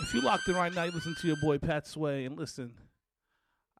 If 0.00 0.12
you 0.12 0.22
locked 0.22 0.48
in 0.48 0.56
right 0.56 0.74
now, 0.74 0.84
you 0.84 0.90
listen 0.90 1.14
to 1.14 1.26
your 1.26 1.36
boy 1.36 1.58
Pat 1.58 1.86
Sway, 1.86 2.24
and 2.24 2.36
listen, 2.36 2.74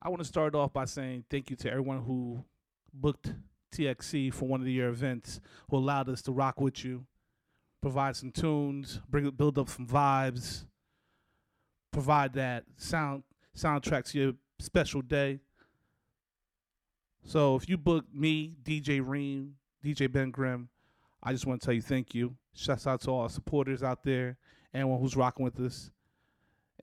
I 0.01 0.09
want 0.09 0.23
to 0.23 0.29
start 0.29 0.55
off 0.55 0.73
by 0.73 0.85
saying 0.85 1.25
thank 1.29 1.51
you 1.51 1.57
to 1.57 1.71
everyone 1.71 2.03
who 2.03 2.45
booked 2.93 3.33
TXC 3.75 4.33
for 4.33 4.47
one 4.47 4.61
of 4.61 4.69
your 4.69 4.91
events, 4.91 5.41
who 5.69 5.77
allowed 5.77 6.09
us 6.09 6.23
to 6.23 6.33
rock 6.33 6.61
with 6.61 6.85
you, 6.85 7.05
provide 7.83 8.15
some 8.15 8.31
tunes, 8.31 9.01
bring 9.09 9.29
build 9.31 9.59
up 9.59 9.69
some 9.69 9.89
vibes, 9.89 10.67
provide 11.91 12.33
that 12.35 12.65
sound 12.77 13.25
soundtrack 13.57 14.09
to 14.13 14.19
your 14.19 14.33
special 14.61 15.03
day. 15.03 15.41
So 17.25 17.57
if 17.57 17.69
you 17.69 17.77
booked 17.77 18.15
me, 18.15 18.55
DJ 18.63 19.03
Reem, 19.05 19.57
DJ 19.85 20.11
Ben 20.11 20.31
Grimm, 20.31 20.69
I 21.23 21.33
just 21.33 21.45
want 21.45 21.61
to 21.61 21.65
tell 21.65 21.75
you 21.75 21.83
thank 21.83 22.15
you. 22.15 22.37
Shouts 22.55 22.87
out 22.87 23.01
to 23.01 23.11
all 23.11 23.23
our 23.23 23.31
supporters 23.31 23.83
out 23.83 24.05
there, 24.05 24.37
anyone 24.73 25.01
who's 25.01 25.17
rocking 25.17 25.45
with 25.45 25.59
us. 25.59 25.91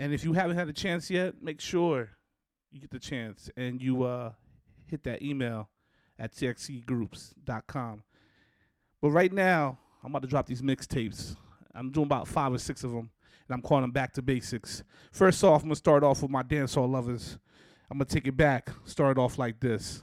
And 0.01 0.15
if 0.15 0.23
you 0.23 0.33
haven't 0.33 0.57
had 0.57 0.67
a 0.67 0.73
chance 0.73 1.11
yet, 1.11 1.35
make 1.43 1.61
sure 1.61 2.09
you 2.71 2.79
get 2.79 2.89
the 2.89 2.97
chance 2.97 3.51
and 3.55 3.79
you 3.79 4.01
uh, 4.01 4.31
hit 4.87 5.03
that 5.03 5.21
email 5.21 5.69
at 6.17 6.33
txcgroups.com. 6.33 8.01
But 8.99 9.09
right 9.11 9.31
now, 9.31 9.77
I'm 10.03 10.09
about 10.09 10.23
to 10.23 10.27
drop 10.27 10.47
these 10.47 10.63
mixtapes. 10.63 11.35
I'm 11.75 11.91
doing 11.91 12.07
about 12.07 12.27
five 12.27 12.51
or 12.51 12.57
six 12.57 12.83
of 12.83 12.89
them, 12.89 13.11
and 13.47 13.53
I'm 13.53 13.61
calling 13.61 13.83
them 13.83 13.91
back 13.91 14.11
to 14.13 14.23
basics. 14.23 14.83
First 15.11 15.43
off, 15.43 15.61
I'm 15.61 15.67
gonna 15.67 15.75
start 15.75 16.03
off 16.03 16.23
with 16.23 16.31
my 16.31 16.41
dancehall 16.41 16.89
lovers. 16.89 17.37
I'm 17.91 17.99
gonna 17.99 18.05
take 18.05 18.25
it 18.25 18.35
back. 18.35 18.71
Start 18.85 19.19
off 19.19 19.37
like 19.37 19.59
this. 19.59 20.01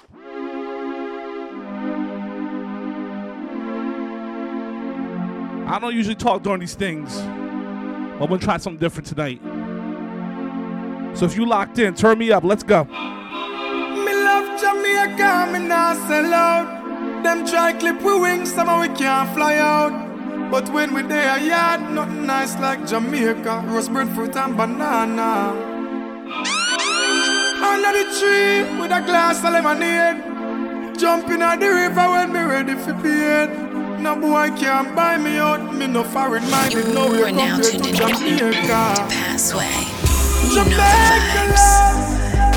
I 5.66 5.78
don't 5.80 5.96
usually 5.96 6.14
talk 6.14 6.44
during 6.44 6.60
these 6.60 6.76
things. 6.76 7.16
But 7.16 8.24
I'm 8.24 8.28
gonna 8.28 8.38
try 8.38 8.58
something 8.58 8.78
different 8.78 9.08
tonight. 9.08 9.42
So 11.18 11.24
if 11.24 11.36
you 11.36 11.46
locked 11.46 11.80
in, 11.80 11.94
turn 11.94 12.18
me 12.18 12.30
up. 12.30 12.44
Let's 12.44 12.62
go. 12.62 12.84
Me 12.84 14.12
love 14.14 14.60
Jamaica, 14.60 15.50
me 15.52 15.58
not 15.66 15.96
sell 16.06 16.32
out. 16.32 17.24
Them 17.24 17.44
try 17.44 17.72
clip 17.72 18.00
we 18.02 18.20
wings, 18.20 18.52
somehow 18.54 18.82
we 18.82 18.88
can't 18.90 19.28
fly 19.34 19.56
out. 19.56 19.90
But 20.48 20.68
when 20.72 20.94
we 20.94 21.02
there, 21.02 21.36
yard, 21.40 21.90
nothing 21.90 22.24
nice 22.24 22.56
like 22.60 22.86
Jamaica. 22.86 23.64
Rose 23.66 23.88
bread, 23.88 24.08
fruit 24.14 24.36
and 24.36 24.56
banana. 24.56 25.50
Under 27.66 27.92
the 27.98 28.04
tree 28.20 28.80
with 28.80 28.92
a 28.92 29.02
glass 29.04 29.38
of 29.38 29.54
lemonade. 29.54 30.96
Jumping 30.96 31.42
at 31.42 31.58
the 31.58 31.68
river 31.68 32.10
when 32.12 32.32
me 32.32 32.42
ready 32.44 32.76
for 32.76 32.94
bed. 32.94 33.50
No 34.00 34.14
boy 34.14 34.50
can 34.56 34.94
buy 34.94 35.16
me 35.18 35.38
out. 35.38 35.74
Me 35.74 35.88
no 35.88 36.04
foreign 36.04 36.48
minded. 36.48 36.94
No 36.94 37.10
way 37.10 37.32
compared 37.32 37.64
to 37.64 37.92
Jamaica. 37.92 39.08
Passway. 39.10 39.97
Jamaica 40.46 41.42
love. 41.56 41.98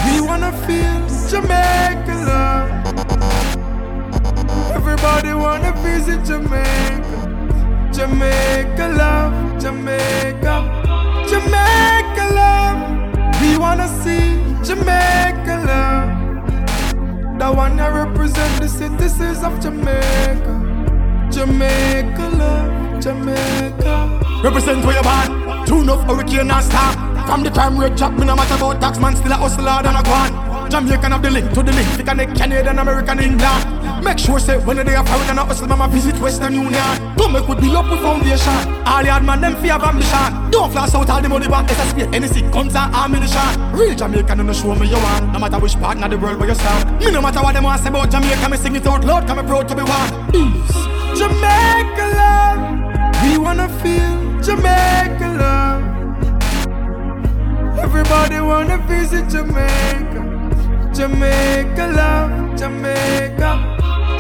We 0.06 0.22
wanna 0.22 0.52
feel 0.66 1.02
Jamaica 1.30 2.16
love. 2.30 2.70
Everybody 4.74 5.34
wanna 5.34 5.72
visit 5.84 6.24
Jamaica. 6.26 7.20
Jamaica 7.92 8.88
love, 8.98 9.34
Jamaica, 9.62 10.56
Jamaica 11.30 12.26
love. 12.40 12.80
We 13.42 13.58
wanna 13.58 13.88
see 14.04 14.38
Jamaica 14.64 15.56
love. 15.70 16.10
The 17.40 17.52
one 17.52 17.76
that 17.78 17.94
represent 17.94 18.62
the 18.62 18.68
citizens 18.68 19.44
of 19.44 19.60
Jamaica. 19.60 20.54
Jamaica 21.32 22.30
love, 22.38 23.02
Jamaica. 23.04 24.42
Represent 24.44 24.86
where 24.86 24.96
you 24.98 25.04
born. 25.04 25.66
Tune 25.66 25.90
up 25.90 26.08
hurricane 26.08 26.50
and 26.52 26.64
star. 26.64 27.11
From 27.26 27.44
the 27.44 27.52
crime 27.52 27.78
rate 27.78 27.96
jack, 27.96 28.14
me 28.14 28.26
no 28.26 28.36
matter 28.36 28.56
about 28.56 28.82
tax 28.82 29.00
man, 29.00 29.16
still 29.16 29.32
a 29.32 29.36
hustler 29.36 29.82
than 29.84 29.96
a 29.96 30.04
guan. 30.04 30.70
Jamaican 30.72 31.12
have 31.12 31.22
the 31.22 31.30
link 31.30 31.52
to 31.54 31.64
the 31.64 31.72
link, 31.72 31.88
fi 31.90 32.04
connect 32.04 32.36
Canadian, 32.36 32.80
American, 32.80 33.20
England. 33.20 34.04
Make 34.04 34.18
sure 34.18 34.40
say 34.40 34.58
when 34.58 34.78
they 34.78 34.96
are 34.96 35.06
foreign 35.06 35.30
and 35.30 35.40
a 35.40 35.46
hustle, 35.46 35.68
mama 35.68 35.88
visit 35.90 36.18
Western 36.20 36.54
Union. 36.54 37.16
Don't 37.18 37.34
make 37.34 37.48
we 37.48 37.56
build 37.56 37.76
up 37.76 37.90
with 37.90 38.00
foundation. 38.00 38.56
All 38.88 39.04
yard 39.04 39.24
man 39.24 39.42
them 39.42 39.56
fear 39.62 39.74
ambition. 39.74 40.52
Don't 40.52 40.72
flash 40.72 40.96
out 40.96 41.10
all 41.10 41.22
the 41.22 41.30
money 41.30 41.48
back, 41.48 41.68
SSP, 41.68 42.12
NC, 42.12 42.52
guns 42.52 42.76
and 42.76 42.96
ammunition. 42.96 43.72
Real 43.74 43.96
Jamaican 43.96 44.40
and 44.40 44.48
no 44.48 44.54
show 44.54 44.74
me 44.76 44.88
you 44.88 44.96
want. 44.96 45.34
No 45.34 45.40
matter 45.40 45.60
which 45.60 45.76
part 45.76 46.02
of 46.02 46.10
the 46.10 46.18
world 46.18 46.40
where 46.40 46.50
you 46.50 46.56
stand. 46.56 47.00
Me 47.00 47.12
no 47.12 47.22
matter 47.22 47.42
what 47.42 47.54
them 47.54 47.66
want 47.66 47.82
say 47.82 47.90
about 47.90 48.10
Jamaica, 48.10 48.50
me 48.50 48.58
sing 48.58 48.76
it 48.76 48.88
out 48.88 49.04
loud, 49.04 49.28
come 49.28 49.46
proud 49.46 49.68
to 49.68 49.76
be 49.76 49.84
one. 49.84 50.32
Peace. 50.32 50.92
Jamaica 51.20 52.06
love, 52.18 53.24
we 53.24 53.38
wanna 53.38 53.68
feel 53.84 54.42
Jamaica 54.42 55.38
love. 55.38 55.91
Everybody 57.94 58.40
wanna 58.40 58.78
visit 58.88 59.28
Jamaica. 59.28 60.22
Jamaica 60.96 61.88
love, 61.94 62.56
Jamaica, 62.58 63.52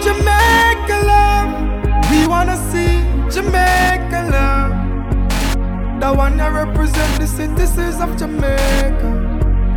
Jamaica 0.03 0.97
love. 1.11 2.11
We 2.11 2.27
wanna 2.27 2.57
see 2.69 2.99
Jamaica 3.33 4.19
love. 4.35 4.73
The 6.01 6.11
one 6.13 6.35
that 6.35 6.51
represent 6.51 7.17
the 7.17 7.25
citizens 7.25 8.01
of 8.01 8.17
Jamaica. 8.17 9.09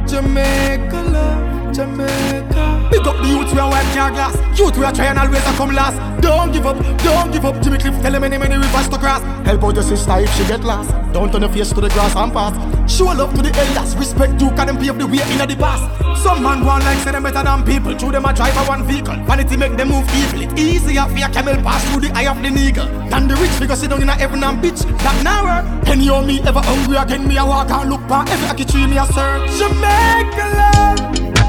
Jamaica 0.08 1.00
love, 1.14 1.53
Jamaica. 1.74 2.88
Big 2.90 3.06
up 3.06 3.16
the 3.18 3.26
youth 3.26 3.52
we 3.52 3.58
are 3.58 3.68
wipe 3.68 3.94
your 3.94 4.10
glass. 4.10 4.34
Youth 4.56 4.78
we 4.78 4.84
are 4.84 4.92
trying 4.92 5.18
always 5.18 5.42
to 5.42 5.52
come 5.58 5.74
last. 5.74 5.98
Don't 6.22 6.52
give 6.52 6.66
up, 6.66 6.78
don't 7.02 7.32
give 7.32 7.44
up. 7.44 7.60
Jimmy 7.60 7.78
Cliff 7.78 8.00
tell 8.00 8.14
him 8.14 8.20
many 8.22 8.38
many 8.38 8.54
rivers 8.54 8.88
to 8.88 8.96
cross. 8.96 9.22
Help 9.44 9.64
out 9.64 9.74
your 9.74 9.82
sister 9.82 10.18
if 10.20 10.32
she 10.36 10.46
get 10.46 10.62
lost. 10.62 10.90
Don't 11.12 11.32
turn 11.32 11.42
your 11.42 11.50
face 11.50 11.70
to 11.70 11.80
the 11.80 11.88
grass 11.88 12.14
and 12.14 12.32
pass. 12.32 12.54
Show 12.90 13.06
love 13.06 13.34
to 13.34 13.42
the 13.42 13.50
elders. 13.58 13.96
Respect 13.96 14.40
you, 14.40 14.50
can 14.50 14.68
them 14.68 14.78
pave 14.78 14.96
the 14.98 15.06
way 15.06 15.18
in 15.18 15.48
the 15.48 15.56
past. 15.58 15.82
Some 16.22 16.42
man 16.44 16.62
on 16.62 16.80
like 16.80 16.98
say 16.98 17.10
them 17.10 17.24
better 17.24 17.42
than 17.42 17.64
people. 17.64 17.98
Through 17.98 18.12
them 18.12 18.24
a 18.24 18.32
drive 18.32 18.56
a 18.56 18.64
one 18.70 18.86
vehicle. 18.86 19.16
Vanity 19.26 19.56
make 19.56 19.76
them 19.76 19.88
move 19.88 20.08
evil. 20.14 20.42
It 20.42 20.56
easier 20.56 21.02
for 21.02 21.18
a 21.18 21.28
camel 21.28 21.56
pass 21.62 21.82
through 21.90 22.06
the 22.06 22.14
eye 22.14 22.28
of 22.30 22.40
the 22.40 22.48
eagle. 22.54 22.86
Than 23.10 23.26
the 23.26 23.34
rich 23.34 23.50
figure 23.58 23.74
sit 23.74 23.90
down 23.90 24.00
in 24.00 24.08
a 24.08 24.12
heaven 24.12 24.44
and 24.44 24.62
bitch. 24.62 24.86
That 25.02 25.18
now 25.24 25.82
Penny 25.82 26.08
on 26.08 26.26
me 26.26 26.40
ever 26.42 26.60
hungry 26.62 26.96
again. 26.96 27.26
Me 27.26 27.36
a 27.36 27.44
walk 27.44 27.70
and 27.70 27.90
look 27.90 28.06
back. 28.06 28.30
Every 28.30 28.64
tree 28.64 28.86
me 28.86 28.96
a 28.96 29.06
search. 29.06 29.50
Jamaica 29.58 30.46
love. 30.54 31.43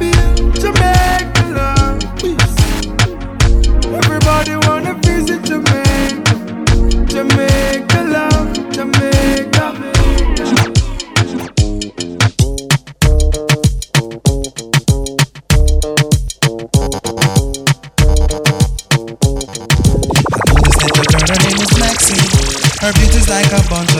Jamaica 0.00 1.44
love. 1.58 2.02
Everybody 3.92 4.56
wanna 4.66 4.94
visit 5.02 5.42
Jamaica. 5.44 6.34
Jamaica 7.06 8.02
love, 8.04 8.70
Jamaica. 8.72 9.66
Her 22.80 22.92
beauty's 22.94 23.28
like 23.28 23.52
a 23.52 23.62
bunch 23.68 23.94
of 23.94 23.99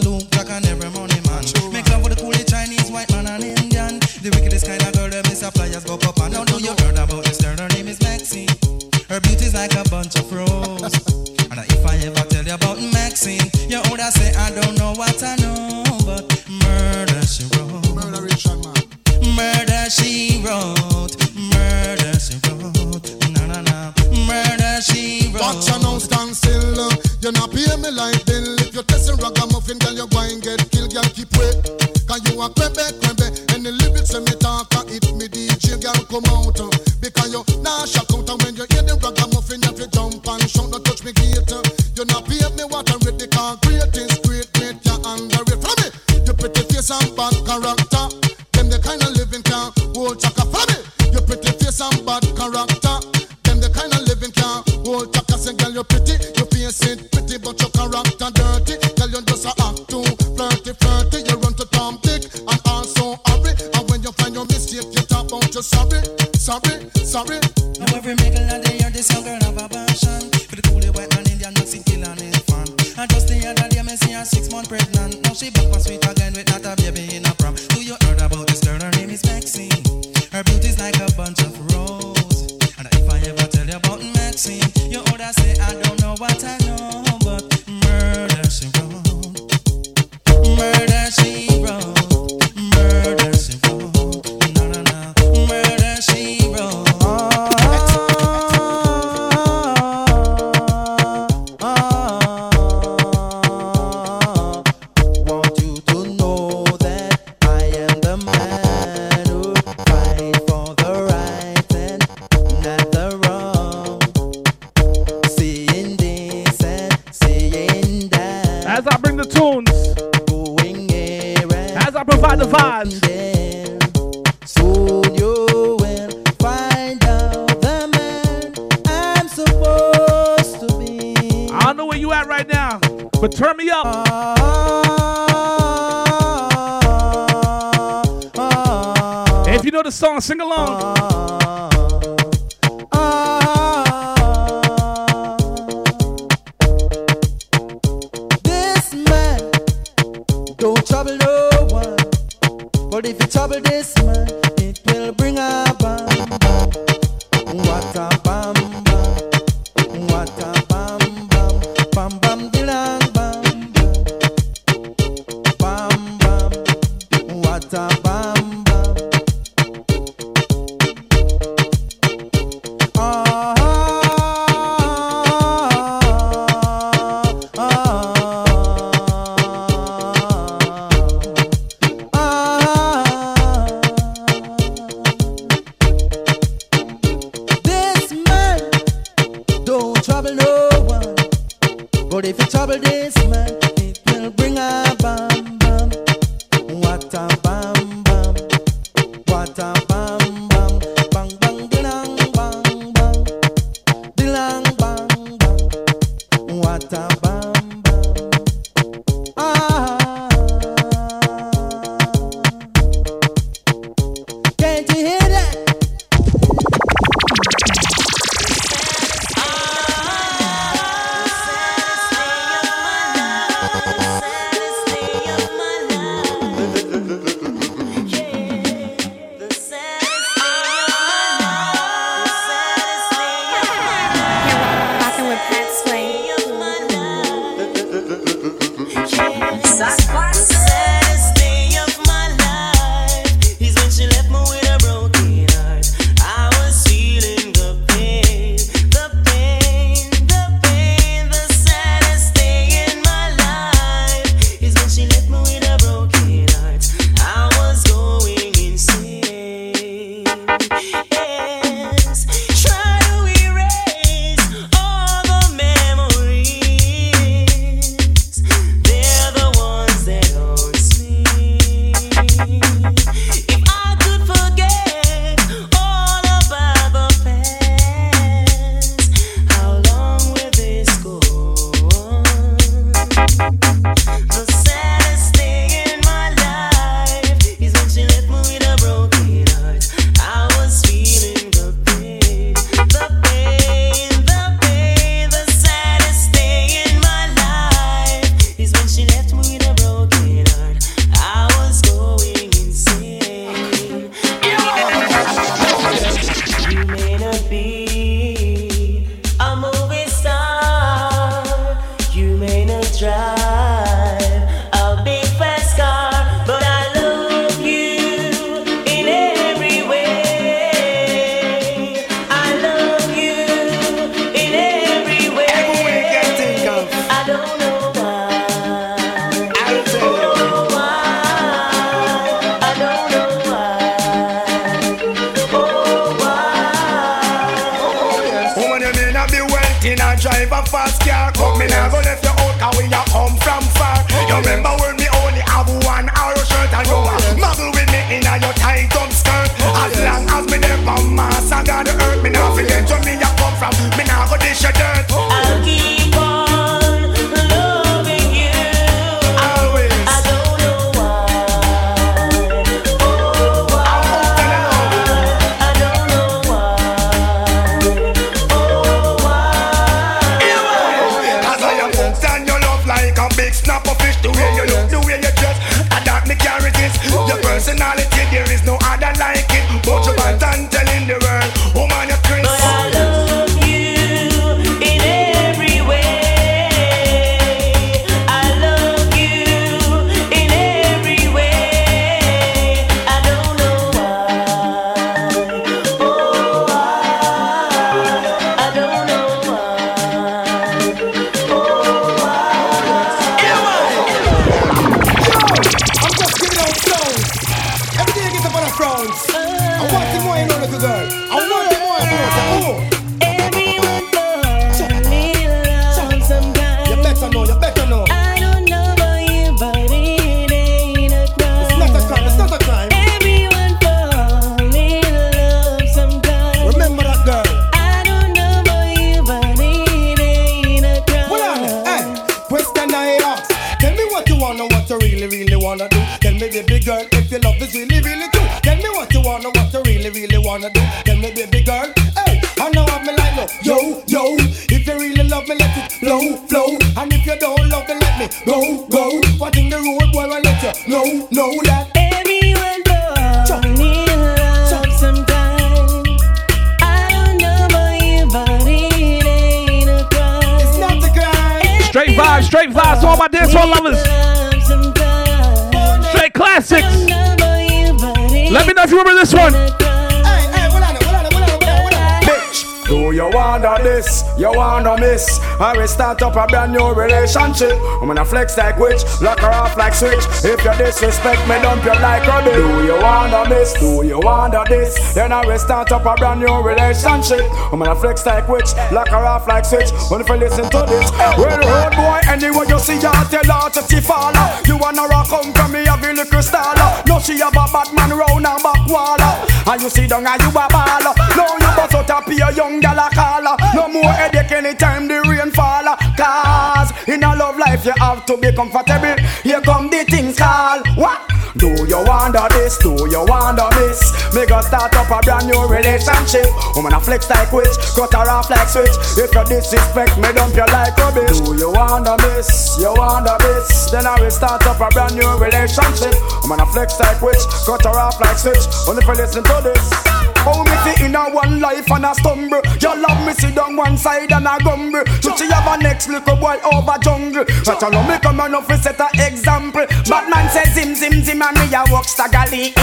do 473.61 473.70
wanna 473.81 473.95
this? 473.95 474.23
You 474.37 474.51
wanna 474.51 474.97
miss? 474.97 475.39
I 475.59 475.77
will 475.77 475.87
start 475.87 476.21
up 476.21 476.35
a 476.35 476.45
brand 476.47 476.73
new 476.73 476.93
relationship. 476.93 477.77
I'm 478.01 478.07
gonna 478.07 478.25
flex 478.25 478.57
like 478.57 478.77
witch, 478.77 479.03
lock 479.21 479.39
her 479.39 479.51
off 479.51 479.77
like 479.77 479.93
switch. 479.93 480.23
If 480.43 480.63
you 480.63 480.73
disrespect 480.77 481.41
me, 481.47 481.55
dump 481.61 481.83
you 481.83 481.93
like 482.01 482.23
bitch. 482.23 482.53
Do 482.53 482.85
you 482.85 482.97
wanna 483.01 483.49
miss? 483.49 483.73
Do 483.73 484.05
you 484.05 484.19
wanna 484.19 484.63
this? 484.67 485.13
Then 485.13 485.31
I 485.31 485.45
will 485.45 485.59
start 485.59 485.91
up 485.91 486.05
a 486.05 486.15
brand 486.15 486.41
new 486.41 486.61
relationship. 486.61 487.45
I'm 487.71 487.79
gonna 487.79 487.95
flex 487.95 488.25
like 488.25 488.47
witch, 488.47 488.73
lock 488.91 489.09
her 489.09 489.25
off 489.25 489.47
like 489.47 489.65
switch. 489.65 489.89
If 489.91 490.29
you 490.29 490.35
listen 490.35 490.69
to 490.69 490.85
this, 490.87 491.11
well, 491.37 491.59
road 491.59 491.95
boy, 491.95 492.19
anyway 492.27 492.65
you 492.67 492.79
see 492.79 492.99
her, 493.01 493.25
tell 493.29 493.45
her 493.45 493.69
to 493.69 493.81
see 493.83 494.01
faller. 494.01 494.47
You 494.65 494.77
wanna 494.77 495.07
rock 495.07 495.29
come 495.29 495.53
from 495.53 495.71
me, 495.71 495.85
have 495.85 496.03
a 496.03 496.13
little 496.13 496.41
star. 496.41 496.75
No, 497.07 497.19
she 497.19 497.39
have 497.39 497.53
a 497.53 497.65
bad 497.71 497.93
man 497.93 498.11
round 498.17 498.45
her 498.45 498.59
back 498.59 498.87
wall. 498.87 499.21
And 499.21 499.81
you 499.81 499.89
see 499.89 500.07
down 500.07 500.25
and 500.25 500.41
you 500.41 500.49
a 500.49 500.67
baller. 500.67 501.13
Now 501.37 501.55
you 501.55 501.71
bust 501.75 501.95
out 501.95 502.09
a 502.09 502.29
pure 502.29 502.51
young 502.51 502.79
gal 502.79 502.99
a 502.99 503.09
caller. 503.13 503.55
No 503.73 503.87
more 503.87 504.11
headache 504.11 504.51
anytime 504.51 505.07
the 505.07 505.21
rain 505.21 505.51
fall. 505.51 505.87
Cause 506.17 506.91
in 507.07 507.23
a 507.23 507.35
love 507.35 507.57
life 507.57 507.85
you 507.85 507.93
have 507.97 508.25
to 508.25 508.37
be 508.37 508.51
comfortable. 508.51 509.15
Here 509.43 509.61
come 509.61 509.89
the 509.89 510.03
things 510.03 510.37
call. 510.37 510.83
What? 510.95 511.21
Do 511.57 511.67
you 511.67 512.03
wonder 512.07 512.47
this? 512.51 512.77
Do 512.77 512.95
you 513.11 513.23
wonder 513.27 513.67
this? 513.75 513.99
Me 514.33 514.45
go 514.45 514.61
start 514.61 514.95
up 514.95 515.11
a 515.11 515.19
brand 515.23 515.47
new 515.47 515.67
relationship. 515.67 516.47
Woman 516.75 516.93
a 516.93 516.99
flex 516.99 517.29
like 517.29 517.51
witch, 517.51 517.75
cut 517.95 518.13
her 518.13 518.29
off 518.29 518.49
like 518.49 518.69
switch. 518.69 518.95
If 519.19 519.35
you 519.35 519.43
disrespect 519.43 520.17
me, 520.17 520.31
dump 520.31 520.55
you 520.55 520.65
like 520.71 520.95
rubbish. 520.97 521.39
Do 521.39 521.55
you 521.55 521.71
wonder 521.71 522.15
this? 522.23 522.79
You 522.79 522.93
wonder 522.95 523.35
this? 523.39 523.91
Then 523.91 524.05
I 524.05 524.19
will 524.19 524.31
start 524.31 524.65
up 524.67 524.79
a 524.79 524.87
brand 524.89 525.15
new 525.15 525.27
relationship. 525.39 526.15
Woman 526.43 526.59
a 526.59 526.65
flex 526.67 526.99
like 526.99 527.21
witch, 527.21 527.43
cut 527.65 527.83
her 527.83 527.99
off 527.99 528.19
like 528.19 528.37
switch. 528.37 528.63
Only 528.87 529.03
if 529.03 529.07
you 529.07 529.15
listen 529.15 529.43
to 529.43 529.61
this. 529.63 530.20
Oh, 530.45 530.63
me 530.65 530.75
see 530.81 531.05
in 531.05 531.15
a 531.15 531.29
one 531.29 531.59
life 531.59 531.89
and 531.91 532.05
a 532.05 532.13
stumble. 532.15 532.61
Your 532.81 532.97
love 532.97 533.25
me 533.25 533.33
see 533.33 533.53
down 533.53 533.75
one 533.75 533.97
side 533.97 534.31
and 534.31 534.47
a 534.47 534.57
gumble. 534.63 535.05
So 535.21 535.35
she 535.37 535.45
have 535.51 535.67
a 535.67 535.81
next 535.81 536.09
little 536.09 536.35
boy 536.35 536.57
over 536.65 536.97
jungle. 537.01 537.45
But 537.65 537.81
you 537.81 537.89
know 537.91 538.03
me 538.03 538.17
come 538.19 538.39
on 538.39 538.55
off 538.55 538.67
set 538.81 538.99
a 538.99 539.07
example. 539.21 539.85
Batman 540.09 540.49
says 540.49 540.73
zim 540.73 540.95
zim 540.95 541.21
zim 541.21 541.41
and 541.41 541.57
me 541.57 541.69
a 541.75 541.83
walk 541.91 542.05
staggerly. 542.05 542.73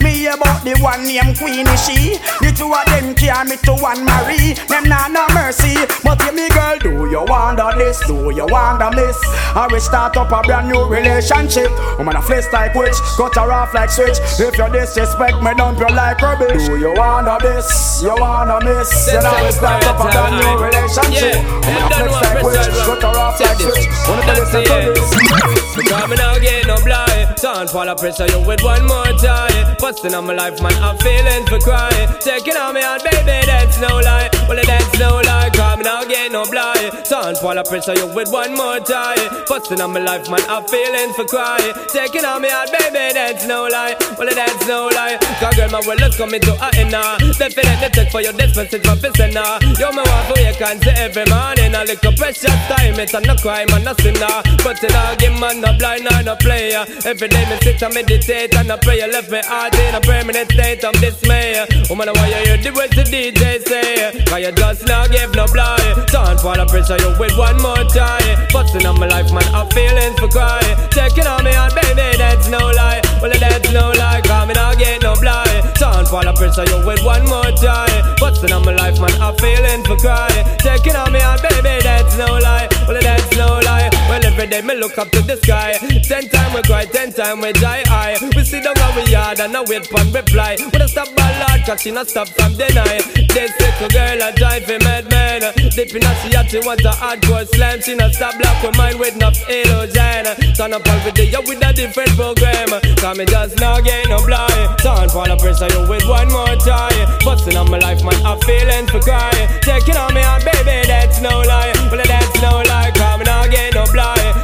Me 0.00 0.26
about 0.26 0.64
the 0.64 0.78
one 0.80 1.04
named 1.04 1.36
Queenie 1.36 1.76
she. 1.76 2.16
The 2.40 2.54
two 2.56 2.72
of 2.72 2.84
them 2.88 3.14
carry 3.14 3.50
me 3.50 3.56
to 3.68 3.74
one 3.76 4.04
Marie. 4.04 4.54
Them 4.68 4.88
nah 4.88 5.08
no 5.08 5.26
mercy. 5.34 5.76
But 6.02 6.24
you 6.24 6.32
me 6.32 6.48
girl, 6.50 6.78
do 6.78 7.10
you 7.10 7.24
wonder 7.28 7.70
this? 7.76 8.00
Do 8.06 8.32
you 8.32 8.46
wonder 8.48 8.90
miss? 8.96 9.18
I 9.54 9.68
will 9.70 9.80
start 9.80 10.16
up 10.16 10.32
a 10.32 10.40
brand 10.46 10.68
new 10.68 10.84
relationship. 10.88 11.70
Woman 11.98 12.16
a 12.16 12.22
flex 12.22 12.50
like 12.52 12.74
witch, 12.74 12.96
cut 13.16 13.34
her 13.36 13.52
off 13.52 13.74
like 13.74 13.90
switch. 13.90 14.16
If 14.40 14.56
you 14.56 14.68
disrespect 14.72 15.42
me, 15.42 15.52
dump 15.54 15.78
you 15.80 15.94
like 15.94 16.20
rubbish. 16.22 16.77
You 16.78 16.94
wanna 16.94 17.38
this? 17.40 18.00
You 18.02 18.14
wanna 18.14 18.60
miss? 18.64 19.06
Then 19.06 19.26
I 19.26 19.42
will 19.42 19.52
start 19.52 19.84
up 19.84 19.98
a 19.98 20.10
brand 20.10 20.38
new 20.38 20.64
relationship. 20.64 21.34
Woman 21.66 21.92
a 21.92 22.22
flex 22.22 22.32
like 22.32 22.44
witch, 22.44 22.78
cut 22.86 23.02
her 23.02 23.18
off 23.18 23.40
like 23.40 23.58
switch. 23.58 23.86
Wanna 24.08 24.32
listen 24.38 24.64
to 24.64 24.92
this? 24.94 25.28
Because 25.76 26.10
me 26.10 26.16
now 26.16 26.38
get 26.38 26.66
no 26.66 26.76
blind 26.82 27.36
Don't 27.36 27.70
fall 27.70 27.94
pressure 27.94 28.26
you 28.26 28.40
with 28.44 28.62
one 28.62 28.84
more 28.86 29.12
time 29.18 29.76
Busting 29.78 30.12
on 30.12 30.26
my 30.26 30.34
life 30.34 30.60
man 30.60 30.74
I'm 30.82 30.98
feeling 30.98 31.46
for 31.46 31.60
crying 31.60 32.08
Taking 32.20 32.56
on 32.56 32.74
me 32.74 32.82
out 32.82 33.04
baby 33.04 33.46
that's 33.46 33.80
no 33.80 34.00
lie 34.00 34.28
Well 34.48 34.58
that's 34.64 34.98
no 34.98 35.20
lie 35.20 35.50
Cause 35.52 35.78
me 35.78 35.84
now 35.84 36.04
get 36.04 36.32
no 36.32 36.44
blind. 36.48 37.04
Don't 37.08 37.36
fall 37.38 37.60
pressure 37.64 37.94
you 37.94 38.06
with 38.14 38.32
one 38.32 38.54
more 38.54 38.80
time 38.80 39.44
Busting 39.48 39.80
on 39.80 39.92
my 39.92 40.00
life 40.00 40.28
man 40.30 40.40
I'm 40.48 40.64
feeling 40.66 41.12
for 41.12 41.24
crying 41.24 41.74
Taking 41.92 42.24
on 42.24 42.42
me 42.42 42.48
out 42.50 42.72
baby 42.72 43.12
that's 43.12 43.46
no 43.46 43.68
lie. 43.68 43.96
Well 44.18 44.32
that's 44.34 44.66
no 44.66 44.88
lie 44.88 45.18
Cause 45.40 45.54
girl 45.54 45.70
my 45.70 45.80
well 45.86 45.96
let's 46.00 46.16
come 46.16 46.34
into 46.34 46.52
a 46.52 46.68
inner 46.80 47.20
Definitely 47.36 47.90
take 47.92 48.10
for 48.10 48.22
your 48.22 48.32
dispensing 48.32 48.82
for 48.82 48.96
prisoner 48.96 49.60
You 49.78 49.90
me 49.92 50.02
want 50.02 50.26
for 50.26 50.38
you 50.40 50.54
can 50.56 50.80
say 50.82 50.94
every 50.96 51.24
morning. 51.30 51.74
A 51.74 51.84
little 51.84 52.12
precious 52.12 52.58
time 52.68 52.98
it's 52.98 53.14
a 53.14 53.20
no 53.20 53.34
crime 53.36 53.68
and 53.72 53.84
no 53.84 53.92
sinner. 54.00 54.42
But 54.64 54.82
it 54.82 54.94
all 54.94 55.14
give 55.16 55.38
man 55.38 55.60
no 55.60 55.76
blind 55.78 56.06
or 56.10 56.22
no 56.22 56.34
player. 56.36 56.84
Every 57.04 57.28
day 57.28 57.44
me 57.48 57.56
sit 57.62 57.82
and 57.82 57.94
meditate 57.94 58.54
and 58.54 58.72
I 58.72 58.76
pray. 58.76 58.98
You 59.00 59.10
left 59.12 59.30
me 59.30 59.40
heart 59.44 59.74
in 59.74 59.94
a 59.94 60.00
permanent 60.00 60.50
state 60.50 60.84
of 60.84 60.94
dismay. 61.00 61.66
Woman 61.88 62.08
why 62.14 62.28
you 62.28 62.40
hear 62.46 62.56
the 62.58 62.70
words 62.74 62.94
the 62.96 63.04
DJ 63.04 63.62
say 63.66 64.12
Cause 64.38 64.46
you 64.46 64.52
just 64.52 64.86
not 64.86 65.10
give 65.10 65.34
no 65.34 65.46
blind 65.52 65.82
Don't 66.14 66.38
and 66.44 66.70
pressure 66.70 66.96
you 66.98 67.10
with 67.18 67.36
one 67.36 67.60
more 67.60 67.82
try 67.90 68.22
Busting 68.52 68.86
on 68.86 69.00
my 69.00 69.08
life 69.08 69.32
man 69.32 69.42
I'm 69.52 69.68
feeling 69.70 70.14
for 70.14 70.28
cry. 70.28 70.62
Taking 70.90 71.26
on 71.26 71.42
me 71.42 71.50
heart 71.52 71.74
baby 71.74 72.16
that's 72.16 72.46
no 72.46 72.70
lie. 72.70 73.02
Well 73.20 73.32
that's 73.34 73.72
no 73.72 73.90
lie 73.90 74.20
Cause 74.22 74.46
me 74.46 74.54
not 74.54 74.78
get 74.78 75.02
no 75.02 75.14
blind. 75.16 75.74
Don't 75.74 76.06
and 76.06 76.36
pressure 76.38 76.62
you 76.70 76.86
with 76.86 77.02
one 77.02 77.24
more 77.26 77.50
try 77.58 77.90
Busting 78.20 78.52
on 78.52 78.64
my 78.64 78.74
life 78.76 79.00
man 79.00 79.10
I'm 79.20 79.34
feeling 79.38 79.82
for 79.82 79.96
cry. 79.96 80.30
Taking 80.58 80.94
on 80.94 81.12
me 81.12 81.18
heart 81.18 81.42
baby 81.42 81.82
that's 81.82 82.16
no 82.16 82.38
lie. 82.38 82.68
Well 82.86 83.00
that's 83.02 83.36
no 83.36 83.58
lie 83.64 83.97
Well 84.08 84.24
every 84.24 84.46
day 84.46 84.62
me 84.62 84.74
look 84.74 84.96
up 84.96 85.10
to 85.10 85.20
the 85.20 85.36
sky. 85.36 85.76
Ten 86.02 86.28
time 86.28 86.54
we 86.54 86.62
cry, 86.62 86.86
ten 86.86 87.12
time 87.12 87.40
we 87.40 87.52
die. 87.52 87.84
I 87.88 88.16
we 88.34 88.42
sit 88.42 88.64
down 88.64 88.78
on 88.80 88.96
we 88.96 89.04
yard 89.12 89.40
and 89.40 89.54
I 89.54 89.62
wait 89.68 89.86
for 89.86 90.00
reply. 90.08 90.56
When 90.72 90.80
I 90.80 90.86
stop 90.86 91.14
by 91.14 91.28
Lord, 91.44 91.60
cause 91.66 91.82
she 91.82 91.90
not 91.90 92.08
stop 92.08 92.28
from 92.28 92.56
deny. 92.56 93.04
This 93.28 93.52
little 93.60 93.88
girl 93.92 94.18
a 94.24 94.32
drive 94.32 94.68
a 94.70 94.78
madman. 94.80 95.42
In 95.78 96.02
her 96.02 96.16
she 96.24 96.32
to 96.32 96.66
want 96.66 96.80
a 96.88 96.90
hardcore 96.90 97.46
slam. 97.52 97.80
She 97.82 97.94
not 97.94 98.12
stop 98.14 98.38
block 98.40 98.56
her 98.64 98.72
mind 98.80 98.98
with 98.98 99.14
enough 99.14 99.38
illusion. 99.48 100.24
Turn 100.56 100.72
up 100.72 100.88
all 100.88 100.98
video 101.04 101.40
with 101.44 101.60
a 101.60 101.72
different 101.72 102.10
program. 102.16 102.68
Cause 102.96 103.18
me 103.18 103.24
just 103.26 103.60
not 103.60 103.84
get 103.84 104.08
no 104.08 104.24
blind. 104.24 104.78
Turn 104.80 105.08
for 105.12 105.28
the 105.28 105.36
pressure 105.36 105.68
you 105.68 105.84
with 105.86 106.08
one 106.08 106.32
more 106.32 106.56
time. 106.64 106.96
Busting 107.24 107.56
on 107.56 107.70
my 107.70 107.78
life, 107.78 108.02
man, 108.02 108.16
I'm 108.24 108.40
feeling 108.40 108.88
for 108.88 109.00
crying. 109.00 109.48
Taking 109.60 109.96
on 110.00 110.14
me, 110.14 110.24
and 110.24 110.42
baby, 110.44 110.88
that's 110.88 111.20
no 111.20 111.44
lie. 111.44 111.72
Well, 111.92 112.00
that's 112.02 112.40
no 112.40 112.64
lie. 112.64 112.97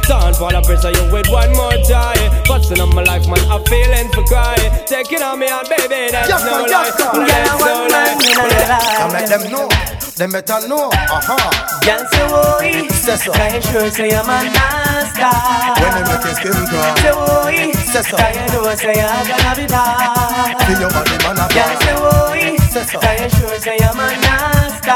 Blind. 0.07 0.23
Turn 0.25 0.33
for 0.35 0.49
the 0.51 0.61
pressure 0.61 0.91
you 0.93 1.05
with 1.11 1.27
one 1.29 1.51
more 1.53 1.75
time. 1.85 2.17
Busting 2.47 2.79
on 2.79 2.93
my 2.95 3.03
life, 3.03 3.27
man, 3.27 3.39
I'm 3.51 3.63
feeling 3.65 4.09
for 4.13 4.23
crying. 4.25 4.71
Taking 4.85 5.21
on 5.23 5.39
me, 5.39 5.47
and 5.47 5.67
baby, 5.69 6.11
that's 6.11 6.29
Yes, 6.29 6.43
no 6.45 6.51
sir, 6.51 6.61
lie. 6.61 6.69
yes, 6.69 6.97
sir. 6.97 7.11
Well, 7.13 7.25
that's 7.25 7.59
no 7.59 7.73
lie. 7.89 8.15
Well, 8.35 8.71
I 9.01 9.13
make 9.13 9.29
them 9.29 9.43
know. 9.51 9.67
Them 10.15 10.31
better 10.31 10.67
know. 10.69 10.87
Aha. 11.11 11.35
Girl 11.83 12.03
say 12.07 12.23
oi, 12.31 12.87
Say 12.87 13.17
so. 13.19 13.31
can 13.35 13.51
you 13.55 13.61
sure 13.67 13.89
say 13.91 14.15
I'm 14.15 14.23
a 14.31 14.47
nasty? 14.47 15.27
When 15.75 15.91
they 15.91 16.03
make 16.07 16.23
your 16.23 16.35
skin 16.39 16.55
crawl. 16.71 16.95
Say 17.03 17.11
oi, 17.11 17.73
Say 17.75 18.01
so. 18.01 18.15
can 18.15 18.31
you 18.31 18.47
know 18.55 18.75
say 18.79 18.95
I'm 18.95 19.27
gonna 19.27 19.51
be 19.59 19.67
bad? 19.67 20.55
See 20.63 20.79
your 20.79 20.87
body 20.95 21.17
man 21.19 21.35
a 21.35 21.45
Girl 21.51 21.75
say 21.83 21.95
ball. 21.99 22.31
oi, 22.31 22.55
Say 22.71 22.83
so. 22.87 22.99
can 23.03 23.15
you 23.19 23.29
sure 23.35 23.59
say 23.59 23.75
I'm 23.83 23.99
a 23.99 24.07
nasty? 24.23 24.95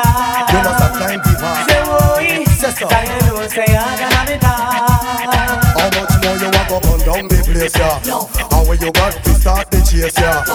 You 0.55 0.59
must 0.63 0.79
have 0.87 0.95
time 0.95 1.19
to 1.19 1.31
war. 1.43 1.57
Say 1.67 1.83
oi, 1.83 2.47
Say 2.69 2.85
so. 2.85 2.87
can 2.87 3.09
know 3.25 3.47
say 3.47 3.65
I'm 3.65 3.97
gonna 3.97 4.29
be 4.29 4.37
bad? 4.37 5.09
How 5.73 5.89
much 5.89 6.13
more 6.21 6.37
you 6.37 6.49
walk 6.53 6.69
up 6.69 6.85
and 6.85 7.01
down 7.01 7.25
the 7.25 7.41
place, 7.41 7.73
yeah? 7.73 7.97
How 8.53 8.61
where 8.61 8.77
you 8.77 8.91
got 8.93 9.09
to 9.09 9.31
start 9.41 9.71
the 9.71 9.81
chase, 9.81 10.13
yeah? 10.21 10.45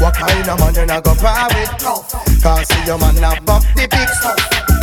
What 0.00 0.16
kind 0.16 0.48
of 0.48 0.56
man 0.56 0.72
you 0.72 0.86
not 0.88 1.04
go 1.04 1.12
par 1.20 1.52
with? 1.52 1.68
Can't 2.40 2.64
see 2.64 2.80
your 2.88 2.96
man 2.96 3.12
have 3.20 3.44
up 3.44 3.60
the 3.76 3.84
pics. 3.92 4.24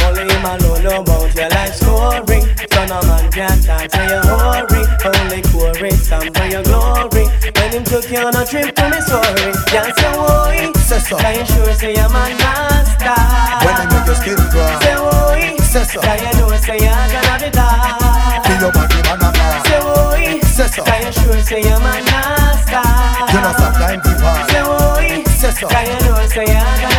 Only 0.06 0.30
him 0.30 0.46
alone 0.46 0.84
know 0.86 1.02
about 1.02 1.34
your 1.34 1.50
life 1.50 1.74
story. 1.74 2.46
So 2.70 2.86
no 2.86 3.02
man 3.10 3.26
can 3.34 3.58
talk 3.66 3.90
to 3.90 4.02
your 4.06 4.22
hurry. 4.22 4.86
Only 5.02 5.42
chorus 5.50 6.06
stand 6.06 6.30
for 6.30 6.46
your 6.46 6.62
glory. 6.62 7.26
When 7.58 7.70
him 7.74 7.84
took 7.90 8.06
you 8.06 8.22
on 8.22 8.38
a 8.38 8.46
trip 8.46 8.70
to 8.78 8.86
Missouri, 8.86 9.50
can't 9.66 9.98
say 9.98 10.14
oi. 10.14 10.70
Say 10.86 11.02
so. 11.02 11.18
Can 11.18 11.42
you 11.42 11.46
sure 11.50 11.74
say 11.74 11.98
I'm 11.98 12.14
a 12.14 12.30
nasty? 12.38 13.10
When 13.66 13.74
they 13.82 13.88
make 13.90 14.06
your 14.06 14.14
skin 14.22 14.38
crawl. 14.54 14.78
Say 14.86 14.94
oi. 14.94 15.37
Say 15.68 15.84
so. 15.84 16.00
Can 16.00 16.18
you 16.20 16.40
know 16.40 16.56
say 16.56 16.78
I'm 16.80 17.12
gonna 17.12 17.44
be 17.44 17.50
bad? 17.52 18.46
See 18.46 18.58
your 18.64 18.72
body 18.72 19.02
man 19.04 19.20
a 19.20 19.30
ball. 19.36 19.60
Say 19.68 19.82
oi. 19.84 20.40
Say 20.42 20.68
so. 20.68 20.84
Can 20.84 21.06
you 21.06 21.12
sure 21.12 21.42
say 21.42 21.62
I'm 21.62 21.84
a 21.84 21.92
nasty? 22.08 22.80
You 23.34 23.40
must 23.44 23.60
have 23.60 23.76
time 23.76 24.02
to 24.02 24.12
war. 24.24 24.40
Say 24.48 24.64
oi. 24.64 25.24
Say 25.28 25.52
so. 25.52 26.97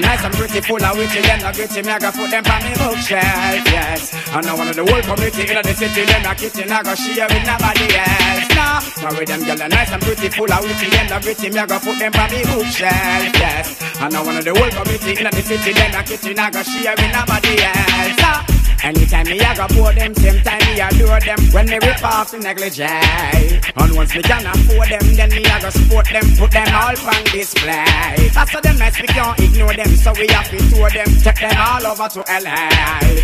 Nice 0.00 0.24
and 0.24 0.34
pretty, 0.34 0.60
full 0.60 0.82
of 0.82 0.96
witty, 0.96 1.20
them 1.20 1.40
not 1.40 1.54
gritty, 1.54 1.82
me 1.82 1.90
I 1.90 1.98
go 1.98 2.10
put 2.10 2.30
them 2.30 2.44
on 2.46 2.62
me 2.64 2.72
bookshelf, 2.76 3.64
yes. 3.70 4.12
And 4.32 4.46
now 4.46 4.56
one 4.56 4.68
of 4.68 4.76
the 4.76 4.84
whole 4.84 5.02
community 5.02 5.42
in 5.50 5.62
the 5.62 5.74
city, 5.74 6.04
them 6.04 6.22
not 6.22 6.36
kitchen, 6.36 6.70
I 6.70 6.82
go 6.82 6.94
share 6.94 7.28
with 7.28 7.44
nobody 7.46 7.86
else. 7.96 8.48
Nah, 8.54 8.80
now 9.02 9.12
with 9.18 9.28
them 9.28 9.42
girl 9.44 9.68
nice 9.68 9.90
and 9.90 10.02
pretty, 10.02 10.28
full 10.30 10.52
of 10.52 10.62
witty, 10.62 10.88
them 10.90 11.06
not 11.08 11.22
gritty, 11.22 11.50
me 11.50 11.58
I 11.58 11.66
go 11.66 11.78
put 11.78 11.98
them 11.98 12.12
on 12.14 12.28
me 12.30 12.40
bookshelf, 12.44 13.34
yes. 13.34 13.66
And 14.00 14.12
now 14.12 14.24
one 14.24 14.36
of 14.36 14.44
the 14.44 14.54
whole 14.54 14.70
community 14.70 15.18
in 15.18 15.30
the 15.30 15.42
city, 15.42 15.72
them 15.72 15.90
not 15.92 16.06
kitchen, 16.06 16.38
I 16.38 16.50
go 16.50 16.62
share 16.62 16.94
with 16.96 17.12
nobody 17.12 17.54
else. 17.62 18.18
Nah. 18.20 18.59
Anytime 18.82 19.26
me 19.28 19.40
I 19.40 19.54
go 19.54 19.66
pour 19.76 19.92
them, 19.92 20.14
same 20.14 20.40
time 20.42 20.60
me 20.64 20.80
adore 20.80 21.20
them. 21.20 21.38
When 21.52 21.66
me 21.66 21.78
rip 21.84 22.02
off 22.02 22.30
the 22.30 22.38
negligee 22.38 23.60
And 23.76 23.92
once 23.94 24.14
me 24.14 24.22
can 24.22 24.46
afford 24.46 24.88
them, 24.88 25.04
then 25.16 25.30
me 25.30 25.44
I 25.44 25.60
go 25.60 25.68
support 25.68 26.08
them 26.08 26.24
Put 26.40 26.50
them 26.50 26.68
all 26.72 26.96
on 26.96 27.24
display. 27.28 28.30
How 28.32 28.44
them 28.48 28.78
nice, 28.78 28.96
we 29.00 29.06
can't 29.08 29.38
ignore 29.38 29.74
them 29.74 29.92
So 30.00 30.12
we 30.16 30.26
have 30.32 30.48
to 30.48 30.58
tour 30.72 30.88
them, 30.88 31.08
take 31.20 31.40
them 31.40 31.56
all 31.60 31.84
over 31.92 32.08
to 32.08 32.20
LA 32.24 32.70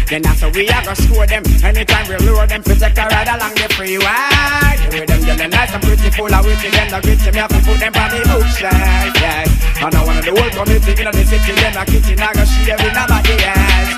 Then 0.09 0.25
how 0.25 0.51
we 0.53 0.69
I 0.69 0.85
go 0.85 0.93
score 0.93 1.27
them. 1.27 1.43
Anytime 1.65 2.07
we 2.09 2.17
lure 2.27 2.47
them, 2.47 2.63
take 2.63 2.99
a 2.99 3.05
ride 3.09 3.29
along 3.33 3.55
the 3.57 3.69
freeway. 3.73 4.77
The 4.85 4.89
way 4.93 5.07
them 5.09 5.25
yelling 5.25 5.51
nice 5.51 5.73
and 5.73 5.83
pretty, 5.83 6.11
full 6.13 6.33
of 6.33 6.45
witty 6.45 6.69
Them 6.69 6.89
the 6.93 7.01
gritty, 7.01 7.31
me 7.33 7.41
have 7.41 7.49
to 7.49 7.61
put 7.65 7.81
them 7.81 7.97
on 7.97 8.09
the 8.13 8.21
bookshelf, 8.29 9.17
yeah. 9.25 9.49
And 9.81 9.95
I 9.95 10.01
of 10.05 10.25
the 10.25 10.33
whole 10.37 10.53
community 10.53 10.93
in 11.01 11.09
the 11.09 11.25
city 11.25 11.53
Them 11.57 11.77
a 11.81 11.83
kitchen, 11.89 12.21
I 12.21 12.33
go 12.37 12.45
share 12.45 12.77
with 12.77 12.93
nobody 12.93 13.35
else. 13.41 13.97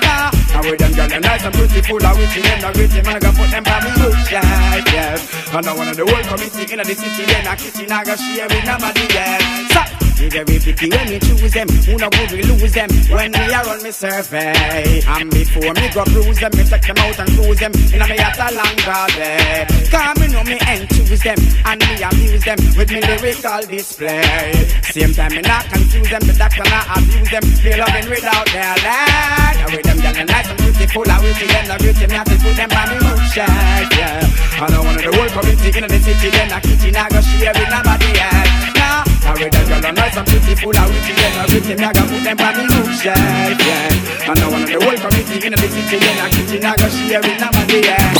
Now 0.59 0.61
with 0.65 0.79
them 0.79 0.91
girl, 0.91 1.19
nice 1.19 1.45
and 1.49 1.55
pretty, 1.55 1.81
full 1.87 2.05
of 2.05 2.17
witty 2.17 2.41
Them 2.41 2.61
the 2.61 2.71
gritty, 2.73 3.01
man, 3.01 3.15
I 3.15 3.19
go 3.19 3.31
put 3.31 3.49
them 3.49 3.65
on 3.65 3.81
the 3.83 3.91
bookshelf, 3.97 4.93
yeah 4.93 5.57
And 5.57 5.65
I 5.65 5.89
of 5.89 5.97
the 5.97 6.05
whole 6.05 6.23
community 6.23 6.73
in 6.73 6.79
the 6.79 6.95
city 6.95 7.25
Them 7.25 7.47
a 7.47 7.55
kitchen, 7.55 7.91
I 7.91 8.03
go 8.03 8.15
share 8.15 8.47
with 8.47 8.65
nobody 8.65 9.05
else 9.17 10.08
so, 10.19 10.23
we 10.23 10.29
very 10.29 10.59
picky 10.59 10.89
when 10.89 11.07
we 11.07 11.19
choose 11.19 11.53
them. 11.53 11.67
Who 11.69 11.95
no 11.97 12.09
good 12.09 12.31
we 12.31 12.43
lose 12.43 12.73
them 12.73 12.89
when 13.09 13.31
we 13.31 13.53
are 13.53 13.67
on 13.67 13.83
me 13.83 13.91
survey. 13.91 15.01
And 15.07 15.31
before 15.31 15.73
me 15.73 15.87
go 15.93 16.03
cruise 16.03 16.39
them, 16.39 16.51
me 16.55 16.63
check 16.67 16.83
them 16.83 16.97
out 16.99 17.19
and 17.19 17.29
cruise 17.35 17.59
them. 17.59 17.71
In 17.93 18.01
a 18.01 18.07
me 18.07 18.17
at 18.19 18.39
a 18.39 18.47
long 18.51 18.75
day. 19.15 19.65
Cause 19.89 20.19
me 20.19 20.27
know 20.27 20.43
me 20.43 20.57
enthuse 20.67 21.23
them 21.23 21.39
and 21.65 21.79
me 21.79 22.03
amuse 22.03 22.43
them 22.43 22.59
with 22.75 22.91
me 22.91 23.01
lyrical 23.01 23.61
display. 23.67 24.67
Same 24.91 25.13
time 25.13 25.31
me 25.31 25.41
not 25.41 25.65
confuse 25.71 26.09
them, 26.09 26.21
the 26.27 26.33
doctor 26.33 26.67
not 26.67 26.85
abuse 26.97 27.29
them. 27.31 27.43
Feel 27.63 27.79
loving 27.79 28.09
without 28.09 28.47
their 28.51 28.75
land. 28.83 29.55
Now 29.59 29.69
with 29.71 29.85
them 29.87 29.99
girl 30.03 30.25
nice 30.25 30.49
and 30.49 30.59
beautiful, 30.59 31.05
I 31.07 31.17
will 31.21 31.33
see 31.35 31.47
them 31.47 31.65
the 31.67 31.75
beauty. 31.79 32.07
Me 32.07 32.15
have 32.15 32.27
to 32.27 32.35
put 32.43 32.55
them 32.55 32.71
on 32.71 32.87
me 32.91 32.97
bookshelf, 32.99 33.87
yeah. 33.95 34.63
And 34.63 34.75
I 34.75 34.79
want 34.83 34.99
the 34.99 35.11
whole 35.15 35.31
community 35.31 35.79
in 35.79 35.87
the 35.87 35.99
city, 36.03 36.29
then 36.29 36.51
a 36.51 36.59
kitchen 36.59 36.95
I 36.95 37.07
go 37.07 37.21
share 37.21 37.53
with 37.55 37.69
nobody 37.71 38.19
else. 38.19 38.78
I 38.89 39.33
read 39.37 39.53
that 39.53 39.65
girl, 39.69 39.93
nice 39.93 40.17
and 40.17 40.25
beautiful, 40.25 40.73
I 40.73 40.81
will 40.89 40.97
see 41.05 41.13
them 41.13 41.31
the 41.37 41.43
beauty. 41.53 41.73
Me 41.77 41.85
I 41.85 41.93
go 41.93 42.01
put 42.09 42.21
them 42.25 42.39
on 42.41 42.53
me 42.57 42.65
bookshelf, 42.73 43.61
yeah. 43.61 44.33
And 44.33 44.39
I 44.39 44.47
want 44.49 44.65
the 44.65 44.81
whole 44.81 44.97
community 44.97 45.45
in 45.45 45.53
the 45.53 45.67
city, 45.69 45.97
then 46.01 46.17
a 46.17 46.27
kitchen 46.33 46.65
I 46.65 46.73
go 46.73 46.89
share 46.89 47.21
with 47.21 47.37
nobody 47.37 47.85
else. 47.85 48.17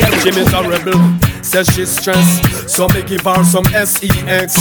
Share 0.00 0.16
She 0.24 0.30
miss 0.32 0.52
a 0.56 0.60
rebel, 0.64 0.96
says 1.46 1.68
she's 1.68 1.90
stressed. 1.90 2.68
So 2.68 2.88
me 2.88 3.02
give 3.02 3.22
her 3.22 3.44
some 3.44 3.64
sex. 3.66 4.54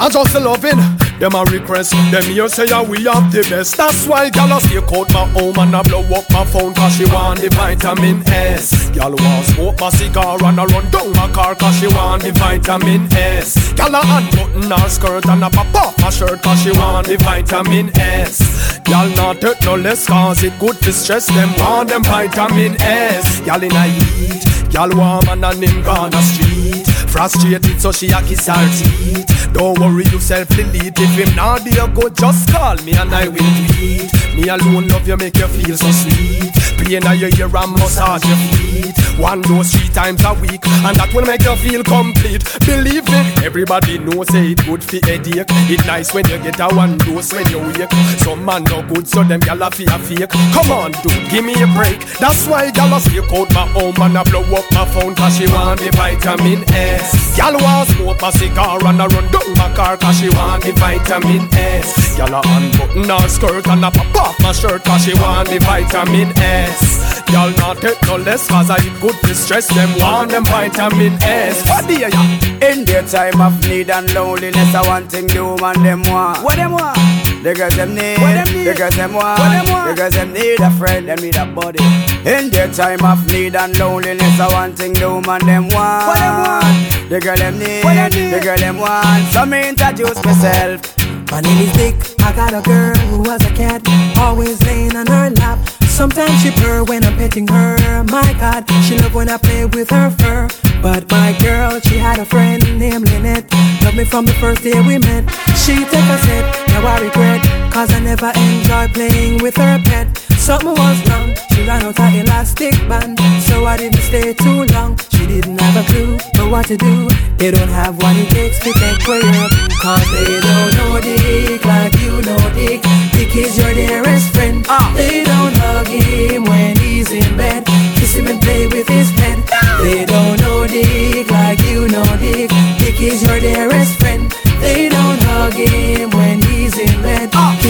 I 0.00 0.08
just 0.10 0.34
loving 0.34 0.80
them 1.20 1.34
a 1.34 1.44
request. 1.44 1.92
Them 2.10 2.22
here 2.24 2.48
say 2.48 2.66
yeah, 2.66 2.82
we 2.82 3.04
have 3.04 3.30
the 3.30 3.46
best. 3.50 3.76
That's 3.76 4.06
why 4.06 4.30
gal 4.30 4.56
a 4.56 4.60
stay 4.60 4.78
out 4.78 5.12
my 5.12 5.28
home 5.36 5.58
and 5.58 5.76
I 5.76 5.82
blow 5.82 6.02
up 6.16 6.24
my 6.30 6.44
phone 6.46 6.72
cause 6.74 6.96
she 6.96 7.04
want 7.04 7.40
the 7.40 7.50
vitamin 7.50 8.22
S. 8.26 8.90
Gal 8.90 9.10
want 9.10 9.46
smoke 9.46 9.80
my 9.80 9.90
cigar 9.90 10.42
and 10.42 10.58
I 10.58 10.64
run 10.64 10.90
down 10.90 11.12
my 11.12 11.30
car 11.30 11.54
cause 11.54 11.78
she 11.78 11.88
want 11.88 12.22
the 12.22 12.32
vitamin 12.32 13.12
S. 13.12 13.72
Gal 13.74 13.94
a 13.94 14.00
unbutton 14.00 14.70
her 14.70 14.88
skirt 14.88 15.26
and 15.26 15.44
a 15.44 15.50
pop 15.50 15.74
off 15.74 15.96
her 16.00 16.10
shirt 16.10 16.42
cause 16.42 16.62
she 16.62 16.72
want 16.72 17.06
the 17.06 17.16
vitamin 17.18 17.90
S. 17.98 18.78
Gal 18.84 19.08
not 19.14 19.40
take 19.40 19.62
no 19.64 19.76
less 19.76 20.06
cause 20.06 20.42
it 20.42 20.58
good 20.58 20.76
to 20.80 20.92
stress 20.92 21.26
them 21.26 21.52
want 21.58 21.90
them 21.90 22.02
vitamin 22.02 22.80
S. 22.80 23.40
Gal 23.40 23.62
in 23.62 23.72
a 23.72 23.84
heat. 23.84 24.49
Gal 24.70 24.88
warm 24.96 25.28
and 25.28 25.44
a 25.44 25.62
him 25.62 25.82
gone 25.82 26.14
a 26.14 26.22
street 26.22 26.89
Frustrated 27.20 27.78
so 27.78 27.92
she 27.92 28.06
a 28.12 28.22
kiss 28.22 28.46
her 28.46 28.54
teeth. 28.78 29.52
Don't 29.52 29.78
worry 29.78 30.04
yourself 30.04 30.48
delete 30.48 30.98
If 30.98 31.28
him 31.28 31.36
not 31.36 31.62
there 31.64 31.86
go 31.88 32.08
just 32.08 32.50
call 32.50 32.76
me 32.76 32.96
and 32.96 33.14
I 33.14 33.28
will 33.28 33.36
tweet. 33.36 34.08
Me 34.34 34.48
alone 34.48 34.88
love 34.88 35.06
you 35.06 35.18
make 35.18 35.36
you 35.36 35.46
feel 35.46 35.76
so 35.76 35.90
sweet. 35.90 36.50
Play 36.78 36.98
now 36.98 37.12
your 37.12 37.28
ear 37.36 37.54
and 37.54 37.72
massage 37.72 38.24
your 38.24 38.36
feet. 38.36 38.96
One 39.20 39.42
dose 39.42 39.74
three 39.74 39.88
times 39.90 40.24
a 40.24 40.32
week 40.32 40.64
And 40.64 40.96
that 40.96 41.12
will 41.12 41.26
make 41.26 41.44
you 41.44 41.54
feel 41.56 41.84
complete. 41.84 42.40
Believe 42.64 43.04
me, 43.04 43.20
everybody 43.44 43.98
knows 43.98 44.28
say 44.28 44.52
it 44.52 44.64
good 44.64 44.82
for 44.82 44.96
headache 45.04 45.44
It 45.68 45.84
nice 45.86 46.14
when 46.14 46.26
you 46.28 46.38
get 46.38 46.58
a 46.58 46.74
one 46.74 46.96
dose 46.96 47.30
when 47.34 47.46
you 47.52 47.60
wake. 47.60 47.92
Some 48.24 48.44
man 48.44 48.64
no 48.64 48.80
good 48.88 49.06
so 49.06 49.22
them 49.24 49.40
gal 49.40 49.60
a 49.60 49.70
fear 49.70 49.92
fake. 49.98 50.30
Come 50.56 50.72
on 50.72 50.92
dude, 51.04 51.28
give 51.28 51.44
me 51.44 51.52
a 51.60 51.68
break. 51.76 52.00
That's 52.16 52.46
why 52.48 52.70
gal 52.70 52.96
a 52.96 53.00
stay 53.00 53.20
out 53.20 53.52
my 53.52 53.68
home 53.76 54.00
and 54.00 54.16
I 54.16 54.24
blow 54.24 54.40
up 54.56 54.64
my 54.72 54.88
phone 54.88 55.14
Cause 55.14 55.36
she 55.36 55.46
want 55.52 55.80
the 55.80 55.90
vitamin 55.92 56.64
S 56.72 57.09
Gal 57.36 57.54
want 57.54 57.88
smoke 57.88 58.22
a 58.22 58.32
cigar 58.32 58.84
and 58.86 59.00
I 59.00 59.06
run 59.06 59.26
down 59.32 59.54
my 59.56 59.72
car 59.74 59.96
Cause 59.96 60.18
she 60.20 60.28
want 60.30 60.64
the 60.64 60.72
vitamin 60.72 61.48
S 61.54 62.16
Gal 62.16 62.34
a 62.34 62.40
unbutton 62.44 63.08
her 63.08 63.28
skirt 63.28 63.66
and 63.66 63.84
I 63.84 63.90
pop 63.90 64.16
off 64.16 64.40
my 64.40 64.52
shirt 64.52 64.84
Cause 64.84 65.04
she 65.04 65.14
want 65.14 65.48
the 65.48 65.58
vitamin 65.60 66.32
S 66.36 67.22
Gal 67.26 67.50
not 67.56 67.78
take 67.78 68.00
no 68.06 68.16
less 68.16 68.48
Cause 68.48 68.70
I 68.70 68.76
eat 68.84 69.00
good 69.00 69.14
to 69.22 69.34
stress 69.34 69.66
them 69.74 69.88
Want 69.98 70.30
them 70.30 70.44
vitamin 70.44 71.14
S 71.22 71.68
What 71.68 71.86
do 71.86 71.94
you 71.94 72.08
ya? 72.08 72.50
In 72.60 72.84
their 72.84 73.02
time 73.02 73.40
of 73.40 73.58
need 73.66 73.88
and 73.88 74.12
loneliness, 74.12 74.74
I 74.74 74.86
want 74.86 75.10
thing 75.10 75.26
the 75.28 75.42
woman 75.42 75.82
them 75.82 76.02
want. 76.02 76.44
What 76.44 76.56
them 76.56 76.72
want? 76.72 76.94
The 77.42 77.54
girls 77.54 77.74
them 77.74 77.94
need. 77.94 78.18
What 78.20 78.34
them 78.34 78.54
need? 78.54 78.64
The 78.64 78.74
girls 78.74 78.96
them 78.96 79.14
want. 79.14 79.38
What 79.38 79.48
them 79.48 79.72
want? 79.72 79.88
The 79.88 80.02
girls 80.02 80.12
them 80.12 80.32
need 80.34 80.60
a 80.60 80.70
friend, 80.72 81.08
them 81.08 81.18
need 81.20 81.36
a 81.36 81.46
buddy. 81.46 81.82
In 82.28 82.50
their 82.50 82.70
time 82.70 83.02
of 83.02 83.26
need 83.32 83.56
and 83.56 83.78
loneliness, 83.78 84.38
I 84.38 84.48
want 84.52 84.76
thing 84.76 84.92
the 84.92 85.08
woman 85.08 85.40
them 85.46 85.68
want. 85.68 86.06
What 86.06 86.18
them 86.18 86.36
want? 86.42 86.99
The 87.10 87.18
girl 87.18 87.36
them 87.36 87.58
need. 87.58 87.82
The 87.82 88.38
girl 88.40 88.56
them 88.56 88.78
want. 88.78 89.32
So 89.32 89.44
me 89.44 89.68
introduce 89.68 90.24
myself. 90.24 90.96
My 91.32 91.40
name 91.40 91.58
is 91.58 91.72
Dick. 91.72 91.96
I 92.20 92.32
got 92.32 92.54
a 92.54 92.62
girl 92.62 92.94
who 93.10 93.18
was 93.28 93.44
a 93.44 93.50
cat, 93.50 93.82
always 94.16 94.62
laying 94.62 94.94
on 94.94 95.08
her 95.08 95.30
lap. 95.30 95.58
Sometimes 96.00 96.42
she 96.42 96.50
purr 96.52 96.82
when 96.84 97.04
I'm 97.04 97.14
petting 97.18 97.46
her. 97.48 98.02
My 98.04 98.32
God, 98.40 98.64
she 98.84 98.96
love 98.96 99.14
when 99.14 99.28
I 99.28 99.36
play 99.36 99.66
with 99.66 99.90
her 99.90 100.08
fur. 100.08 100.48
But 100.80 101.10
my 101.10 101.36
girl, 101.38 101.78
she 101.78 101.98
had 101.98 102.18
a 102.18 102.24
friend 102.24 102.62
named 102.78 103.10
Lynette. 103.10 103.52
Loved 103.84 103.98
me 103.98 104.04
from 104.06 104.24
the 104.24 104.32
first 104.40 104.62
day 104.62 104.80
we 104.80 104.96
met. 104.96 105.28
She 105.60 105.74
took 105.84 106.08
a 106.08 106.18
sip, 106.24 106.46
now 106.68 106.86
I 106.86 107.00
regret. 107.00 107.44
Cause 107.70 107.92
I 107.92 107.98
never 108.00 108.32
enjoyed 108.34 108.94
playing 108.94 109.42
with 109.42 109.56
her 109.58 109.78
pet. 109.84 110.16
Something 110.38 110.72
was 110.72 110.98
wrong, 111.10 111.36
she 111.52 111.66
ran 111.66 111.82
out 111.82 111.98
her 111.98 112.20
elastic 112.22 112.72
band. 112.88 113.20
So 113.44 113.66
I 113.66 113.76
didn't 113.76 114.00
stay 114.00 114.32
too 114.32 114.64
long. 114.72 114.96
She 115.10 115.26
didn't 115.26 115.60
have 115.60 115.84
a 115.84 115.86
clue 115.92 116.16
but 116.32 116.50
what 116.50 116.66
to 116.68 116.78
do. 116.78 117.10
They 117.36 117.50
don't 117.50 117.68
have 117.68 118.02
what 118.02 118.16
it 118.16 118.30
takes 118.30 118.58
to 118.60 118.72
take 118.72 119.06
way 119.06 119.20
up. 119.20 119.50
Cause 119.82 120.08
they 120.16 120.40
don't 120.40 120.72
know 120.78 120.98
Dick 121.02 121.62
like 121.66 121.92
you 122.00 122.22
know 122.22 122.40
Dick. 122.54 123.09
Is 123.32 123.56
your 123.56 123.72
dearest 123.72 124.34
friend. 124.34 124.66
Uh. 124.68 124.92
They 124.96 125.22
don't 125.22 125.56
hug 125.56 125.86
him 125.86 126.44
when 126.44 126.76
he's 126.78 127.12
in 127.12 127.36
bed. 127.36 127.64
Kiss 127.94 128.16
him 128.16 128.26
and 128.26 128.42
play 128.42 128.66
with 128.66 128.88
his 128.88 129.08
head. 129.10 129.38
They 129.80 130.04
don't 130.04 130.40
know 130.40 130.66
Dick 130.66 131.30
like 131.30 131.62
you 131.62 131.86
know 131.86 132.04
Dick. 132.18 132.50
Dick 132.78 133.00
is 133.00 133.22
your 133.22 133.38
dearest 133.38 133.92
friend. 133.92 133.99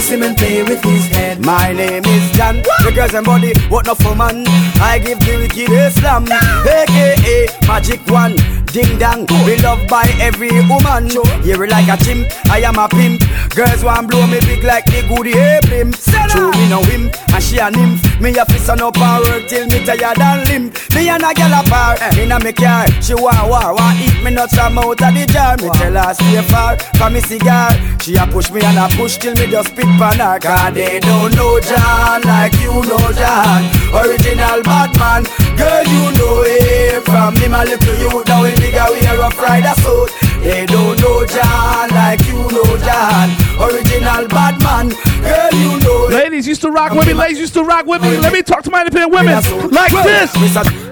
Kiss 0.00 0.12
him 0.12 0.22
and 0.22 0.34
play 0.34 0.62
with 0.62 0.82
his 0.82 1.08
head. 1.08 1.44
My 1.44 1.74
name 1.74 2.02
is 2.06 2.32
John. 2.32 2.62
The 2.84 2.90
girls 2.94 3.12
and 3.12 3.26
body, 3.26 3.52
what 3.68 3.84
not 3.84 3.98
for 3.98 4.16
man? 4.16 4.44
I 4.80 4.98
give 4.98 5.20
the 5.20 5.36
wicked 5.36 5.70
Islam. 5.70 6.24
AKA 6.24 7.48
Magic 7.68 8.00
One. 8.08 8.34
Ding 8.72 8.98
dong, 8.98 9.26
be 9.26 9.56
loved 9.60 9.90
by 9.90 10.06
every 10.20 10.52
woman. 10.70 11.10
You're 11.42 11.66
like 11.66 11.90
a 11.90 12.02
chimp, 12.04 12.30
I 12.48 12.62
am 12.62 12.78
a 12.78 12.88
pimp. 12.88 13.20
Girls 13.50 13.82
want 13.82 14.08
blow 14.08 14.24
me 14.28 14.38
big 14.40 14.62
like 14.62 14.86
the 14.86 15.02
goody 15.10 15.34
blimp. 15.66 15.98
True, 16.30 16.52
me 16.52 16.68
no 16.70 16.80
him, 16.84 17.10
and 17.34 17.42
she 17.42 17.58
a 17.58 17.68
nymph. 17.68 18.00
Me 18.20 18.30
a 18.38 18.46
fist 18.46 18.70
on 18.70 18.80
up 18.80 18.96
and 18.96 19.24
work 19.26 19.48
till 19.48 19.66
me 19.66 19.84
tired 19.84 20.20
and 20.20 20.48
limp. 20.48 20.78
Me 20.94 21.08
and 21.08 21.20
a 21.20 21.34
gal 21.34 21.60
apart, 21.60 22.00
eh, 22.00 22.22
in 22.22 22.30
a 22.30 22.38
me 22.38 22.52
car. 22.52 22.86
She 23.02 23.12
want 23.12 23.50
war, 23.50 23.74
want 23.74 23.98
eat 23.98 24.22
me 24.22 24.30
nuts 24.30 24.54
from 24.54 24.78
out 24.78 25.02
of 25.02 25.14
the 25.18 25.26
jar. 25.26 25.56
Me 25.56 25.68
tell 25.74 25.98
her 25.98 26.14
stay 26.14 26.40
far 26.46 26.78
from 26.94 27.14
me 27.14 27.20
cigar. 27.20 27.74
She 27.98 28.14
a 28.14 28.24
push 28.28 28.52
me 28.52 28.62
and 28.62 28.78
a 28.78 28.86
push 28.96 29.16
till 29.16 29.34
me 29.34 29.50
just 29.50 29.70
spit 29.70 29.89
pan 29.98 30.20
her. 30.20 30.70
They 30.72 31.00
don't 31.00 31.34
know 31.34 31.60
John 31.60 32.22
like 32.22 32.54
you 32.60 32.74
know 32.74 33.06
John. 33.16 33.64
Original 33.94 34.62
bad 34.62 34.90
man, 34.98 35.22
girl 35.56 35.84
you 35.86 36.04
know 36.18 36.42
him. 36.44 37.02
From 37.02 37.34
him 37.36 37.54
a 37.54 37.64
little 37.64 37.96
you 37.98 38.24
down 38.24 38.46
in 38.46 38.54
bigger 38.56 38.86
we 38.92 39.00
a 39.06 39.18
rough 39.18 39.38
rider 39.40 39.74
suit. 39.80 40.10
They 40.42 40.66
don't 40.66 41.00
know 41.00 41.26
John 41.26 41.90
like 41.90 42.20
you 42.26 42.40
know 42.52 42.70
John. 42.84 43.30
Original 43.58 44.28
bad 44.28 44.60
man, 44.62 44.88
girl 45.22 45.52
you 45.58 45.80
know 45.80 46.06
him. 46.06 46.12
Ladies 46.12 46.46
used 46.46 46.62
to 46.62 46.70
rock 46.70 46.92
with 46.92 47.06
me. 47.06 47.14
Ladies 47.14 47.38
used 47.38 47.54
to 47.54 47.64
rock 47.64 47.86
with 47.86 48.02
me. 48.02 48.18
Let 48.18 48.32
me 48.32 48.42
talk 48.42 48.62
to 48.64 48.70
my 48.70 48.80
independent 48.80 49.12
women 49.12 49.34
like 49.70 49.92
this. 49.92 50.30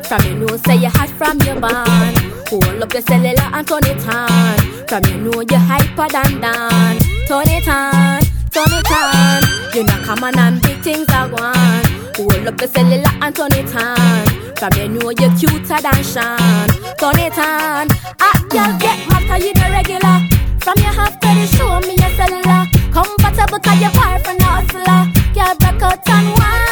From 0.08 0.24
you 0.24 0.36
know 0.36 0.56
say 0.56 0.76
you 0.76 0.88
hot 0.88 1.10
from 1.10 1.38
your 1.42 1.60
band 1.60 2.16
Hold 2.48 2.82
up 2.82 2.94
your 2.94 3.02
cellular 3.02 3.42
and 3.52 3.68
turn 3.68 3.84
it 3.84 4.08
on 4.08 4.58
From 4.88 5.04
you 5.04 5.18
know 5.18 5.42
you 5.42 5.58
hyper 5.58 6.08
than 6.08 6.40
Dan 6.40 6.98
Turn 7.28 7.46
it 7.48 7.68
on, 7.68 8.22
turn 8.50 8.72
it 8.72 8.90
on 8.90 9.74
You 9.74 9.84
know 9.84 10.04
come 10.04 10.24
on 10.24 10.38
and 10.38 10.62
big 10.62 10.80
things 10.82 11.08
are 11.10 11.28
gone 11.28 11.98
Hold 12.18 12.48
up 12.48 12.60
your 12.60 12.68
cellular 12.68 13.12
and 13.22 13.36
turn 13.36 13.52
it 13.52 13.72
on. 13.76 14.26
From 14.56 14.72
you 14.74 14.88
know 14.88 15.10
you're 15.10 15.30
cuter 15.38 15.80
than 15.80 16.02
Sean. 16.02 16.66
Turn 16.98 17.14
it 17.14 17.38
on. 17.38 17.86
Ah, 18.18 18.34
girl 18.50 18.74
get 18.82 18.98
cause 19.06 19.44
you 19.44 19.54
the 19.54 19.66
regular. 19.70 20.18
From 20.58 20.78
you 20.78 20.90
have 20.98 21.14
to 21.20 21.46
show 21.54 21.78
me 21.86 21.94
your 21.94 22.10
cellular. 22.18 22.66
Compatible 22.90 23.60
cause 23.60 23.80
you 23.80 23.90
far 23.90 24.18
from 24.18 24.36
the 24.36 24.50
hustler. 24.50 25.06
Girl 25.32 25.54
break 25.62 25.80
out 25.80 26.08
and 26.10 26.28
wine, 26.38 26.67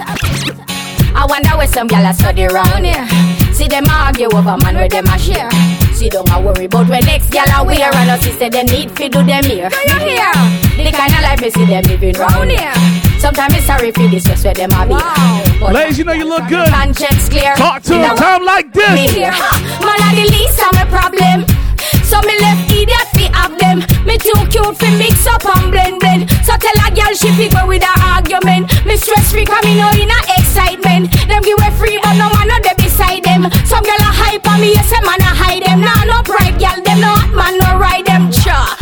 I 0.00 1.26
wonder 1.28 1.50
where 1.56 1.66
some 1.66 1.88
gyal 1.88 2.08
a 2.08 2.14
study 2.14 2.44
round 2.46 2.86
here. 2.86 3.06
See 3.52 3.66
them 3.66 3.84
argue 3.90 4.26
over 4.30 4.56
man 4.58 4.74
where 4.76 4.88
them 4.88 5.06
a 5.06 5.18
share. 5.18 5.50
See 5.94 6.08
don't 6.08 6.30
a 6.30 6.40
worry 6.40 6.66
about 6.66 6.88
when 6.88 7.02
next 7.04 7.30
gyal 7.30 7.50
a 7.60 7.64
wear 7.64 7.90
and 7.92 8.10
us 8.10 8.22
say 8.38 8.48
they 8.48 8.62
need 8.62 8.90
fi 8.96 9.08
do 9.08 9.22
them 9.24 9.44
here. 9.44 9.68
Do 9.68 9.94
you 9.94 10.14
hear? 10.14 10.32
The 10.78 10.92
kind 10.94 11.12
of 11.14 11.20
life 11.22 11.40
me 11.40 11.50
see 11.50 11.66
them 11.66 11.82
living 11.84 12.14
round 12.14 12.50
here. 12.50 12.72
Sometimes 13.18 13.54
it's 13.56 13.66
sorry 13.66 13.90
for 13.90 14.06
this 14.06 14.24
just 14.24 14.44
where 14.44 14.54
them 14.54 14.70
a 14.72 14.86
be. 14.86 14.94
But 15.58 15.74
Ladies, 15.74 15.98
you 15.98 16.04
know 16.04 16.12
you 16.12 16.28
look 16.28 16.46
good. 16.48 16.68
conscience 16.68 17.28
clear. 17.28 17.54
Talk 17.56 17.82
to 17.82 17.94
You 17.94 18.00
them. 18.00 18.14
know 18.14 18.16
Tell 18.16 18.38
them 18.38 18.46
like 18.46 18.66
me 18.74 19.10
this. 19.10 19.10
here. 19.14 19.34
Man, 19.82 19.98
I 20.06 20.14
the 20.14 20.26
least 20.30 20.60
of 20.62 20.70
my 20.78 20.86
problem. 20.86 21.42
So 22.06 22.22
me 22.22 22.38
left 22.40 22.70
idiot 22.70 23.08
fi 23.18 23.26
have 23.36 23.58
them. 23.58 23.82
Me 24.06 24.16
too 24.18 24.38
cute 24.54 24.76
fi 24.78 24.88
mix 24.96 25.26
up 25.26 25.44
and 25.44 25.70
blend 25.72 25.98
blend. 25.98 26.30
So 26.46 26.54
tell 26.56 26.78
a 26.86 26.88
girl 26.94 27.12
she 27.12 27.28
fi 27.34 27.50
go 27.50 27.66
with 27.66 27.82
a 27.82 27.92
argument. 28.14 28.70
Stress 29.00 29.30
free 29.30 29.44
'cause 29.44 29.64
me 29.64 29.74
know 29.76 29.90
in 30.02 30.10
a 30.10 30.18
excitement. 30.38 31.10
Them 31.28 31.42
give 31.42 31.58
a 31.58 31.70
free 31.78 31.98
but 32.02 32.14
no 32.16 32.28
man 32.34 32.48
no 32.48 32.58
dey 32.60 32.74
beside 32.78 33.22
them. 33.24 33.42
Some 33.64 33.84
girl 33.84 34.02
a 34.08 34.10
hype 34.20 34.46
on 34.48 34.60
me, 34.60 34.72
yes 34.74 34.90
a 34.92 35.00
man 35.06 35.20
a 35.20 35.30
hide 35.40 35.62
them. 35.64 35.80
Nah 35.80 36.04
no 36.04 36.22
pride 36.22 36.58
girl, 36.58 36.78
them 36.84 37.00
no 37.00 37.08
hot 37.14 37.32
man 37.32 37.54
no 37.58 37.78
ride 37.78 38.06
them. 38.06 38.30
Cha. 38.30 38.76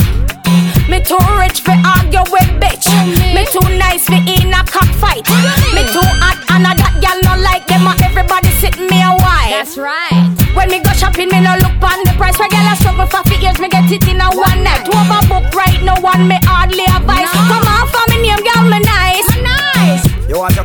Me 0.88 1.00
too 1.00 1.18
rich 1.38 1.60
fi 1.60 1.74
argue 1.94 2.24
with 2.32 2.50
bitch. 2.62 2.86
Me 3.34 3.42
too 3.52 3.68
nice 3.76 4.04
fi 4.06 4.18
in 4.36 4.52
a 4.54 4.62
cockfight. 4.64 5.28
Me 5.74 5.82
too 5.94 6.08
hot 6.22 6.38
and 6.54 6.66
a 6.66 6.72
that 6.80 6.94
girl 7.02 7.18
no 7.26 7.32
like 7.42 7.66
them. 7.66 7.86
A 7.86 7.92
everybody 8.02 8.50
sit 8.60 8.78
me 8.78 9.02
a 9.02 9.12
while. 9.22 9.50
That's 9.50 9.76
right 9.76 10.26
When 10.56 10.70
me 10.70 10.78
go 10.80 10.92
shopping, 10.92 11.28
me 11.28 11.40
no 11.40 11.54
look 11.62 11.76
on 11.90 12.00
the 12.04 12.14
price. 12.16 12.40
A 12.40 12.76
struggle 12.76 13.06
for 13.06 13.22
few 13.28 13.38
years, 13.38 13.58
me 13.58 13.68
get 13.68 13.90
it 13.90 14.08
in 14.08 14.20
a 14.20 14.28
one 14.30 14.62
night. 14.64 14.84
Overbook 14.88 15.52
right, 15.54 15.82
no 15.82 15.94
one 16.00 16.26
me 16.28 16.38
hardly 16.44 16.84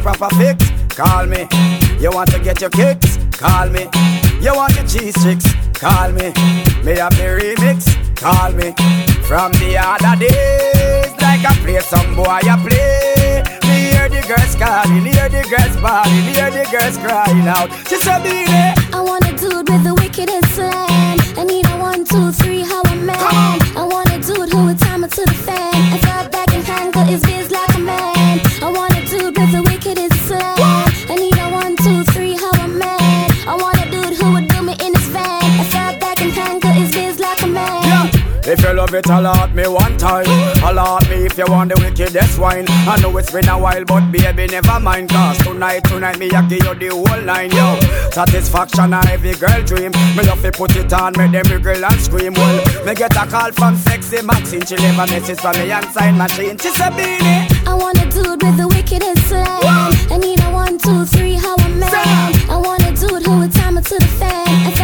proper 0.01 0.29
fix? 0.35 0.69
Call 0.89 1.25
me. 1.27 1.47
You 1.99 2.11
want 2.11 2.31
to 2.31 2.39
get 2.39 2.59
your 2.59 2.69
kicks? 2.69 3.17
Call 3.31 3.69
me. 3.69 3.87
You 4.41 4.53
want 4.55 4.75
your 4.75 4.85
cheese 4.87 5.15
chicks? 5.23 5.45
Call 5.73 6.11
me. 6.11 6.33
Me 6.83 6.97
have 6.97 7.15
the 7.17 7.29
remix? 7.39 7.85
Call 8.17 8.51
me. 8.53 8.73
From 9.23 9.51
the 9.53 9.77
other 9.77 10.19
days, 10.19 11.11
like 11.21 11.45
I 11.45 11.55
play 11.61 11.79
some 11.79 12.15
boy, 12.15 12.25
I 12.25 12.57
play. 12.67 13.43
Me 13.69 13.91
hear 13.91 14.09
the 14.09 14.21
girls 14.27 14.55
calling, 14.55 15.05
hear 15.05 15.29
the 15.29 15.43
girls 15.47 15.75
bawling, 15.77 16.33
hear 16.33 16.51
the 16.51 16.67
girls 16.71 16.97
crying 16.97 17.47
out. 17.47 17.69
She 17.87 17.97
said. 17.97 18.21
I 18.93 19.01
want 19.01 19.25
a 19.25 19.33
dude 19.37 19.69
with 19.69 19.83
the 19.83 19.93
wickedest 19.93 20.55
slang. 20.55 21.19
I 21.37 21.43
need 21.45 21.65
a 21.67 21.77
one, 21.77 22.03
two, 22.03 22.31
three, 22.31 22.40
love 38.91 39.05
it, 39.05 39.09
allot 39.09 39.55
me 39.55 39.67
one 39.67 39.97
time. 39.97 40.25
Allot 40.63 41.09
me 41.09 41.25
if 41.25 41.37
you 41.37 41.45
want 41.47 41.73
the 41.73 41.79
wickedest 41.79 42.39
wine. 42.39 42.65
I 42.67 42.99
know 43.01 43.15
it's 43.17 43.31
been 43.31 43.47
a 43.47 43.57
while, 43.57 43.85
but 43.85 44.11
baby, 44.11 44.47
never 44.47 44.79
mind. 44.79 45.09
Cause 45.09 45.37
tonight, 45.39 45.83
tonight, 45.85 46.19
me, 46.19 46.29
I 46.31 46.41
give 46.47 46.63
you 46.63 46.75
the 46.75 46.89
whole 46.89 47.23
line, 47.23 47.51
yo. 47.51 47.79
Satisfaction, 48.11 48.93
a 48.93 49.01
every 49.07 49.33
girl 49.35 49.61
dream. 49.63 49.91
Me 50.15 50.23
love 50.23 50.41
to 50.41 50.51
put 50.51 50.75
it 50.75 50.91
on, 50.93 51.13
make 51.17 51.31
them 51.31 51.45
wriggle 51.51 51.85
and 51.85 52.01
scream. 52.01 52.33
Well, 52.33 52.85
me 52.85 52.93
get 52.95 53.15
a 53.15 53.25
call 53.25 53.51
from 53.51 53.75
sexy 53.77 54.21
Maxine. 54.21 54.65
She 54.65 54.75
leave 54.75 54.99
a 54.99 55.07
message 55.07 55.39
from 55.39 55.53
me 55.53 55.71
and 55.71 55.85
sign 55.93 56.17
machine. 56.17 56.57
She 56.57 56.69
said, 56.71 56.95
Beenie. 56.95 57.47
I 57.67 57.73
want 57.73 57.97
a 57.99 58.09
dude 58.09 58.43
with 58.43 58.57
the 58.57 58.67
wickedest 58.67 59.27
slang. 59.27 59.45
I 60.11 60.17
need 60.17 60.39
a 60.41 60.51
one, 60.51 60.77
two, 60.77 61.05
three, 61.05 61.35
how 61.35 61.55
a 61.55 61.69
man. 61.69 61.91
I 62.49 62.57
want 62.57 62.83
a 62.83 62.91
dude 62.91 63.23
who 63.23 63.39
would 63.39 63.53
time 63.53 63.77
it 63.77 63.85
to 63.85 63.95
the 63.95 64.07
fan. 64.19 64.80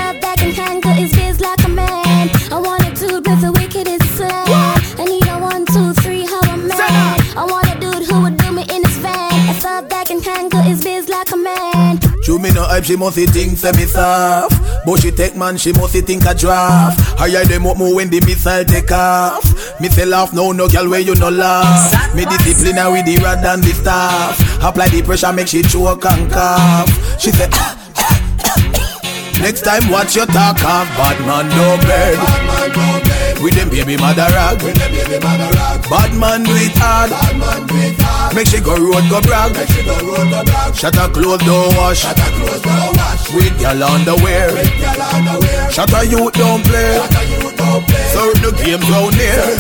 True 12.38 12.44
me 12.44 12.54
no 12.54 12.66
hype, 12.66 12.84
she 12.84 12.96
must 12.96 13.18
think 13.18 13.58
say 13.58 13.72
me 13.72 13.86
soft. 13.88 14.62
But 14.86 15.02
she 15.02 15.10
take 15.10 15.36
man, 15.36 15.58
she 15.58 15.74
must 15.74 15.94
think 15.94 16.24
a 16.26 16.36
draft. 16.36 17.00
Higher 17.18 17.44
them 17.46 17.66
up 17.66 17.78
more 17.78 17.96
when 17.96 18.12
the 18.12 18.22
missile 18.22 18.64
take 18.64 18.92
off. 18.92 19.42
Me 19.82 19.90
say 19.90 20.06
laugh, 20.06 20.34
no, 20.34 20.52
no 20.52 20.68
girl 20.68 20.88
where 20.88 21.00
you 21.00 21.16
no 21.16 21.30
laugh? 21.30 22.14
Me 22.14 22.26
discipline 22.26 22.78
her 22.78 22.92
with 22.92 23.08
the 23.08 23.18
rod 23.24 23.44
and 23.44 23.64
the 23.64 23.74
staff. 23.74 24.38
Apply 24.64 24.88
the 24.90 25.02
pressure, 25.02 25.34
make 25.34 25.48
she 25.48 25.64
choke 25.64 26.06
and 26.06 26.32
cough. 26.32 27.20
She 27.20 27.32
say 27.32 27.50
ah, 27.54 27.74
ah, 27.98 28.22
ah. 28.46 29.40
Next 29.42 29.62
time 29.62 29.90
watch 29.90 30.16
your 30.16 30.28
talk 30.28 30.62
off 30.64 30.88
Bad 30.98 31.18
man 31.26 31.50
no 31.50 31.78
beg 31.86 33.42
With 33.42 33.56
them 33.56 33.70
baby 33.70 33.98
mother 33.98 34.28
rag. 34.30 34.62
With 34.62 34.76
them 34.76 34.92
baby 34.92 35.18
mother 35.26 35.50
rag. 35.58 35.90
Bad 35.90 36.14
man 36.14 36.44
do 36.44 36.54
it 36.54 36.78
hard. 36.78 38.17
Bad 38.28 38.36
man 38.36 38.36
do 38.36 38.36
it 38.36 38.36
hard. 38.36 38.36
Make 38.36 38.48
she 38.48 38.60
go 38.62 38.76
road 38.76 39.10
go 39.10 39.22
brag. 39.22 39.54
Make 39.54 39.70
she 39.70 39.84
go 39.84 39.96
road 39.96 40.30
go 40.30 40.44
brag. 40.44 40.76
Shut 40.76 40.96
her 40.96 41.10
clothes 41.10 41.44
don't 41.46 41.78
wash. 41.78 42.00
Shut 42.00 42.20
her 42.20 42.32
clothes 42.36 42.62
don't 42.62 42.98
wash. 42.98 43.34
With 43.34 43.60
girl 43.60 43.84
underwear. 43.84 44.54
With 44.54 44.80
girl 44.80 45.02
underwear. 45.02 45.72
Shut 45.72 45.90
her 45.92 46.04
youth 46.04 46.34
don't 46.34 46.64
play. 46.66 46.98
Shut 46.98 47.14
her 47.14 47.26
youth 47.28 47.58
don't 47.58 47.86
play. 47.88 48.08
Certain 48.12 48.56
games 48.66 48.90
round 48.90 49.16
here. 49.16 49.58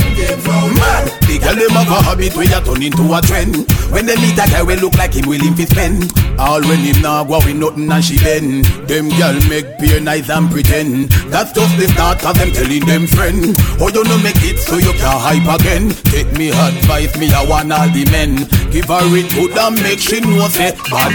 Mad. 0.77 1.11
The 1.27 1.39
girl 1.39 1.55
them 1.55 1.71
have 1.71 1.91
a 1.91 2.03
habit 2.03 2.35
where 2.35 2.47
you 2.47 2.61
turn 2.63 2.81
into 2.83 3.13
a 3.13 3.21
trend. 3.21 3.67
When 3.91 4.05
they 4.05 4.15
meet 4.15 4.39
a 4.39 4.45
guy 4.47 4.63
we 4.63 4.75
look 4.75 4.95
like 4.95 5.13
him 5.13 5.27
willing 5.27 5.55
to 5.55 5.65
spend. 5.65 6.11
All 6.39 6.61
when 6.61 6.79
him 6.79 7.01
now 7.01 7.23
go 7.23 7.39
with 7.39 7.55
nothing 7.55 7.91
and 7.91 8.03
she 8.03 8.17
bend. 8.19 8.65
Them 8.87 9.09
girl 9.09 9.35
make 9.49 9.77
peer 9.79 9.99
nice 9.99 10.29
and 10.29 10.49
pretend. 10.49 11.09
That's 11.31 11.51
just 11.51 11.77
the 11.77 11.87
start 11.87 12.19
cause 12.19 12.35
them 12.35 12.51
telling 12.51 12.85
them 12.85 13.07
friend. 13.07 13.55
Oh 13.79 13.89
you 13.89 14.03
no 14.03 14.17
make 14.19 14.41
it 14.43 14.59
so 14.59 14.77
you 14.77 14.93
can 14.93 15.17
hype 15.19 15.47
again. 15.59 15.89
Take 16.11 16.31
me 16.37 16.49
advice 16.51 17.17
me 17.17 17.31
I 17.31 17.45
want 17.45 17.71
all 17.71 17.89
the 17.89 18.05
men. 18.11 18.47
Give 18.71 18.85
her 18.85 19.17
it 19.17 19.31
good 19.33 19.57
and 19.57 19.81
make 19.81 19.99
she 19.99 20.19
know 20.21 20.47
say 20.47 20.71
bad 20.89 21.13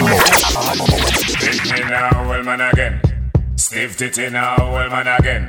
Take 1.41 1.65
me 1.65 1.81
now, 1.89 2.33
old 2.35 2.45
man 2.45 2.61
again. 2.61 3.01
Stiff 3.57 3.97
titty 3.97 4.31
now, 4.31 4.57
old 4.59 4.91
man 4.91 5.07
again. 5.07 5.49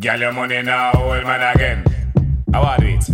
Girl 0.00 0.18
your 0.20 0.32
money 0.32 0.62
now, 0.62 0.92
old 0.94 1.24
man 1.24 1.54
again. 1.54 1.84
How 2.52 2.62
are 2.62 2.84
it? 2.84 3.04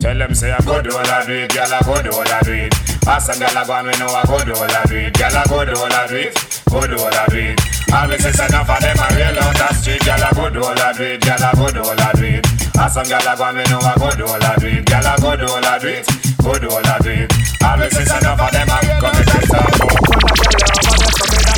Tell 0.00 0.16
them 0.16 0.34
say 0.34 0.50
I 0.50 0.58
go 0.64 0.80
do 0.80 0.90
all 0.96 1.06
I 1.06 1.26
do 1.26 1.32
it, 1.34 1.52
girl 1.52 1.66
I 1.72 1.80
go 1.84 2.02
do 2.02 2.10
all 2.10 2.26
I 2.28 2.40
do 2.42 2.52
it. 2.52 2.74
Ask 3.06 3.32
some 3.32 3.38
girl 3.38 3.56
I 3.58 3.66
go 3.66 3.74
and 3.74 3.86
we 3.88 3.92
know 3.98 4.06
I 4.08 4.24
go 4.24 4.44
do 4.44 4.52
all 4.54 4.64
I 4.70 4.84
do 4.84 4.96
it, 4.96 5.12
girl 5.18 5.36
I 5.36 5.44
go 5.44 5.64
do 5.64 5.72
all 5.78 5.92
I 5.92 6.06
do 6.08 6.16
it, 6.16 6.62
go 6.70 6.80
do 6.86 6.96
all 6.96 7.14
I 7.14 7.26
do 7.28 7.36
it. 7.38 7.60
Always 7.92 8.22
say 8.22 8.46
enough 8.46 8.70
of 8.70 8.80
them 8.80 8.96
I 8.98 9.08
real 9.16 9.38
on 9.44 9.54
the 9.54 9.74
street, 9.74 10.04
girl 10.04 10.24
I 10.24 10.32
go 10.32 10.48
do 10.50 10.60
all 10.64 10.78
I 10.80 10.92
do 10.96 11.02
it, 11.04 11.20
girl 11.20 11.42
I 11.42 11.52
go 11.52 11.68
do 11.70 11.80
all 11.80 12.00
I 12.00 12.12
do 12.14 12.24
it. 12.24 12.59
Ask 12.78 12.94
some 12.94 13.04
girl 13.06 13.20
I 13.28 13.36
go 13.36 13.44
and 13.44 13.56
we 13.58 13.64
know 13.64 13.80
I 13.80 13.94
go 13.98 14.10
do 14.16 14.24
all 14.26 14.42
I 14.42 14.56
do 14.56 14.66
it, 14.68 14.84
girl 14.86 15.06
I 15.06 15.16
go 15.18 15.36
do 15.36 15.46
all 15.52 15.64
I 15.64 15.78
do 15.78 15.88
it, 15.88 16.06
go 16.42 16.58
do 16.58 16.68
all 16.70 16.86
I 16.86 16.98
do 17.00 17.10
it. 17.10 17.32
Always 17.62 17.92
say 17.92 18.02
enough 18.18 18.40
of 18.40 18.50
them 18.52 18.68
I 18.70 18.80
come 19.00 19.14
to 19.14 19.24
this 19.24 19.52
up. 19.52 19.70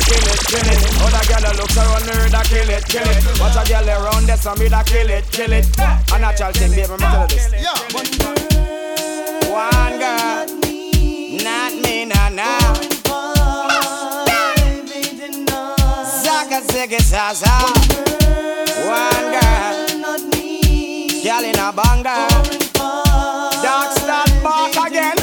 Kill 0.03 0.19
it, 0.19 0.39
kill 0.45 0.67
it. 0.67 0.79
Other 1.01 1.23
girl 1.31 1.53
looks 1.57 1.77
around 1.77 2.05
me, 2.05 2.29
da 2.29 2.43
kill 2.43 2.69
it, 2.69 2.85
kill 2.85 3.07
it. 3.07 3.39
Watch 3.39 3.55
a 3.55 3.63
girl 3.69 3.89
around 3.89 4.25
there, 4.27 4.37
so 4.37 4.53
me 4.55 4.67
da 4.69 4.83
kill 4.83 5.09
it, 5.09 5.25
kill 5.31 5.53
it. 5.53 5.65
A 5.79 6.19
natural 6.19 6.51
thing, 6.51 6.71
baby, 6.71 6.91
me 6.91 6.97
tell 6.97 7.21
you 7.21 7.27
this. 7.29 7.47
One 9.49 9.97
girl, 9.97 10.45
not 11.43 11.73
me, 11.81 12.05
nah, 12.05 12.29
nah. 12.29 12.73
Zaga, 16.21 16.61
ziggy, 16.67 16.99
zaza. 17.01 17.47
One 17.47 18.22
girl 21.33 21.49
in 21.49 21.57
a 21.57 21.71
banger. 21.73 22.27
Dark 23.63 23.89
start 23.97 24.29
back 24.43 24.75
again. 24.87 25.17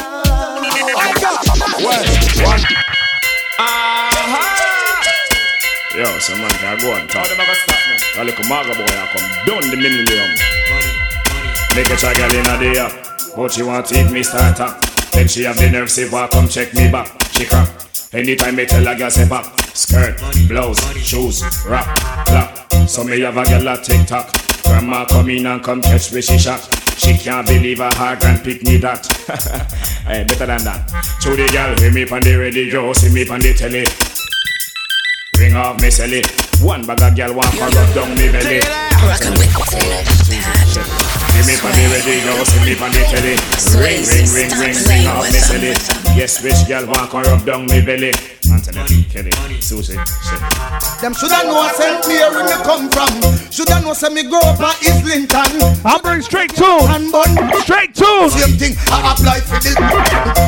Well, 1.79 2.05
one. 2.42 2.62
Uh-huh. 3.59 5.05
Yo, 5.96 6.18
some 6.18 6.40
man 6.40 6.51
can 6.51 6.79
go 6.79 6.94
and 6.94 7.09
talk. 7.09 7.29
Never 7.37 7.55
stop 7.55 7.81
me. 7.88 7.96
A 8.18 8.25
little 8.25 8.44
maga 8.49 8.75
boy 8.75 8.90
I 8.90 9.07
come 9.12 9.29
down 9.46 9.62
the 9.70 9.77
millennium. 9.77 10.31
Make 11.77 11.90
a 11.90 11.96
try 11.96 12.14
girl 12.14 12.35
in 12.35 12.46
a 12.46 12.59
day 12.59 13.07
but 13.37 13.53
she 13.53 13.62
want 13.62 13.87
to 13.87 14.01
eat 14.01 14.11
me 14.11 14.23
starter. 14.23 14.75
Then 15.12 15.29
she 15.29 15.44
have 15.44 15.57
the 15.59 15.70
nerve 15.70 15.90
say, 15.90 16.09
"Why 16.09 16.27
come 16.29 16.49
check 16.49 16.75
me 16.75 16.90
back?" 16.90 17.09
She 17.33 17.44
crack. 17.44 17.68
Anytime 18.12 18.57
me 18.57 18.66
tell 18.66 18.87
a 18.87 18.96
girl 18.96 19.11
say 19.11 19.29
pop, 19.29 19.46
skirt, 19.75 20.18
blouse, 20.49 20.81
shoes, 20.99 21.44
rap, 21.64 21.87
clap. 22.27 22.73
So 22.88 23.05
me 23.05 23.20
have 23.20 23.37
a 23.37 23.44
girl 23.44 23.68
a 23.68 23.77
TikTok. 23.77 24.39
Grandma 24.70 25.04
come 25.04 25.30
in 25.30 25.46
and 25.46 25.61
come 25.64 25.83
catch 25.83 26.12
me 26.12 26.20
she 26.20 26.38
shot. 26.38 26.62
She 26.96 27.18
can't 27.18 27.44
believe 27.44 27.78
her 27.78 27.90
heart 27.94 28.22
and 28.22 28.40
pick 28.44 28.62
me 28.62 28.76
that. 28.76 29.04
hey, 30.06 30.20
eh, 30.22 30.24
better 30.24 30.46
than 30.46 30.62
that. 30.62 30.87
So 31.18 31.35
the 31.35 31.50
girl 31.50 31.74
hear 31.74 31.90
me 31.90 32.06
on 32.06 32.22
the 32.22 32.37
radio, 32.38 32.92
see 32.92 33.11
me 33.11 33.26
on 33.26 33.40
the 33.40 33.52
telly. 33.52 33.83
Ring 35.42 35.56
off 35.56 35.83
me 35.83 35.88
celly. 35.90 36.22
One 36.62 36.87
bag 36.87 37.02
of 37.02 37.16
girl 37.16 37.35
want 37.35 37.50
to 37.50 37.66
rub 37.66 37.94
down 37.98 38.14
me 38.14 38.30
belly. 38.30 38.62
Give 38.62 39.35
me 41.50 41.54
on 41.66 41.72
the 41.74 41.85
radio, 41.90 42.30
see 42.46 42.62
me 42.62 42.78
on 42.78 42.94
the 42.94 43.02
telly. 43.11 43.35
Ring, 43.74 44.06
ring, 44.06 44.30
ring, 44.30 44.54
ring, 44.54 44.78
ring 44.87 45.06
off 45.11 45.26
me 45.26 45.40
celly. 45.42 46.00
Yes, 46.16 46.42
which 46.42 46.68
girl 46.68 46.87
want 46.87 47.11
to 47.11 47.31
rub 47.31 47.44
down 47.46 47.66
me 47.66 47.81
belly? 47.81 48.12
Anthony, 48.51 49.05
Kelly, 49.07 49.31
Susie, 49.61 49.94
shit. 49.94 50.42
Them 51.01 51.14
shoulda 51.14 51.46
know 51.46 51.64
St. 51.70 52.03
Mary 52.09 52.42
me 52.42 52.57
come 52.66 52.90
from. 52.90 53.09
Shoulda 53.49 53.81
know 53.81 53.94
say 53.94 54.11
me 54.11 54.27
grow 54.27 54.42
up 54.42 54.59
at 54.59 54.75
Islington. 54.83 55.62
I 55.87 55.96
bring 56.03 56.20
straight 56.20 56.51
tune. 56.53 56.90
And 56.90 57.12
bun. 57.14 57.31
Straight 57.62 57.94
tune. 57.94 58.29
Same 58.29 58.59
thing 58.59 58.75
I 58.90 59.14
apply 59.14 59.38
for 59.46 59.62
the. 59.62 59.70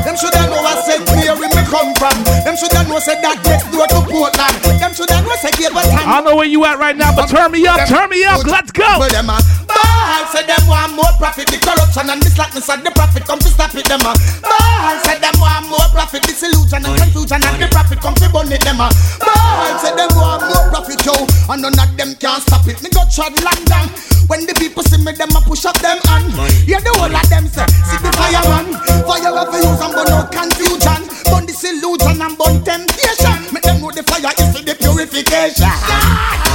Them 0.02 0.18
shoulda 0.18 0.50
know 0.50 0.60
where 0.66 0.82
St. 0.82 1.06
Mary 1.14 1.46
me 1.46 1.62
come 1.70 1.94
from. 1.94 2.16
Them 2.42 2.58
shoulda 2.58 2.82
know 2.90 2.98
say 2.98 3.16
that 3.22 3.38
next 3.46 3.70
door 3.70 3.86
to 3.86 4.02
Portland. 4.02 4.56
Them 4.82 4.92
shoulda 4.92 5.22
know 5.22 5.36
say 5.38 5.54
Gilberton. 5.54 6.02
I 6.02 6.18
don't 6.18 6.26
know 6.26 6.36
where 6.36 6.50
you 6.50 6.64
at 6.66 6.82
right 6.82 6.96
now, 6.96 7.14
but 7.14 7.30
turn 7.30 7.52
me 7.54 7.64
up, 7.70 7.86
turn 7.86 8.10
me 8.10 8.24
up. 8.24 8.42
Let's 8.44 8.72
go. 8.74 8.88
Well, 8.98 9.08
them 9.08 9.30
uh. 9.30 9.38
a 9.38 9.64
ball 9.70 10.26
say 10.34 10.42
them 10.42 10.66
want 10.66 10.92
more 10.98 11.12
profit. 11.22 11.46
The 11.46 11.62
corruption 11.62 12.10
and 12.10 12.18
the 12.18 12.30
slackness 12.34 12.66
of 12.68 12.82
the 12.82 12.90
profit 12.90 13.24
come 13.30 13.38
to 13.38 13.48
stop 13.48 13.72
it. 13.78 13.86
Them 13.86 14.02
uh. 14.02 14.10
a 14.10 14.42
ball 14.42 14.96
say 15.06 15.16
them 15.22 15.38
want 15.38 15.51
more 15.68 15.88
profit. 15.92 16.22
Disillusion 16.22 16.86
and 16.86 16.96
confusion 16.96 17.40
and 17.44 17.56
the 17.60 17.68
profit 17.68 18.00
come 18.00 18.14
to 18.16 18.28
burn 18.32 18.48
it. 18.52 18.62
Them 18.64 18.80
uh. 18.80 18.88
a 18.88 18.92
ball 19.20 19.78
say 19.82 19.92
them 19.92 20.10
want 20.16 20.46
more 20.48 20.66
profit, 20.72 21.00
yo, 21.04 21.14
and 21.52 21.60
none 21.62 21.76
of 21.76 21.90
them 21.96 22.14
can 22.16 22.40
stop 22.40 22.64
it. 22.64 22.80
Me 22.80 22.88
go 22.88 23.04
trod 23.12 23.36
London. 23.44 23.90
When 24.30 24.46
the 24.46 24.54
people 24.56 24.80
see 24.86 25.02
me, 25.02 25.12
them 25.12 25.34
a 25.36 25.40
push 25.44 25.66
up 25.66 25.76
them 25.84 25.98
hand. 26.08 26.32
Yeah, 26.64 26.80
the 26.80 26.94
whole 26.96 27.10
of 27.10 27.26
them 27.28 27.44
say, 27.52 27.66
see 27.84 27.98
the 28.00 28.08
fireman. 28.16 28.72
Fire 29.04 29.28
of 29.28 29.52
use 29.52 29.82
and 29.82 29.92
burn 29.92 30.08
out 30.08 30.32
confusion. 30.32 31.00
Burn 31.28 31.44
disillusion 31.44 32.16
and 32.22 32.34
burn 32.38 32.64
temptation. 32.64 33.36
Make 33.52 33.66
them 33.66 33.84
know 33.84 33.92
the 33.92 34.00
fire 34.06 34.32
is 34.32 34.48
for 34.54 34.62
the 34.64 34.72
purification. 34.78 35.68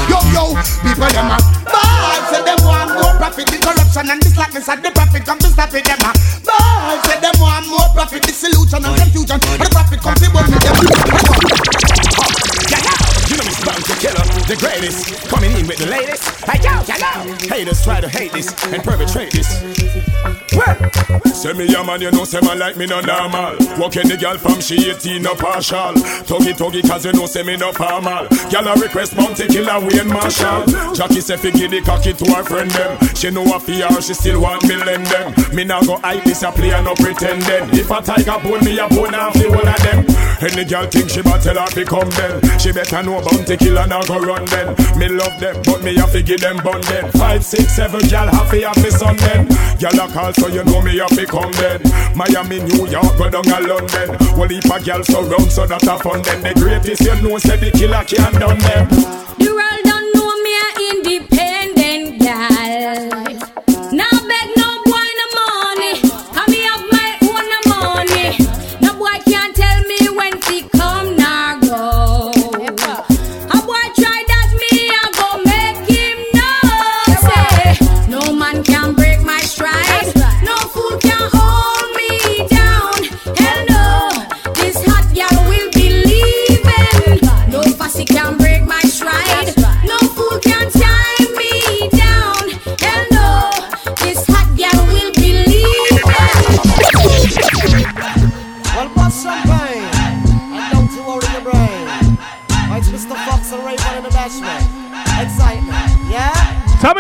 Yo, 0.10 0.18
yo, 0.34 0.56
people 0.82 1.12
them 1.12 1.30
uh. 1.30 1.38
a 1.38 1.70
ball 1.70 2.18
say 2.32 2.42
them 2.42 2.60
want 2.66 2.96
more 2.98 3.14
profit. 3.20 3.46
The 3.46 3.60
corruption 3.62 4.10
and 4.10 4.22
the 4.24 4.30
slackness 4.32 4.70
of 4.72 4.80
the 4.82 4.90
profit 4.96 5.22
come 5.28 5.38
to 5.44 5.50
stop 5.52 5.70
it. 5.76 5.84
Them 5.86 6.02
uh. 6.02 6.16
a 6.16 6.40
ball 6.48 6.98
say 7.04 7.20
them 7.20 7.36
want 7.38 7.68
more 7.68 7.90
profit. 7.94 8.24
Disillusion 8.24 8.87
confusion. 8.95 9.39
And 9.41 9.62
the 9.62 9.69
profit 9.71 10.00
come 10.02 10.15
to 10.15 10.30
burn 10.32 10.54
it. 10.54 10.62
Them. 10.62 12.07
Bounty 13.67 13.93
Killer, 13.99 14.23
the 14.47 14.56
greatest, 14.56 15.27
coming 15.27 15.51
in 15.51 15.67
with 15.67 15.77
the 15.77 15.88
latest. 15.88 16.23
Hey 16.47 16.63
yo, 16.63 16.80
yo, 16.88 17.36
haters 17.51 17.84
try 17.84 17.99
to 17.99 18.08
hate 18.08 18.32
this 18.32 18.47
and 18.71 18.82
perpetrate 18.82 19.32
this. 19.32 19.60
Well, 20.56 20.73
say 21.36 21.51
me 21.51 21.67
a 21.75 21.84
man, 21.84 21.99
you 21.99 22.10
know, 22.12 22.23
say 22.23 22.39
man 22.39 22.58
like 22.60 22.77
me 22.77 22.86
no 22.86 23.01
normal. 23.01 23.60
Walking 23.77 24.08
the 24.08 24.15
girl 24.15 24.38
from 24.38 24.62
she 24.62 24.89
18 24.89 25.21
no 25.21 25.36
partial. 25.36 25.93
Tuggy 26.23 26.56
tuggy 26.56 26.88
cause 26.88 27.06
you 27.06 27.12
know 27.12 27.25
say 27.25 27.43
me 27.43 27.58
no 27.58 27.73
formal. 27.73 28.25
Girl 28.49 28.67
a 28.67 28.73
request 28.80 29.17
Bounty 29.17 29.47
Killer 29.47 29.80
Wayne 29.84 30.08
Marshall. 30.08 30.63
Jackie 30.95 31.19
say 31.19 31.36
fi 31.36 31.51
give 31.51 31.71
the 31.71 31.82
cocky 31.82 32.13
to 32.13 32.25
her 32.34 32.43
friend 32.43 32.71
them. 32.71 32.97
She 33.15 33.30
know 33.30 33.43
a 33.53 33.60
fear, 33.60 33.91
she 34.01 34.13
still 34.13 34.41
want 34.41 34.63
me 34.63 34.77
lend 34.77 35.06
them. 35.08 35.36
Me 35.53 35.65
now 35.65 35.82
go 35.82 35.97
hide 35.97 36.23
this 36.23 36.41
a 36.43 36.51
play 36.51 36.71
and 36.71 36.86
no 36.86 36.95
pretending. 36.95 37.67
If 37.75 37.91
a 37.91 38.01
tiger 38.01 38.39
bone 38.39 38.63
me 38.63 38.80
a 38.80 38.88
bone 38.88 39.13
off 39.13 39.34
the 39.34 39.51
one 39.51 39.67
of 39.67 39.77
them. 39.84 40.06
Any 40.39 40.65
girl 40.65 40.86
think 40.86 41.10
she 41.10 41.21
tell 41.23 41.58
her 41.58 41.67
fi 41.67 41.84
come 41.84 42.10
then. 42.12 42.60
She 42.60 42.71
better 42.71 43.01
know 43.03 43.21
Bounty 43.21 43.57
Killer 43.58 43.88
now 43.88 44.04
go 44.04 44.20
run 44.20 44.46
then. 44.46 44.76
Me 44.98 45.10
love 45.10 45.39
them, 45.39 45.62
but 45.65 45.84
me 45.84 45.96
have 45.96 46.12
to 46.12 46.22
give 46.22 46.41
them 46.41 46.58
bun 46.58 46.82
then. 46.82 47.12
Five, 47.12 47.43
six, 47.43 47.76
seven, 47.76 48.02
girl 48.08 48.28
happy 48.28 48.63
me 48.82 48.89
son 48.89 49.15
then. 49.17 49.48
Girl 49.80 50.00
a 50.00 50.08
call 50.12 50.34
so 50.34 50.48
you 50.48 50.63
know 50.63 50.82
me 50.82 50.98
have 50.98 51.10
to 51.15 51.26
come 51.26 51.52
then. 51.54 51.82
Miami, 52.15 52.60
New 52.60 52.88
York, 52.88 53.17
go 53.17 53.30
down 53.30 53.48
a 53.48 53.60
London. 53.67 54.10
Well, 54.38 54.52
if 54.52 54.65
a 54.65 54.84
girl 54.84 55.04
surround 55.04 55.52
so 55.52 55.65
that 55.65 55.84
a 55.84 55.98
fun 56.00 56.22
then. 56.22 56.41
The 56.43 56.54
greatest 56.60 57.02
you 57.02 57.15
know 57.22 57.38
say 57.38 57.58
the 57.58 57.72
killer 57.72 58.04
can't 58.04 58.39
done 58.39 58.60
them. 58.60 58.88
You 59.39 59.54
all 59.60 59.82
don't 59.84 60.08
know 60.13 60.32
me 60.43 60.54
a 60.56 60.67
independent 60.91 61.57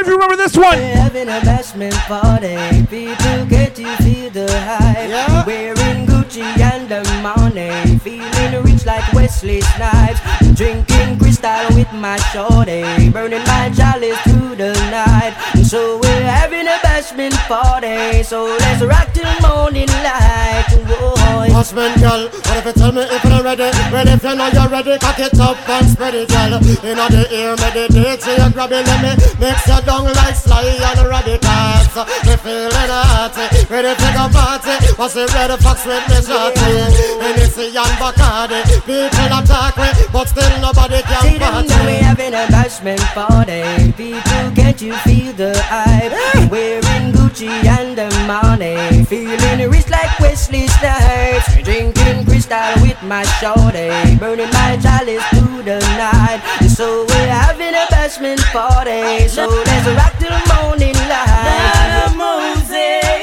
if 0.07 0.11
you 0.11 0.19
remember 0.19 0.37
this 0.37 0.55
one. 0.55 0.77
Having 0.77 1.27
a 1.27 1.41
bash 1.43 1.73
bashment 1.73 1.99
party. 2.07 2.55
People 2.87 3.45
get 3.47 3.77
you 3.77 3.93
feel 3.97 4.29
the 4.29 4.47
hype. 4.61 5.09
Yeah. 5.09 5.45
Wearing 5.45 6.07
Gucci 6.07 6.43
and 6.43 6.87
the 6.87 7.03
money. 7.21 7.99
Feeling 7.99 8.63
rich 8.63 8.85
like 8.85 9.03
Wesley 9.11 9.59
Snipes. 9.59 10.21
Drinking 10.55 11.19
crystal 11.19 11.67
with 11.75 11.91
my 11.93 12.15
shorty. 12.31 13.09
Burning 13.09 13.43
my 13.43 13.69
chalice 13.75 14.19
through 14.21 14.55
the 14.55 14.73
night. 14.95 15.35
So 15.63 15.99
we're 15.99 16.23
having 16.23 16.67
a 16.67 16.77
bashment 16.85 17.35
party. 17.51 18.23
So 18.23 18.45
let's 18.45 18.81
rock 18.81 19.11
till 19.13 19.27
morning 19.41 19.91
light. 20.07 20.66
Whoa. 21.47 21.57
Husband, 21.57 21.99
girl, 21.99 22.29
what 22.29 22.57
if 22.57 22.65
you 22.65 22.73
tell 22.73 22.91
me 22.91 23.01
if 23.01 23.23
you're 23.23 23.43
ready? 23.43 23.69
Well, 23.91 24.07
if 24.07 24.23
you 24.23 24.35
know 24.35 24.47
you're 24.53 24.69
ready, 24.69 24.97
cock 24.99 25.19
it 25.19 25.39
up 25.39 25.57
and 25.69 25.87
spread 25.89 26.13
it, 26.15 26.29
girl. 26.29 26.53
In 26.85 26.97
the 26.97 27.23
ear, 27.33 27.55
meditate, 27.57 28.21
so 28.21 28.31
you 28.31 28.49
grab 28.53 28.71
it, 28.71 28.85
let 28.85 28.99
me 29.01 29.11
mix 29.39 29.67
your 29.67 29.81
down 29.81 30.05
like 30.13 30.35
Sly 30.35 30.63
and 30.63 30.99
Radicals. 31.07 31.87
Me 32.27 32.35
feeling 32.37 32.91
hot, 32.93 33.33
ready 33.69 33.93
to 33.97 34.07
go 34.13 34.25
party. 34.29 34.75
What's 34.95 35.13
the 35.15 35.25
red 35.33 35.51
fox 35.59 35.85
with 35.85 36.05
me 36.07 36.17
shorty? 36.21 37.17
And 37.77 37.97
Bacardi, 38.01 38.63
people 38.85 39.37
attack 39.37 39.77
me, 39.77 39.89
but 40.11 40.27
still 40.29 40.49
nobody 40.61 41.01
can 41.03 41.21
See 41.21 41.37
them 41.37 41.51
party. 41.53 41.85
we 41.85 41.93
having 42.01 42.33
a 42.33 42.45
bashment 42.47 42.99
party. 43.13 43.91
People, 43.93 44.51
can't 44.55 44.81
you 44.81 44.93
feel 45.05 45.33
the 45.33 45.53
hype? 45.69 46.49
Wearing 46.49 47.11
Gucci 47.13 47.49
and 47.65 47.97
the 47.97 48.09
money. 48.25 49.05
Feeling 49.05 49.69
rich 49.69 49.89
like 49.89 50.19
Wesley 50.19 50.67
Snipes. 50.67 51.36
Drinking 51.63 52.25
crystal 52.25 52.73
with 52.81 53.01
my 53.03 53.23
shorty. 53.39 53.89
Burning 54.17 54.49
my 54.51 54.77
chalice 54.81 55.23
through 55.35 55.63
the 55.63 55.79
night. 55.97 56.41
So 56.67 57.05
we're 57.09 57.29
having 57.29 57.73
a 57.73 57.85
bashment 57.91 58.41
party. 58.51 59.27
So 59.27 59.47
let's 59.47 59.87
rock 59.97 60.13
till 60.19 60.37
morning 60.55 60.95
light. 61.11 61.27
Lord 61.47 61.93
of 62.05 62.13
Moses, 62.17 63.16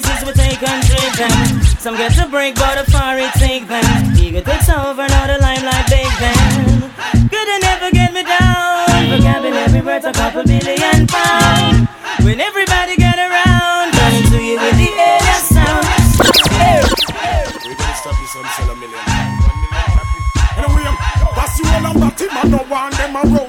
phrases 0.00 0.26
we 0.26 0.32
take 0.32 0.62
and 0.62 0.82
them. 1.16 1.62
Some 1.78 1.96
get 1.96 2.12
to 2.16 2.28
break, 2.28 2.54
but 2.54 2.78
a 2.78 2.90
far 2.90 3.18
it 3.18 3.32
take 3.34 3.66
them. 3.68 3.84
Ego 4.16 4.40
takes 4.40 4.68
over, 4.68 5.06
now 5.06 5.26
the 5.26 5.38
limelight 5.40 5.86
bake 5.88 6.16
them. 6.18 6.90
Good 7.28 7.46
to 7.46 7.56
never 7.62 7.90
get 7.90 8.12
me 8.12 8.22
down. 8.22 8.86
Vocabulary 9.10 9.80
worth 9.80 10.04
a 10.04 10.12
couple 10.12 10.44
billion 10.44 11.06
pounds. 11.06 11.88
When 12.24 12.40
everybody 12.40 12.96
get 12.96 13.18
around, 13.18 13.92
coming 13.92 14.26
to 14.30 14.38
you 14.42 14.56
with 14.60 14.76
the 14.76 14.90
alien 14.90 15.42
sound. 15.54 15.84
Hey. 16.60 16.82
We 17.64 17.74
gonna 17.74 17.94
stop 17.96 18.14
this 18.20 18.34
and 18.36 18.46
sell 18.56 18.70
a 18.70 18.76
million. 18.76 19.04
Anyway, 20.60 20.84
that's 21.36 21.56
the 21.58 21.66
whole 21.66 21.86
of 21.86 21.96
Batty 22.00 22.26
man, 22.34 22.50
no 22.50 22.58
one 22.68 22.92
them 22.92 23.16
around 23.16 23.39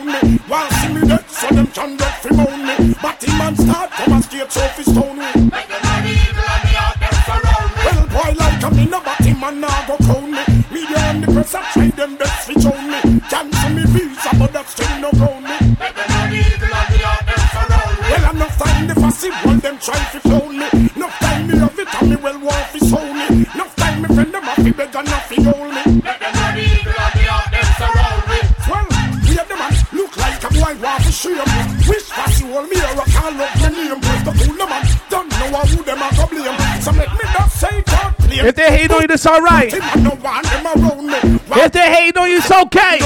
If 38.52 38.58
they 38.58 38.78
hate 38.80 38.92
on 38.92 39.02
you, 39.04 39.08
that's 39.08 39.26
alright. 39.26 39.72
No 40.04 40.10
one 40.20 40.44
them 40.44 40.66
around 40.68 41.08
me. 41.08 41.40
If 41.56 41.72
they 41.72 41.88
hate 41.90 42.18
on 42.18 42.30
you, 42.30 42.36
it's 42.36 42.52
okay. 42.52 43.00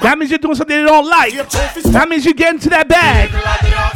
That 0.00 0.16
means 0.16 0.30
you're 0.30 0.38
doing 0.38 0.54
something 0.54 0.74
they 0.74 0.88
don't 0.88 1.06
like. 1.06 1.34
That 1.34 2.06
means 2.08 2.24
you 2.24 2.32
get 2.32 2.54
into 2.54 2.70
that 2.70 2.88
bag. 2.88 3.28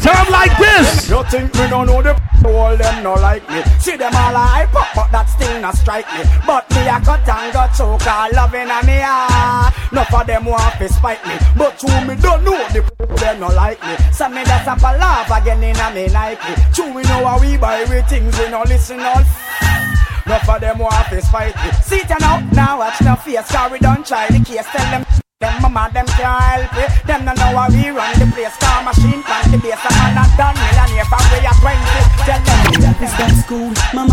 Tell 0.02 0.12
them 0.12 0.30
like 0.30 0.52
this. 0.58 1.08
You 1.08 1.24
think 1.24 1.54
me 1.54 1.70
don't 1.70 1.86
know 1.86 2.02
the 2.02 2.12
all 2.44 2.76
them 2.76 3.04
no 3.04 3.14
like 3.14 3.48
me 3.48 3.62
See 3.78 3.96
them 3.96 4.12
all 4.14 4.34
hype 4.34 4.74
up 4.74 4.88
but 4.96 5.12
that 5.12 5.30
still 5.30 5.60
not 5.62 5.76
strike 5.76 6.06
me 6.10 6.26
But 6.44 6.68
me 6.74 6.88
a 6.88 6.98
cut 6.98 7.22
and 7.22 7.52
got 7.52 7.70
choke 7.70 8.04
all 8.04 8.28
loving 8.34 8.66
a 8.66 8.82
me 8.82 8.98
heart 8.98 9.72
Enough 9.92 10.12
of 10.12 10.26
them 10.26 10.44
want 10.46 10.74
to 10.78 10.88
spite 10.88 11.24
me 11.24 11.38
But 11.56 11.80
who 11.80 11.86
me 12.04 12.20
don't 12.20 12.42
know 12.42 12.58
the 12.74 12.82
them 13.14 13.40
no 13.40 13.46
like 13.46 13.80
me 13.86 13.94
So 14.10 14.28
me 14.28 14.42
that's 14.42 14.66
up 14.66 14.82
a 14.82 14.98
laugh 14.98 15.30
again 15.30 15.62
in 15.62 15.76
a 15.76 15.94
me 15.94 16.12
Nike 16.12 16.54
True 16.74 16.92
we 16.92 17.02
know 17.04 17.24
how 17.24 17.38
we 17.40 17.56
buy 17.56 17.84
we 17.84 18.02
things 18.02 18.36
we 18.36 18.50
no 18.50 18.64
listen 18.66 18.98
all 18.98 19.22
Enough 20.26 20.48
of 20.48 20.60
them 20.60 20.76
who 20.76 20.84
want 20.84 21.08
to 21.08 21.22
spite 21.22 21.56
me 21.56 21.72
See 21.82 21.96
it 21.96 22.20
now, 22.20 22.40
now 22.52 22.78
watch 22.78 23.00
no 23.02 23.16
face 23.16 23.52
we 23.70 23.78
don't 23.78 24.06
try 24.06 24.28
the 24.28 24.44
case 24.44 24.66
Tell 24.72 24.90
them 24.90 25.04
them 25.42 25.58
mama, 25.60 25.90
them 25.92 26.06
can't 26.06 26.38
help 26.38 26.70
it. 26.78 26.90
Them 27.02 27.24
no 27.26 27.32
know 27.34 27.58
how 27.58 27.66
we 27.66 27.90
run 27.90 28.14
the 28.14 28.30
place. 28.30 28.54
Car 28.62 28.78
machine, 28.86 29.26
pan 29.26 29.50
the 29.50 29.58
base. 29.58 29.82
Man 29.90 30.14
not 30.14 30.30
done 30.38 30.54
millionaire 30.54 31.08
from 31.10 31.24
way 31.34 31.42
at 31.42 31.58
20. 31.58 31.82
Tell 32.22 32.38
them 32.46 32.60
That 32.78 32.98
is 33.02 33.12
that 33.18 33.34
school. 33.42 33.74
Mama 33.90 34.11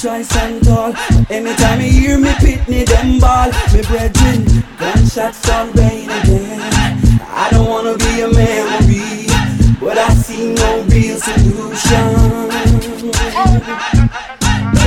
try 0.00 0.22
stand 0.22 0.64
tall. 0.64 0.94
Anytime 1.28 1.80
you 1.82 1.90
hear 1.90 2.18
me 2.18 2.30
pitney 2.40 2.86
them 2.86 3.20
ball, 3.20 3.50
me 3.74 3.82
brethren, 3.82 4.64
gunshots 4.78 5.38
start 5.38 5.74
rain 5.74 6.08
again. 6.08 6.60
I 7.28 7.48
don't 7.50 7.68
wanna 7.68 7.96
be 7.98 8.22
a 8.22 8.28
memory, 8.32 9.26
but 9.78 9.98
I 9.98 10.08
see 10.14 10.54
no 10.54 10.82
real 10.88 11.18
solution. 11.18 12.50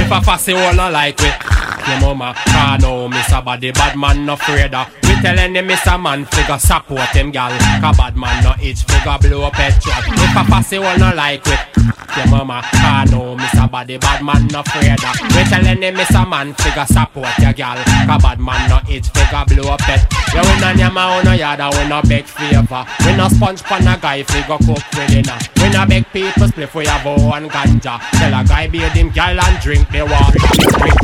If 0.01 0.11
I 0.11 0.19
pass 0.19 0.47
it 0.47 0.55
all 0.55 0.73
not 0.73 0.91
like 0.91 1.17
we 1.19 1.27
Your 1.87 1.99
mama 2.01 2.33
Cause 2.45 2.81
now 2.81 3.07
miss 3.07 3.31
a 3.31 3.41
body 3.41 3.71
Bad 3.71 3.97
man 3.97 4.25
no 4.25 4.33
of 4.33 4.87
We 5.03 5.15
tell 5.21 5.37
him 5.37 5.53
miss 5.65 5.85
a 5.87 5.97
man 5.97 6.25
Figure 6.25 6.59
support 6.59 7.07
him 7.15 7.31
gal 7.31 7.51
Cause 7.79 7.97
bad 7.97 8.17
man 8.17 8.43
no 8.43 8.53
itch 8.61 8.83
Figure 8.83 9.17
blow 9.21 9.43
up 9.43 9.53
truck 9.81 10.03
If 10.05 10.35
a 10.35 10.75
it 10.75 10.83
all 10.83 10.97
not 10.97 11.15
like 11.15 11.45
we 11.45 11.55
Your 12.15 12.27
mama 12.27 12.61
Cause 12.71 13.11
now 13.11 13.35
miss 13.35 13.53
a 13.57 13.67
body 13.67 13.97
Bad 13.97 14.23
man 14.23 14.47
no 14.47 14.59
afraid 14.61 14.91
of. 15.03 15.15
We 15.35 15.43
telling 15.45 15.81
him 15.81 15.95
miss 15.95 16.13
a 16.13 16.25
man 16.25 16.53
Figure 16.53 16.85
support 16.85 17.37
your 17.39 17.53
gal. 17.53 17.77
Cause 18.07 18.21
bad 18.21 18.39
man 18.39 18.69
no 18.69 18.79
itch 18.89 19.09
Figure 19.09 19.45
blow 19.47 19.73
up 19.73 19.81
head 19.81 20.05
Yeah 20.33 20.43
we 20.43 20.61
no 20.61 20.73
nyama 20.73 21.17
we 21.17 21.23
no 21.23 21.33
yada 21.33 21.69
We 21.73 21.87
no 21.89 22.01
beg 22.03 22.25
favor. 22.25 22.85
We 23.05 23.15
no 23.15 23.27
sponge 23.29 23.63
pan 23.63 23.87
a 23.87 23.97
guy 23.99 24.23
Figure 24.23 24.57
cook 24.57 24.83
with 24.93 25.07
dinner. 25.09 25.37
We 25.57 25.69
no 25.69 25.85
beg 25.85 26.05
people 26.11 26.47
split 26.47 26.69
for 26.69 26.83
your 26.83 26.99
bow 27.03 27.33
and 27.35 27.49
ganja. 27.49 27.99
Tell 28.19 28.33
a 28.33 28.43
guy 28.43 28.67
beard 28.67 28.93
him 28.93 29.09
gal 29.09 29.39
and 29.39 29.59
drink 29.61 29.89
the 29.89 30.03
water. 30.05 30.39
Drink. 30.79 30.99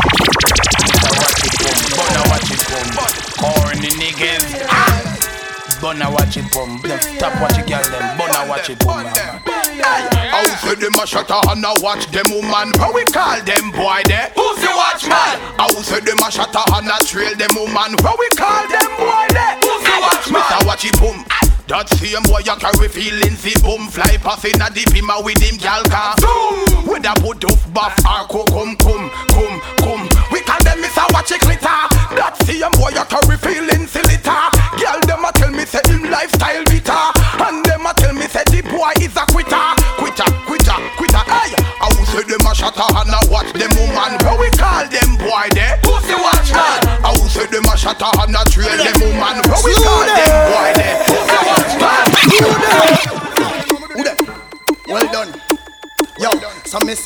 Wanna 1.97 2.23
watch 2.29 2.51
it 2.51 2.61
boom, 2.69 2.89
corny 3.37 3.89
niggas. 3.99 4.98
Wanna 5.81 6.11
watch 6.11 6.35
it 6.35 6.51
boom, 6.51 6.81
them 6.83 6.99
stop 6.99 7.39
watch 7.41 7.57
it, 7.57 7.65
girl 7.65 7.81
them. 7.81 8.17
Wanna 8.19 8.49
watch 8.49 8.69
it 8.69 8.79
boom. 8.79 9.07
How 9.07 10.43
say 10.59 10.75
them 10.75 10.93
a 11.01 11.07
shut 11.07 11.31
up 11.31 11.47
and 11.47 11.63
a 11.63 11.71
watch 11.79 12.05
them 12.11 12.27
woman? 12.35 12.75
How 12.75 12.91
we 12.91 13.05
call 13.05 13.39
them 13.41 13.71
boy 13.71 14.03
there? 14.05 14.27
Who's 14.35 14.59
the 14.59 14.71
watchman? 14.75 15.39
How 15.55 15.71
say 15.79 16.01
them 16.01 16.19
a 16.19 16.29
shut 16.29 16.53
up 16.53 16.67
and 16.75 16.91
a 16.91 16.99
trail 17.05 17.33
them 17.35 17.55
woman? 17.55 17.95
How 18.03 18.15
we 18.19 18.27
call 18.35 18.67
them 18.67 18.91
boy 18.99 19.25
there? 19.31 19.55
Who's 19.63 19.83
the 19.87 19.95
watchman? 20.03 20.41
Mr. 20.43 20.67
Watch 20.67 20.85
it 20.85 20.99
boom. 20.99 21.23
That 21.71 21.87
same 21.95 22.23
boy 22.27 22.43
you 22.43 22.55
carry 22.59 22.89
feelings, 22.89 23.39
the 23.45 23.55
boom 23.63 23.87
fly 23.87 24.17
pass 24.19 24.43
in 24.43 24.59
a 24.59 24.67
deep 24.73 24.91
him 24.91 25.07
with 25.23 25.39
him 25.39 25.55
gal 25.55 25.83
car. 25.85 26.17
Zoom! 26.19 26.91
With 26.91 27.07
a 27.07 27.13
put 27.21 27.45
off 27.45 27.61
buff 27.71 27.95
or 28.03 28.27
come 28.27 28.75
come 28.75 29.09
come 29.31 29.61
come. 29.79 30.03
We 30.33 30.41
call 30.41 30.59
them 30.59 30.81
Miss 30.81 30.97
a 30.97 31.05
watch 31.13 31.31
it 31.31 31.39
glitter. 31.39 31.79
That 32.19 32.35
same 32.43 32.67
boy 32.75 32.91
you 32.91 33.05
carry 33.07 33.37
feelings, 33.37 33.93
the 33.93 34.01
litter. 34.03 34.58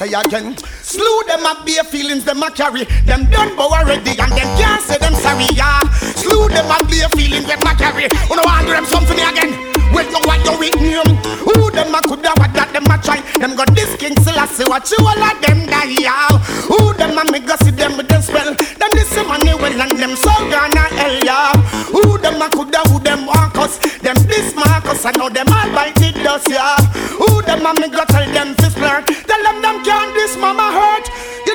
Say 0.07 0.13
again, 0.19 0.57
slew 0.81 1.23
them 1.27 1.45
up 1.45 1.65
bare 1.65 1.83
feelings 1.83 2.25
them 2.25 2.43
a 2.43 2.51
carry. 2.51 2.83
Them 3.05 3.29
done 3.29 3.55
bow 3.55 3.69
already 3.71 4.11
and 4.19 4.31
them 4.31 4.49
can't 4.59 4.81
say 4.81 4.97
them 4.97 5.13
sorry. 5.15 5.47
Yeah, 5.55 5.79
slew 6.15 6.47
them 6.49 6.69
up 6.71 6.87
bare 6.89 7.09
feelings 7.09 7.47
them 7.47 7.61
a 7.61 7.75
carry. 7.75 8.07
You 8.29 8.35
know 8.35 8.43
want 8.43 8.67
them 8.67 8.85
something 8.85 9.17
again. 9.17 9.71
When 9.93 10.09
you 10.09 10.19
want 10.25 10.43
your 10.43 10.57
weak 10.57 10.75
name, 10.81 11.05
who 11.45 11.69
them 11.71 11.93
a 11.93 12.01
coulda 12.01 12.33
what 12.37 12.51
that 12.57 12.73
them 12.73 12.89
a 12.89 12.97
try? 12.97 13.21
Them 13.39 13.55
got 13.55 13.69
this 13.75 13.95
king 13.97 14.17
still 14.21 14.39
I 14.39 14.47
see 14.47 14.65
what 14.65 14.89
you 14.89 14.97
all 14.99 15.23
of 15.23 15.37
them 15.41 15.67
die. 15.67 15.95
Yeah, 16.01 16.27
who 16.67 16.93
them 16.93 17.17
a 17.17 17.23
me 17.31 17.39
go 17.39 17.55
see 17.63 17.71
them 17.71 17.97
with 17.97 18.09
them 18.09 18.21
spell? 18.21 18.53
Them 18.55 18.89
this 18.91 19.13
money 19.27 19.53
well 19.53 19.81
and 19.81 19.95
them 19.99 20.15
so 20.15 20.33
gonna 20.49 20.89
hell. 20.97 21.17
Yeah, 21.23 21.53
who 21.93 22.17
them 22.17 22.41
a 22.41 22.49
coulda 22.49 22.81
who 22.89 22.99
them 22.99 23.25
want 23.27 23.55
us? 23.57 23.77
Them 24.01 24.17
this 24.27 24.55
Marcus, 24.55 25.05
I 25.05 25.11
know 25.11 25.29
them 25.29 25.47
all 25.47 25.69
bite 25.71 26.01
it 26.01 26.15
dust. 26.23 26.49
Yeah, 26.49 26.75
who 27.13 27.41
them 27.43 27.65
a 27.65 27.71
me 27.79 27.87
go 27.89 28.03
tell 28.09 28.25
them 28.33 28.55
to 28.55 28.69
flirt? 28.73 29.12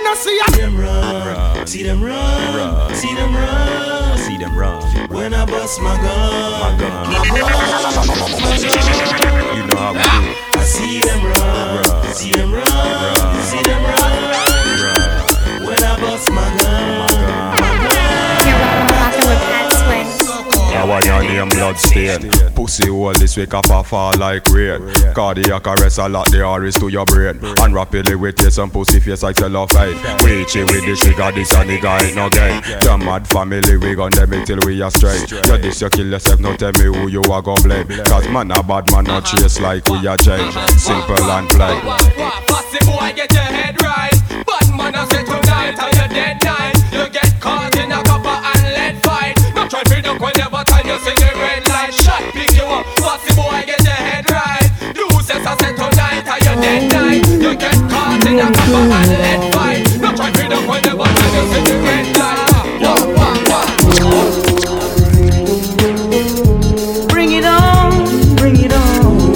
Know 0.09 0.15
see 0.15 0.39
ya. 0.39 0.47
Them 0.57 0.81
run, 0.81 1.67
see 1.67 1.83
them 1.83 2.03
run, 2.03 2.95
see 2.95 3.15
them 3.15 3.35
run, 3.35 4.17
see 4.17 4.39
them 4.39 4.57
run. 4.57 4.81
When 5.11 5.35
I 5.35 5.45
bust 5.45 5.83
my 5.83 5.95
gun, 6.01 6.61
my 6.63 6.71
gun, 6.81 7.11
my 7.13 7.29
gun, 7.29 7.59
You 9.55 9.67
know 9.67 9.77
how 9.77 9.93
we 9.93 9.99
do. 9.99 10.33
I 10.55 10.65
see 10.65 11.01
them 11.01 11.23
run, 11.25 12.15
see 12.15 12.33
them 12.33 12.55
run, 12.55 12.98
name 21.39 21.49
blood 21.49 21.79
stain? 21.79 22.31
Pussy 22.55 22.89
hole 22.89 23.13
this 23.13 23.37
week 23.37 23.55
I 23.55 23.61
fall, 23.63 23.85
fall 23.85 24.13
like 24.19 24.47
rain. 24.49 24.81
Cardiac 25.15 25.67
arrest 25.67 25.99
a 25.99 26.09
lot 26.09 26.31
the 26.31 26.43
iris 26.43 26.79
to 26.79 26.89
your 26.89 27.05
brain. 27.07 27.39
And 27.43 27.75
rapidly 27.75 28.17
with 28.17 28.41
you 28.41 28.51
some 28.51 28.71
pussy 28.71 29.01
face 29.01 29.23
like 29.23 29.37
cellophane. 29.37 29.97
Reachy 30.25 30.65
with 30.65 30.85
the 30.85 30.97
trigger, 30.97 31.33
this 31.33 31.53
a 31.53 31.65
nigga 31.65 32.03
ain't 32.03 32.17
no 32.17 32.29
game. 32.31 32.61
The 32.81 32.97
mad 32.99 33.27
family 33.29 33.77
we 33.77 33.95
gon' 33.95 34.11
them 34.11 34.33
it 34.33 34.47
till 34.47 34.59
we 34.67 34.83
are 34.83 34.91
straight. 34.91 35.31
You 35.31 35.59
this 35.59 35.81
you 35.81 35.91
kill 35.91 36.07
yourself, 36.07 36.41
no 36.41 36.57
tell 36.57 36.73
me 36.73 36.85
who 36.85 37.09
you 37.09 37.23
are 37.23 37.43
gon' 37.43 37.63
blame. 37.63 37.87
Cause 38.05 38.29
man 38.29 38.51
a 38.51 38.63
bad 38.63 38.91
man 38.91 39.05
not 39.05 39.25
chase 39.25 39.61
like 39.61 39.87
we 39.89 40.07
are 40.07 40.17
change. 40.17 40.55
Simple 40.79 41.31
and 41.31 41.49
plain. 41.51 41.81
Fussy 42.47 42.85
boy, 42.87 43.13
get 43.15 43.33
your 43.33 43.43
head 43.43 43.81
right. 43.83 44.18
Caught 58.29 58.37
in 58.37 58.41
a 58.41 58.53
copper 58.53 58.77
and 58.77 59.11
lead 59.11 59.41
fight. 59.55 59.85
No 60.01 60.09
try 60.15 60.31
to 60.31 60.49
duck 60.49 60.69
whenever 60.69 61.05
time 61.05 61.35
you 61.35 61.45
see 61.49 61.63
the 61.65 61.77
red 61.83 62.07
light. 62.19 62.37
Wah, 62.83 63.03
wah, 63.17 63.37
wah. 63.49 63.67
Bring 67.09 67.31
it 67.33 67.45
on, 67.47 68.37
bring 68.37 68.57
it 68.61 68.73
on. 68.73 69.31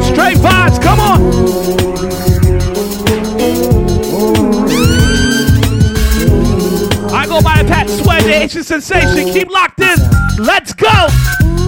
Straight 0.00 0.38
vibes, 0.38 0.78
come 0.80 1.00
on. 1.00 1.20
I 7.12 7.26
go 7.26 7.42
by 7.42 7.60
a 7.60 7.64
Pat 7.66 7.90
Sway, 7.90 8.22
the 8.22 8.32
Haitian 8.32 8.64
sensation. 8.64 9.30
Keep 9.30 9.50
locked 9.50 9.80
in. 9.80 9.98
Let's 10.38 10.72
go. 10.72 11.08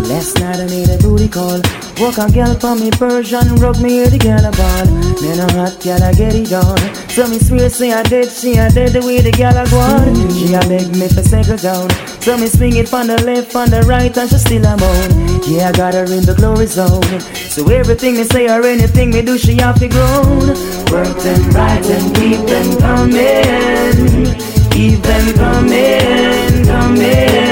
Last 0.08 0.38
night 0.38 0.60
I 0.60 0.66
made 0.66 0.88
a 0.88 0.96
booty 0.96 1.28
call. 1.28 1.60
Walk 2.00 2.16
a 2.16 2.32
girl 2.32 2.54
for 2.54 2.74
me 2.76 2.90
Persian, 2.90 3.56
rub 3.56 3.76
me 3.76 4.08
the 4.08 4.16
girl 4.16 4.40
a 4.40 4.50
ball. 4.56 4.88
Me 5.20 5.36
no 5.36 5.44
hot 5.52 5.76
girl, 5.84 6.02
I 6.02 6.14
get 6.14 6.34
it 6.34 6.50
on. 6.50 6.78
So 7.10 7.28
me 7.28 7.38
swear, 7.38 7.68
say 7.68 7.92
I 7.92 8.02
dead, 8.04 8.32
she 8.32 8.56
a 8.56 8.70
dead 8.70 8.94
the 8.94 9.04
way 9.04 9.20
the 9.20 9.30
girl 9.30 9.52
a 9.52 9.68
go 9.68 9.76
on. 9.76 10.16
She 10.32 10.54
a 10.54 10.60
beg 10.64 10.96
me 10.96 11.08
for 11.08 11.20
settle 11.20 11.58
down. 11.58 11.90
So 12.24 12.38
me 12.38 12.46
swing 12.46 12.76
it 12.76 12.88
from 12.88 13.08
the 13.08 13.22
left, 13.22 13.52
from 13.52 13.68
the 13.68 13.82
right, 13.82 14.16
and 14.16 14.30
she 14.30 14.38
still 14.38 14.64
a 14.64 14.78
moan. 14.80 15.44
Yeah, 15.44 15.68
I 15.68 15.72
got 15.72 15.92
her 15.92 16.04
in 16.04 16.24
the 16.24 16.32
glory 16.34 16.64
zone. 16.64 17.20
So 17.52 17.68
everything 17.68 18.16
me 18.16 18.24
say 18.24 18.48
or 18.48 18.64
anything 18.64 19.10
me 19.10 19.20
do, 19.20 19.36
she 19.36 19.56
have 19.56 19.78
to 19.80 19.88
grown. 19.88 20.56
Work 20.88 21.20
them 21.20 21.50
right 21.52 21.84
and 21.84 22.16
keep 22.16 22.40
them 22.48 22.80
coming. 22.80 24.24
Keep 24.72 25.02
them 25.04 25.34
coming, 25.36 26.64
coming. 26.64 27.49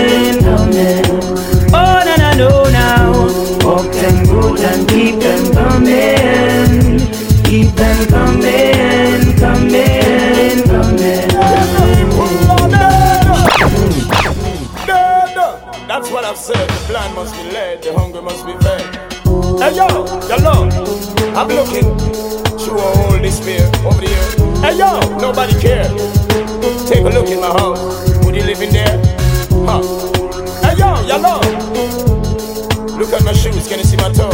Walk 4.39 4.61
and 4.61 4.89
keep 4.89 5.19
them 5.19 5.53
coming. 5.53 6.99
Keep 7.45 7.75
them 7.75 8.07
coming, 8.09 9.37
coming, 9.37 10.63
coming. 10.67 11.29
That's 15.89 16.11
what 16.13 16.25
I've 16.25 16.37
said. 16.37 16.69
The 16.69 16.85
blind 16.89 17.15
must 17.17 17.35
be 17.35 17.51
led, 17.51 17.83
the 17.83 17.93
hungry 17.93 18.23
must 18.23 18.47
be 18.47 18.53
fed. 18.63 18.83
Hey 19.59 19.75
yo, 19.75 19.89
yo, 20.29 20.37
Lord, 20.47 20.73
I'm 21.35 21.49
looking 21.49 21.89
through 22.59 22.79
all 22.79 23.19
despair 23.19 23.67
over 23.85 24.03
here. 24.03 24.25
Hey 24.63 24.79
yo, 24.79 25.01
nobody 25.19 25.59
care. 25.59 25.89
Take 26.87 27.05
a 27.05 27.11
look 27.11 27.29
in 27.29 27.41
my 27.41 27.49
house. 27.49 27.83
Would 28.25 28.37
you 28.37 28.45
live 28.45 28.63
in 28.63 28.71
there? 28.73 28.97
Huh? 29.67 29.83
Hey 30.63 30.77
yo, 30.79 31.03
yo, 31.09 31.17
Lord. 31.19 31.47
Look 32.99 33.13
at 33.13 33.25
my 33.25 33.33
shoes, 33.33 33.67
can 33.67 33.79
you 33.79 33.85
see 33.85 33.97
my 33.97 34.13
toes? 34.13 34.28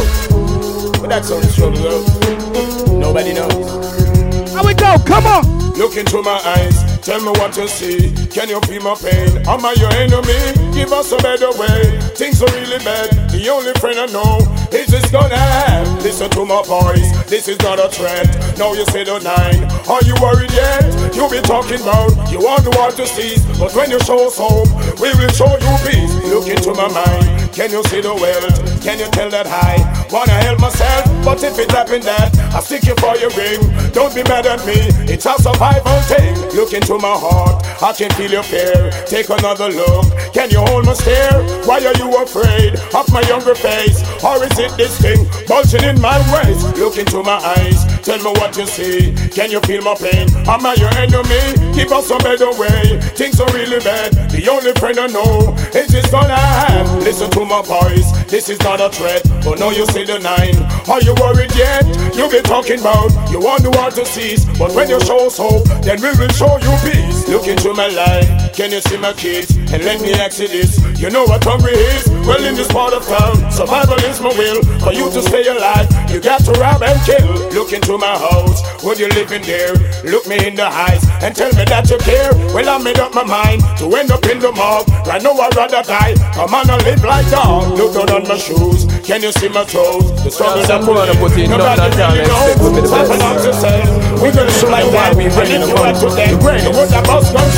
That's 1.15 1.29
how 1.29 1.39
the 1.39 1.47
struggle 1.47 1.81
goes. 1.81 2.91
Nobody 2.91 3.33
knows. 3.33 4.51
How 4.53 4.67
we 4.67 4.73
go? 4.73 4.97
Come 5.05 5.25
on. 5.25 5.71
Look 5.75 5.95
into 5.95 6.21
my 6.21 6.41
eyes, 6.43 6.99
tell 6.99 7.21
me 7.21 7.29
what 7.39 7.55
you 7.55 7.69
see. 7.69 8.24
Can 8.35 8.49
you 8.49 8.59
feel 8.67 8.83
my 8.83 8.95
pain? 8.95 9.31
Am 9.47 9.63
I 9.63 9.71
your 9.79 9.89
enemy? 9.93 10.75
Give 10.75 10.91
us 10.91 11.09
a 11.13 11.17
better 11.23 11.55
way. 11.55 11.97
Things 12.19 12.43
are 12.43 12.51
really 12.51 12.83
bad. 12.83 13.31
The 13.31 13.47
only 13.47 13.71
friend 13.79 13.95
I 13.97 14.07
know 14.11 14.43
is 14.75 14.87
this 14.87 15.09
gonna 15.09 15.39
end. 15.71 16.03
Listen 16.03 16.29
to 16.31 16.43
my 16.43 16.61
voice, 16.67 17.07
this 17.31 17.47
is 17.47 17.57
not 17.59 17.79
a 17.79 17.87
threat. 17.87 18.27
Now 18.59 18.73
you 18.73 18.83
say 18.91 19.05
the 19.05 19.23
nine. 19.23 19.63
Are 19.87 20.03
you 20.03 20.19
worried 20.19 20.51
yet? 20.51 20.83
You 21.15 21.31
be 21.31 21.39
talking 21.47 21.79
about 21.79 22.11
you 22.27 22.43
want 22.43 22.67
the 22.67 22.75
world 22.75 22.99
to 22.99 23.07
cease, 23.07 23.39
but 23.57 23.71
when 23.73 23.89
you 23.89 23.99
show 24.03 24.27
us 24.27 24.35
hope, 24.35 24.67
we 24.99 25.15
will 25.15 25.31
show 25.31 25.55
you 25.55 25.73
peace. 25.87 26.13
Look 26.27 26.51
into 26.51 26.75
my 26.75 26.91
mind. 26.91 27.55
Can 27.55 27.71
you 27.71 27.83
see 27.87 28.01
the 28.03 28.11
world? 28.11 28.51
Can 28.83 28.99
you 28.99 29.07
tell 29.15 29.29
that 29.31 29.47
I 29.47 29.79
wanna 30.11 30.35
help 30.43 30.59
myself? 30.59 31.07
But 31.23 31.41
if 31.41 31.57
it 31.57 31.71
happen 31.71 32.01
that 32.03 32.35
I 32.51 32.59
stick 32.59 32.83
you 32.83 32.95
for 32.99 33.15
your 33.15 33.31
ring, 33.31 33.63
don't 33.95 34.13
be 34.13 34.23
mad 34.27 34.45
at 34.45 34.59
me. 34.67 34.75
It's 35.07 35.25
a 35.25 35.39
survival 35.39 35.99
thing. 36.03 36.35
Look 36.51 36.73
into 36.73 36.99
my 36.99 37.15
heart, 37.15 37.63
I 37.81 37.93
can 37.93 38.11
feel 38.11 38.24
your 38.31 38.43
fear. 38.43 38.91
Take 39.05 39.29
another 39.29 39.69
look. 39.69 40.05
Can 40.33 40.49
you 40.49 40.59
hold 40.59 40.85
my 40.85 40.93
stare? 40.93 41.43
Why 41.65 41.79
are 41.85 41.95
you 41.97 42.09
afraid 42.21 42.75
of 42.93 43.11
my 43.11 43.21
younger 43.21 43.55
face? 43.55 44.01
Or 44.23 44.43
is 44.43 44.57
it 44.59 44.75
this 44.77 44.99
thing 44.99 45.25
bulging 45.47 45.83
in 45.83 45.99
my 46.01 46.17
waist? 46.33 46.77
Look 46.77 46.97
into 46.97 47.23
my 47.23 47.37
eyes, 47.57 47.79
tell 48.03 48.17
me 48.19 48.31
what 48.39 48.57
you 48.57 48.65
see. 48.65 49.13
Can 49.29 49.51
you 49.51 49.59
feel 49.61 49.81
my 49.81 49.95
pain? 49.95 50.27
Am 50.47 50.65
I 50.65 50.73
your 50.75 50.93
enemy? 50.97 51.73
Give 51.75 51.91
us 51.91 52.09
a 52.11 52.17
better 52.17 52.51
way. 52.59 52.99
Things 53.15 53.39
are 53.39 53.51
really 53.53 53.79
bad. 53.79 54.13
The 54.31 54.47
only 54.49 54.73
friend 54.73 54.99
I 54.99 55.07
know 55.07 55.55
is 55.73 55.87
this 55.87 56.09
gonna 56.11 56.35
have. 56.37 56.87
Listen 57.03 57.29
to 57.31 57.45
my 57.45 57.61
voice. 57.61 58.11
This 58.27 58.49
is 58.49 58.59
not 58.61 58.81
a 58.81 58.89
threat. 58.89 59.23
But 59.43 59.59
now 59.59 59.69
you 59.69 59.85
see 59.87 60.03
the 60.03 60.19
nine. 60.19 60.57
Are 60.89 61.01
you 61.01 61.13
worried 61.21 61.53
yet? 61.55 61.85
You 62.15 62.29
be 62.29 62.41
talking 62.41 62.79
about 62.79 63.11
you 63.31 63.39
want 63.39 63.63
the 63.63 63.71
world 63.71 63.95
to 63.95 64.05
cease. 64.05 64.45
But 64.57 64.73
when 64.73 64.89
you 64.89 64.99
show 65.01 65.27
us 65.27 65.37
hope, 65.37 65.65
then 65.83 66.01
we 66.01 66.09
will 66.19 66.33
show 66.33 66.57
you 66.57 66.73
peace. 66.83 67.14
Look 67.27 67.47
into 67.47 67.73
my 67.73 67.87
life. 67.87 68.53
Can 68.53 68.71
you 68.71 68.81
see 68.81 68.97
my 68.97 69.13
kids? 69.13 69.55
and 69.75 69.83
let 69.83 70.01
me 70.01 70.13
ask 70.13 70.39
you 70.39 70.47
this. 70.47 70.79
You 70.99 71.09
know 71.09 71.25
what 71.25 71.43
hungry 71.43 71.73
is? 71.73 72.07
Well, 72.23 72.43
in 72.43 72.55
this 72.55 72.67
part 72.71 72.93
of 72.93 73.05
town, 73.05 73.51
survival 73.51 73.99
is 74.07 74.21
my 74.21 74.29
will. 74.29 74.63
For 74.79 74.93
you 74.93 75.11
to 75.11 75.21
stay 75.21 75.45
alive, 75.47 75.91
you 76.09 76.21
got 76.21 76.41
to 76.45 76.51
rob 76.53 76.81
and 76.81 76.99
kill. 77.03 77.27
Look 77.51 77.73
into 77.73 77.97
my 77.97 78.15
house, 78.17 78.61
would 78.83 78.99
you 78.99 79.09
live 79.09 79.31
in 79.31 79.41
there? 79.43 79.75
Look 80.05 80.27
me 80.27 80.47
in 80.47 80.55
the 80.55 80.65
eyes 80.65 81.03
and 81.21 81.35
tell 81.35 81.51
me 81.59 81.65
that 81.65 81.89
you 81.89 81.97
care. 81.99 82.31
Well, 82.53 82.69
I 82.69 82.77
made 82.81 82.99
up 82.99 83.13
my 83.13 83.23
mind 83.23 83.61
to 83.79 83.85
end 83.95 84.11
up 84.11 84.25
in 84.25 84.39
the 84.39 84.51
mob. 84.51 84.87
Right 85.05 85.21
now, 85.21 85.33
I'd 85.33 85.55
rather 85.55 85.83
die. 85.83 86.15
Come 86.33 86.53
on 86.53 86.69
and 86.69 86.83
live 86.83 87.03
like 87.03 87.29
dog. 87.29 87.77
Look 87.77 87.93
down 87.93 88.09
on 88.15 88.27
my 88.27 88.37
shoes, 88.37 88.85
can 89.03 89.21
you 89.21 89.31
see 89.31 89.49
my 89.49 89.65
toes? 89.65 90.07
The 90.23 90.31
struggles 90.31 90.69
I'm 90.69 90.85
put 90.85 91.35
in, 91.37 91.49
nobody 91.49 91.81
really 91.99 92.27
knows. 92.27 92.89
Something 92.89 93.21
else 93.21 93.43
to 93.43 93.53
say. 93.53 94.04
We're 94.21 94.33
gonna 94.33 94.51
show 94.51 94.69
like 94.69 94.89
that. 94.91 95.15
We 95.15 95.27
ready 95.27 95.59
to 95.59 95.67
go 95.67 95.83
to 95.83 96.15
them. 96.15 96.39
The 96.39 96.71
word 96.71 96.89
that 96.89 97.05
must 97.07 97.33
come. 97.35 97.49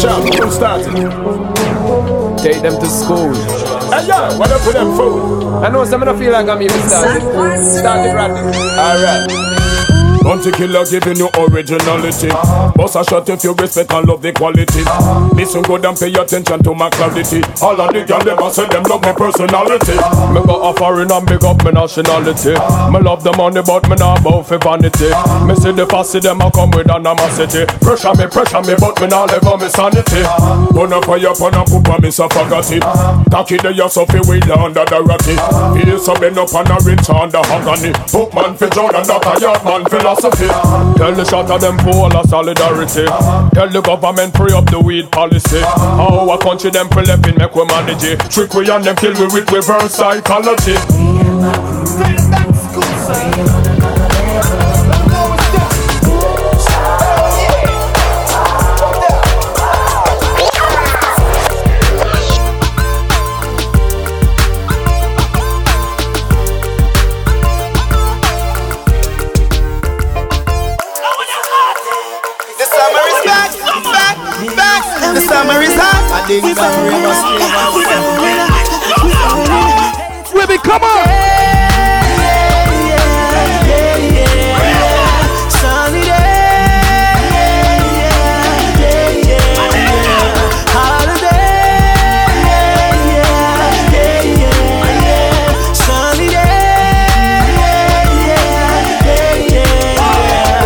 Sharp, 0.00 0.24
who 0.34 0.50
started? 0.50 0.92
Take 2.42 2.62
them 2.62 2.78
to 2.80 2.86
school. 2.86 3.34
Hey, 3.90 4.06
yo, 4.06 4.38
what 4.38 4.50
up 4.52 4.64
with 4.66 4.74
them 4.74 4.96
food? 4.96 5.62
I 5.64 5.68
know 5.70 5.84
some 5.84 6.02
of 6.02 6.06
them 6.08 6.18
feel 6.18 6.32
like 6.32 6.48
I'm 6.48 6.62
even 6.62 6.80
started. 6.88 7.22
Started 7.64 8.14
running. 8.14 8.54
Alright. 8.78 9.57
Bounty 10.28 10.52
killer 10.52 10.84
giving 10.84 11.16
you 11.16 11.30
originality. 11.40 12.28
Boss 12.76 12.96
a 12.96 13.02
shot 13.02 13.26
if 13.30 13.42
you 13.44 13.54
respect 13.54 13.90
and 13.96 14.06
love 14.06 14.20
the 14.20 14.30
quality. 14.30 14.84
Listen 15.32 15.62
good 15.62 15.86
and 15.88 15.96
pay 15.96 16.12
attention 16.12 16.60
to 16.68 16.74
my 16.74 16.90
clarity. 16.90 17.40
All 17.64 17.80
of 17.80 17.88
the 17.96 18.04
girls 18.04 18.28
them 18.28 18.36
a 18.36 18.52
say 18.52 18.68
them 18.68 18.84
love 18.84 19.00
my 19.00 19.16
personality. 19.16 19.96
Me 20.36 20.44
go 20.44 20.68
a 20.68 20.76
foreign 20.76 21.08
and 21.08 21.24
big 21.24 21.40
up 21.48 21.64
my 21.64 21.72
nationality. 21.72 22.52
Me 22.92 23.00
love 23.00 23.24
the 23.24 23.32
money 23.40 23.64
but 23.64 23.88
me 23.88 23.96
not 23.96 24.20
bout 24.20 24.44
for 24.44 24.60
vanity. 24.60 25.08
Me 25.48 25.56
see 25.56 25.72
the 25.72 25.88
fussy 25.88 26.20
them 26.20 26.44
a 26.44 26.52
come 26.52 26.76
with 26.76 26.92
animosity. 26.92 27.64
Pressure 27.80 28.12
me, 28.12 28.28
pressure 28.28 28.60
me 28.68 28.76
but 28.76 29.00
me 29.00 29.08
not 29.08 29.32
live 29.32 29.48
on 29.48 29.56
me 29.64 29.72
sanity. 29.72 30.28
Gonna 30.76 31.00
fire 31.08 31.32
upon 31.32 31.56
a 31.56 31.64
poop 31.64 31.88
and 31.88 32.04
me 32.04 32.12
so 32.12 32.28
forgot 32.28 32.68
it. 32.68 32.84
Cocky 33.32 33.56
the 33.56 33.72
your 33.72 33.88
Sophie 33.88 34.20
wheel 34.28 34.44
under 34.60 34.84
the 34.84 35.00
ratty. 35.08 35.40
Feel 35.72 35.96
so 35.96 36.12
bend 36.20 36.36
up 36.36 36.52
on 36.52 36.68
a 36.68 36.76
rinse 36.84 37.08
under 37.08 37.40
agony. 37.48 37.96
Book 38.12 38.28
man 38.36 38.52
for 38.60 38.68
Jordan, 38.68 39.08
not 39.08 39.24
a 39.24 39.32
yard 39.40 39.64
man 39.64 39.88
philosophy. 39.88 40.17
Tell 40.20 41.14
the 41.14 41.24
shot 41.24 41.48
of 41.50 41.60
them 41.60 41.78
full 41.78 42.16
of 42.16 42.28
solidarity. 42.28 43.04
Tell 43.54 43.68
the 43.68 43.80
government 43.80 44.36
free 44.36 44.52
up 44.52 44.66
the 44.70 44.80
weed 44.80 45.10
policy. 45.12 45.60
How 45.60 46.28
our 46.28 46.38
country 46.38 46.70
them 46.70 46.88
up 46.88 47.24
in 47.26 47.36
make 47.36 47.54
we 47.54 47.64
manage 47.66 48.02
it. 48.02 48.18
Trick 48.30 48.52
we 48.54 48.68
and 48.70 48.84
them 48.84 48.96
kill 48.96 49.14
we 49.14 49.26
with 49.32 49.50
reverse 49.52 49.94
psychology. 49.94 50.74
Is 76.30 76.58
hot. 76.58 76.68
I 76.68 76.70
think 77.72 77.88
Ribby, 80.34 80.58
come 80.58 80.82
on. 80.82 81.08
Sunny 85.50 86.02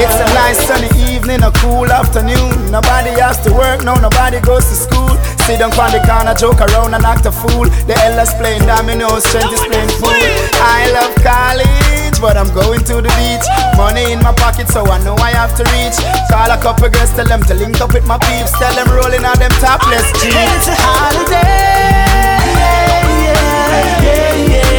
It's 0.03 0.15
a 0.15 0.25
nice 0.35 0.59
sunny 0.67 0.89
evening, 1.13 1.43
a 1.43 1.51
cool 1.53 1.87
afternoon. 1.87 2.71
Nobody 2.73 3.11
has 3.21 3.39
to 3.43 3.53
work, 3.53 3.85
no, 3.85 3.95
nobody 3.95 4.41
goes 4.41 4.65
to 4.69 4.75
school. 4.75 4.92
Sit 5.47 5.59
down 5.59 5.75
on 5.75 5.91
the 5.91 5.99
corner, 6.07 6.35
joke 6.35 6.61
around 6.63 6.95
and 6.95 7.05
act 7.05 7.27
a 7.27 7.33
fool. 7.33 7.67
The 7.91 7.99
elders 8.07 8.33
playing 8.39 8.63
dominoes, 8.65 9.25
strength 9.27 9.53
is 9.53 9.61
playing 9.67 9.91
pool. 9.99 10.15
I 10.63 10.87
love 10.95 11.15
college, 11.19 12.17
but 12.23 12.37
I'm 12.39 12.49
going 12.55 12.81
to 12.87 13.03
the 13.03 13.11
beach. 13.19 13.47
Money 13.77 14.13
in 14.13 14.23
my 14.23 14.33
pocket, 14.39 14.69
so 14.69 14.87
I 14.87 15.03
know 15.03 15.17
I 15.19 15.35
have 15.35 15.55
to 15.59 15.65
reach. 15.75 15.99
Call 16.31 16.51
a 16.51 16.57
couple 16.63 16.89
girls, 16.89 17.11
tell 17.19 17.27
them 17.27 17.43
to 17.51 17.55
link 17.55 17.81
up 17.81 17.93
with 17.93 18.07
my 18.07 18.19
peeps. 18.23 18.55
Tell 18.57 18.73
them 18.75 18.89
rolling 18.95 19.25
out 19.27 19.39
them 19.43 19.51
topless 19.59 20.07
jeans. 20.23 20.39
It's 20.63 20.71
a 20.71 20.75
holiday. 20.79 21.35
Yeah, 22.55 23.03
yeah, 23.27 24.03
yeah, 24.07 24.47
yeah. 24.47 24.72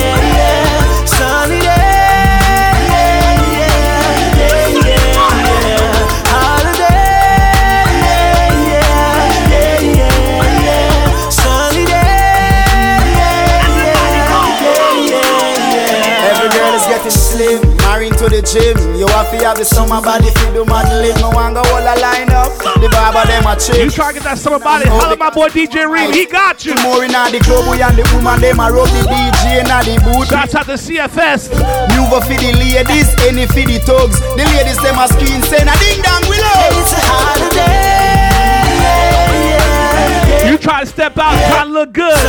To 18.24 18.30
the 18.32 18.42
gym. 18.42 18.80
You 18.96 19.08
have 19.12 19.28
to 19.32 19.38
have 19.44 19.58
the 19.58 19.66
summer 19.66 20.00
body 20.00 20.32
for 20.40 20.52
the 20.56 20.64
modeling. 20.64 21.16
No 21.20 21.30
one 21.36 21.54
go 21.54 21.60
all 21.60 21.84
a 21.84 21.96
line 22.00 22.32
up. 22.32 22.56
The 22.80 22.88
barber 22.88 23.28
them 23.28 23.44
a 23.44 23.60
chick. 23.60 23.84
You 23.84 23.92
try 23.92 24.16
to 24.16 24.20
get 24.20 24.24
that 24.24 24.38
summer 24.40 24.60
body. 24.60 24.88
Holla 24.88 25.18
my 25.18 25.30
boy 25.30 25.50
DJ 25.52 25.84
Reem. 25.90 26.14
He 26.14 26.26
got 26.26 26.64
you. 26.64 26.76
More 26.84 27.04
in 27.04 27.12
the 27.12 27.40
club, 27.44 27.68
we 27.68 27.84
and 27.84 27.98
the 28.00 28.08
woman 28.16 28.40
them 28.40 28.64
a 28.64 28.72
rub 28.72 28.88
the 28.96 29.04
DJ 29.04 29.60
in 29.60 29.68
the 29.68 30.00
boot. 30.08 30.32
Shouts 30.32 30.56
out 30.56 30.72
to 30.72 30.80
CFS. 30.80 31.52
New 31.92 32.08
for 32.08 32.24
the 32.24 32.52
ladies, 32.56 33.12
any 33.28 33.44
for 33.44 33.66
the 33.68 33.80
thugs. 33.84 34.20
The 34.40 34.46
ladies 34.56 34.80
them 34.80 34.96
a 34.96 35.08
screen 35.12 35.44
saying 35.44 35.68
a 35.68 35.76
ding 35.84 36.00
dong 36.00 36.24
we 36.32 36.40
love. 36.40 36.80
It's 36.80 36.96
a 36.96 37.02
holiday. 37.04 37.84
You 40.48 40.58
try 40.58 40.82
to 40.82 40.88
step 40.88 41.18
out, 41.18 41.36
try 41.52 41.64
to 41.66 41.70
look 41.70 41.92
good. 41.92 42.24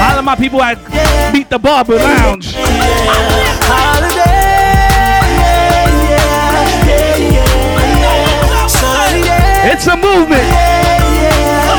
All 0.00 0.16
of 0.16 0.24
my 0.24 0.36
people 0.36 0.62
at 0.62 0.80
Meet 1.32 1.50
the 1.50 1.58
Barber 1.58 1.96
Lounge. 1.96 2.56
It's 9.86 9.94
a 9.94 10.02
movement. 10.02 10.42
Oh, 10.42 11.78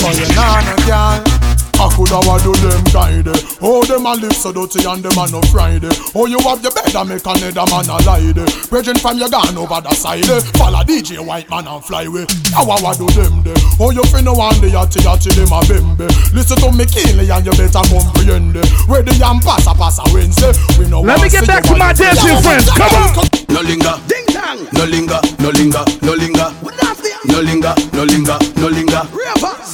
For 0.00 0.12
you 0.16 0.24
nah 0.32 0.64
no 0.64 0.72
girl. 0.88 1.20
I 1.76 1.92
coulda 1.92 2.24
do 2.40 2.56
them 2.64 2.80
guide 2.88 3.28
Oh, 3.60 3.84
them 3.84 4.08
a 4.08 4.16
live 4.16 4.32
so 4.32 4.48
dirty 4.48 4.88
and 4.88 5.04
them 5.04 5.12
a 5.12 5.28
no 5.28 5.44
Friday 5.52 5.92
Oh, 6.16 6.24
you 6.24 6.40
have 6.40 6.64
your 6.64 6.72
bed 6.72 6.88
and 6.88 7.04
make 7.04 7.20
another 7.20 7.68
man 7.68 7.84
a 7.84 8.00
lie 8.00 8.32
there 8.32 8.48
from 8.48 9.20
you 9.20 9.28
gone 9.28 9.60
over 9.60 9.84
the 9.84 9.92
side. 9.92 10.24
Follow 10.56 10.80
DJ 10.88 11.20
White 11.20 11.50
Man 11.50 11.68
and 11.68 11.84
fly 11.84 12.08
away 12.08 12.24
How 12.56 12.64
I 12.64 12.80
wa 12.80 12.96
do 12.96 13.04
them 13.12 13.44
there 13.44 13.60
Oh, 13.76 13.92
you 13.92 14.00
finna 14.08 14.32
want 14.32 14.64
the 14.64 14.72
yachty 14.72 15.04
yachty 15.04 15.36
them 15.36 15.52
a 15.52 15.60
bembe 15.68 16.08
Listen 16.32 16.56
to 16.64 16.72
me 16.72 16.88
keenly 16.88 17.28
and 17.28 17.44
you 17.44 17.52
better 17.52 17.84
comprehend 17.84 18.56
it 18.56 18.72
Ready 18.88 19.12
and 19.20 19.44
pass 19.44 19.68
a 19.68 19.76
pass 19.76 20.00
a 20.00 20.04
Wednesday 20.16 20.56
We 20.80 20.88
no 20.88 21.04
Let 21.04 21.20
me 21.20 21.28
get 21.28 21.46
back 21.46 21.62
to 21.68 21.76
my 21.76 21.92
dancing 21.92 22.40
friends. 22.40 22.72
Come 22.72 23.20
on. 23.20 23.28
No 23.52 23.60
linger, 23.60 24.00
ding 24.08 24.25
dong. 24.46 24.68
No 24.72 24.84
linger, 24.84 25.20
no 25.38 25.50
linger, 25.50 25.84
no 26.02 26.14
linger. 26.14 26.48
No 27.26 27.40
linger, 27.42 27.74
no 27.92 28.04
linger, 28.04 28.38
no 28.56 28.68
linger. 28.68 29.02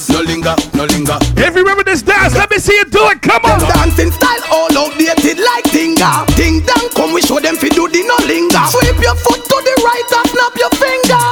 No 0.09 0.19
linger, 0.21 0.55
no 0.73 0.85
linger. 0.85 1.17
If 1.37 1.55
you 1.55 1.61
remember 1.61 1.83
this 1.83 2.01
dance, 2.01 2.33
let 2.33 2.49
me 2.49 2.57
see 2.57 2.73
you 2.73 2.85
do 2.85 3.07
it. 3.09 3.21
Come 3.21 3.45
on. 3.45 3.59
Dancing 3.59 4.11
style 4.11 4.41
all 4.51 4.77
outdated 4.77 5.37
like 5.39 5.63
tinga. 5.69 6.25
Ding 6.35 6.61
dong, 6.65 6.89
come 6.95 7.13
we 7.13 7.21
show 7.21 7.39
them 7.39 7.55
fi 7.55 7.69
do 7.69 7.87
the 7.87 8.01
no 8.03 8.17
linger. 8.25 8.65
Sweep 8.73 8.99
your 8.99 9.15
foot 9.15 9.41
to 9.45 9.57
the 9.61 9.73
right 9.85 10.09
and 10.17 10.27
snap 10.33 10.53
your 10.57 10.73
finger. 10.81 11.23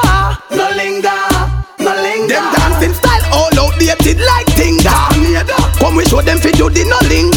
No 0.55 0.69
linger, 0.77 1.21
no 1.79 1.91
linger. 1.99 2.37
Them 2.37 2.45
dancing 2.53 2.93
style 2.93 3.25
all 3.33 3.59
outdated 3.59 4.21
like 4.21 4.47
tinga. 4.53 4.93
Come 5.79 5.95
we 5.95 6.05
show 6.05 6.21
them 6.21 6.37
fi 6.37 6.51
do 6.51 6.69
the 6.69 6.85
no 6.85 6.99
linger. 7.09 7.30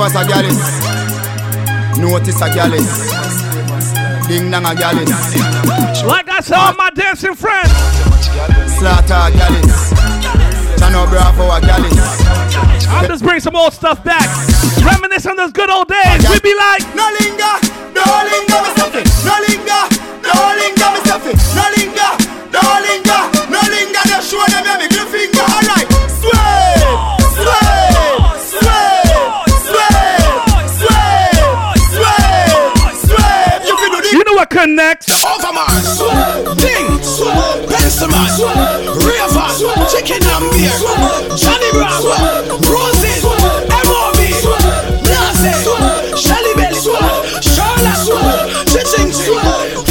Ravers 0.00 0.16
a 0.16 0.26
gallus. 0.26 1.98
Notice 1.98 2.40
a 2.40 2.48
gallus. 2.54 2.88
Ding 4.28 4.50
dong 4.50 4.64
a 4.64 4.74
gallus. 4.74 5.36
Like 6.04 6.26
I 6.26 6.40
all 6.56 6.74
my 6.74 6.88
dancing 6.94 7.34
friends. 7.34 7.70
Slaughter 8.78 9.12
a 9.12 9.30
gallus. 9.30 9.92
Chano 10.80 11.06
Bravo 11.10 11.50
a 11.52 11.60
gallus. 11.60 12.00
I'll 12.88 13.08
just 13.08 13.22
bring 13.22 13.40
some 13.40 13.54
old 13.54 13.74
stuff 13.74 14.02
back. 14.02 14.24
Reminisce 14.82 15.26
on 15.26 15.36
those 15.36 15.52
good 15.52 15.68
old 15.68 15.88
days. 15.88 16.30
We 16.30 16.40
be 16.40 16.54
like, 16.54 16.82
no 16.96 17.06
linger, 17.20 17.54
no 17.92 18.04
linger, 18.24 19.04
me 19.04 19.09
Connect. 34.60 35.08
The 35.08 35.16
Overmars, 35.24 36.04
Ding, 36.60 37.00
Pencilman, 37.64 38.28
Raven, 39.00 39.56
Chicken 39.88 40.20
and 40.20 40.44
Beer, 40.52 40.76
Johnny 41.32 41.72
Bravo, 41.72 42.12
Roses, 42.68 43.24
M.O.B., 43.24 44.20
Nazi, 45.08 45.56
Shelly 46.12 46.52
Belly, 46.60 46.76
Charlotte, 47.40 48.04
Chiching, 48.68 49.08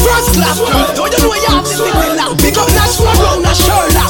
First 0.05 0.37
Class 0.37 0.61
Girl. 0.61 0.85
Don't 0.93 1.17
you 1.17 1.25
know 1.25 1.33
you 1.33 1.49
have 1.49 1.65
this 1.65 1.81
thing 1.81 2.13
now? 2.13 2.37
Pick 2.37 2.61
up 2.61 2.69
that 2.69 2.93
sword 2.93 3.17
round 3.25 3.41
the 3.41 3.53
shoulder. 3.57 4.05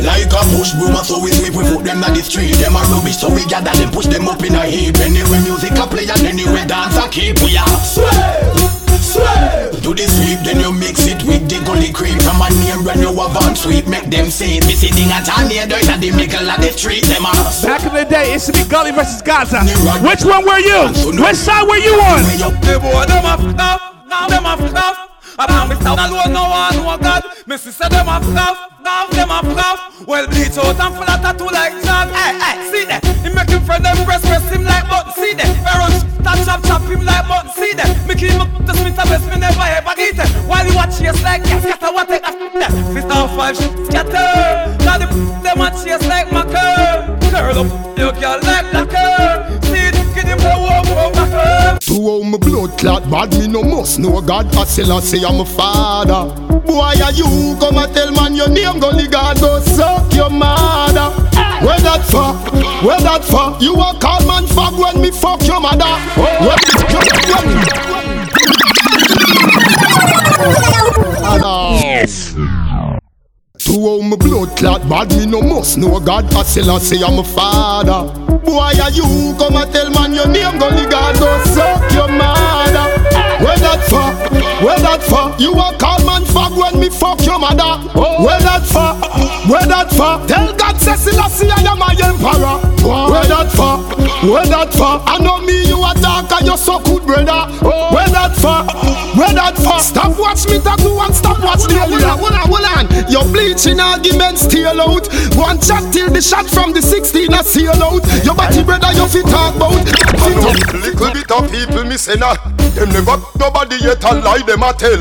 Like 0.00 0.32
a 0.32 0.40
push 0.56 0.72
broom, 0.80 0.96
so 1.04 1.20
we 1.20 1.28
sweep, 1.30 1.52
we 1.52 1.62
put 1.68 1.84
them 1.84 2.02
on 2.02 2.16
the 2.16 2.22
street. 2.24 2.56
Them 2.56 2.72
a 2.72 2.80
rubbish, 2.88 3.20
so 3.20 3.28
we 3.28 3.44
gather 3.44 3.76
them, 3.76 3.92
push 3.92 4.06
them 4.06 4.28
up 4.28 4.40
in 4.42 4.54
a 4.56 4.64
heap. 4.64 4.96
Anyway, 4.96 5.44
music 5.44 5.76
a 5.76 5.84
play 5.84 6.08
and 6.08 6.24
anyway, 6.24 6.64
dance 6.64 6.96
a 6.96 7.04
keep. 7.12 7.36
We 7.44 7.60
are 7.60 7.68
sway, 7.84 8.08
sway. 8.08 8.49
The 11.80 11.92
cream. 11.92 12.20
From 12.20 12.44
a 12.44 12.48
name 12.60 12.84
you 13.00 13.10
have 13.16 13.36
on 13.40 13.56
sweep, 13.56 13.88
make 13.88 14.12
them 14.12 14.28
say 14.28 14.60
it. 14.60 14.68
Be 14.68 14.76
sitting 14.76 15.08
at 15.08 15.26
a 15.26 15.48
near 15.48 15.66
dirt 15.66 15.88
at 15.88 16.00
the 16.00 16.12
middle 16.12 16.44
of 16.44 16.60
the 16.60 16.70
street. 16.76 17.04
Them 17.08 17.24
a 17.24 17.32
Back 17.64 17.82
in 17.88 17.94
the 17.96 18.04
day, 18.04 18.30
it 18.30 18.38
used 18.38 18.46
to 18.46 18.52
be 18.52 18.64
Gully 18.68 18.92
versus 18.92 19.22
Gaza. 19.22 19.64
Which 20.04 20.22
one 20.22 20.44
were 20.44 20.60
you? 20.60 20.92
Which 21.16 21.40
side 21.40 21.64
were 21.64 21.80
you 21.80 21.96
on? 21.96 22.22
The 22.60 22.78
boy 22.78 23.08
them 23.08 23.24
a 23.24 23.34
stuff, 23.56 23.80
now 24.06 24.28
them 24.28 24.44
a 24.46 24.54
stuff. 24.68 25.10
I 25.40 25.46
found 25.48 25.72
me 25.72 25.76
alone, 25.80 26.36
no 26.36 26.52
one, 26.52 26.76
no 26.76 26.98
God. 27.00 27.24
Me 27.46 27.56
sister 27.56 27.88
them 27.88 28.08
a 28.12 28.20
stuff, 28.20 28.56
now 28.84 29.06
them 29.08 29.30
a 29.32 29.40
stuff. 29.40 30.06
Well 30.06 30.26
bleach 30.28 30.58
out 30.60 30.76
and 30.76 30.92
full 30.94 31.08
of 31.08 31.20
tattoo 31.24 31.48
like 31.48 31.72
John. 31.80 32.12
Hey, 32.12 32.36
hey, 32.36 32.56
see 32.68 32.84
that? 32.84 33.00
He 33.24 33.32
him 33.32 33.62
friend 33.64 33.84
them 33.84 33.96
press, 34.04 34.20
chase 41.00 41.22
like 41.22 41.42
yes, 41.46 41.64
take 41.64 41.82
a 41.82 41.92
that. 41.92 42.72
Fist 42.92 43.08
off 43.08 43.34
five, 43.34 43.56
scatter. 43.56 44.84
Now 44.84 44.98
the 44.98 45.06
them 45.42 45.60
a 45.60 45.70
chase 45.70 46.06
like 46.08 46.30
my. 46.32 46.44
Curl 47.30 47.58
up, 47.58 47.98
you 47.98 48.12
girl 48.20 48.38
like 48.42 48.72
curve. 48.84 49.64
See 49.64 49.90
the 49.90 50.02
walk 50.60 50.88
over 50.88 51.26
curve. 51.30 51.78
To 51.80 52.24
my 52.24 52.38
blood 52.38 52.78
clot 52.78 53.10
bad, 53.10 53.32
me 53.38 53.48
no 53.48 53.62
must 53.62 53.98
know 53.98 54.20
God. 54.20 54.54
I 54.54 54.64
I 54.90 55.00
say 55.00 55.24
I'm 55.24 55.40
a 55.40 55.44
father. 55.44 56.34
Boy, 56.66 56.94
are 57.02 57.12
you 57.12 57.56
come 57.58 57.78
and 57.78 57.94
tell 57.94 58.12
man 58.12 58.34
your 58.34 58.48
name? 58.48 58.80
Gully 58.80 59.08
God 59.08 59.40
go 59.40 59.60
suck 59.60 60.12
your 60.14 60.30
mother. 60.30 61.10
Where 61.64 61.80
that 61.80 62.04
for? 62.04 62.32
Where 62.86 63.00
that 63.00 63.24
for? 63.24 63.56
You 63.62 63.74
a 63.74 63.98
call 63.98 64.26
man 64.26 64.46
fuck 64.46 64.76
when 64.78 65.00
me 65.02 65.10
fuck 65.10 65.46
your 65.46 65.60
mother. 65.60 65.84
Yes. 66.44 67.99
All 73.72 74.02
my 74.02 74.16
blood 74.16 74.56
clot 74.56 74.88
bad, 74.88 75.10
me 75.16 75.26
no 75.26 75.40
must 75.40 75.78
know 75.78 76.00
God. 76.00 76.32
I 76.34 76.42
still 76.42 76.70
I 76.70 76.78
say 76.78 77.02
I'm 77.02 77.18
a 77.18 77.24
father. 77.24 78.12
Boy, 78.44 78.58
are 78.58 78.90
you 78.90 79.34
come 79.38 79.56
and 79.56 79.72
tell 79.72 79.90
man 79.90 80.12
your 80.12 80.26
name? 80.26 80.58
Gully 80.58 80.86
God 80.90 81.14
go 81.18 81.44
suck 81.44 81.92
your 81.92 82.08
mother. 82.08 82.86
Where 83.44 83.58
that 83.58 83.80
for? 83.88 84.49
Where 84.60 84.78
that 84.80 85.00
for? 85.00 85.32
You 85.40 85.56
a 85.56 85.72
call 85.80 86.04
man 86.04 86.20
fuck 86.28 86.52
when 86.52 86.78
me 86.78 86.90
fuck 86.90 87.24
your 87.24 87.38
mother. 87.40 87.80
Oh. 87.96 88.20
Where 88.20 88.40
that 88.44 88.60
for? 88.68 88.92
Where 89.48 89.64
that 89.64 89.88
for? 89.88 90.20
Tell 90.28 90.52
God 90.52 90.76
say 90.76 90.96
Selassie 91.00 91.48
I 91.48 91.64
am 91.64 91.80
my 91.80 91.96
emperor. 91.96 92.60
Where 92.84 93.24
that 93.24 93.48
for? 93.56 93.80
Where 94.28 94.44
that 94.44 94.68
for? 94.76 95.00
I 95.08 95.16
know 95.16 95.40
me 95.40 95.64
you 95.64 95.80
a 95.80 95.96
dark 95.96 96.28
and 96.32 96.44
you 96.44 96.56
so 96.60 96.76
good 96.84 97.08
brother. 97.08 97.48
Oh. 97.64 97.88
Where 97.96 98.08
that 98.12 98.36
for? 98.36 98.60
Where 99.16 99.32
that 99.32 99.56
for? 99.56 99.80
Stop 99.80 100.20
watch 100.20 100.44
me 100.44 100.60
tattoo 100.60 100.92
and 101.00 101.14
stop 101.16 101.40
watch 101.40 101.64
the 101.64 101.80
hold 101.80 102.04
on, 102.04 102.18
hold 102.20 102.36
on, 102.36 102.44
hold 102.52 102.68
on. 102.68 102.84
Your 103.08 103.24
bleaching 103.32 103.80
arguments 103.80 104.44
steal 104.44 104.76
out. 104.76 105.08
One 105.40 105.56
chat 105.56 105.88
till 105.88 106.12
the 106.12 106.20
shot 106.20 106.44
from 106.44 106.76
the 106.76 106.82
16 106.84 107.32
a 107.32 107.40
seal 107.42 107.80
out. 107.80 108.04
Your 108.28 108.36
body 108.36 108.60
brother 108.60 108.92
you 108.92 109.08
fit 109.08 109.24
talk 109.24 109.56
about. 109.56 109.80
Little 110.76 111.12
bit 111.16 111.32
of 111.32 111.48
people 111.48 111.84
me 111.88 111.96
say 111.96 112.20
nah. 112.20 112.36
Them 112.76 112.92
never 112.92 113.16
nobody 113.40 113.76
yet 113.82 114.04
a 114.04 114.14
lie 114.20 114.44
them 114.50 114.62
a 114.64 114.72
tell. 114.74 114.98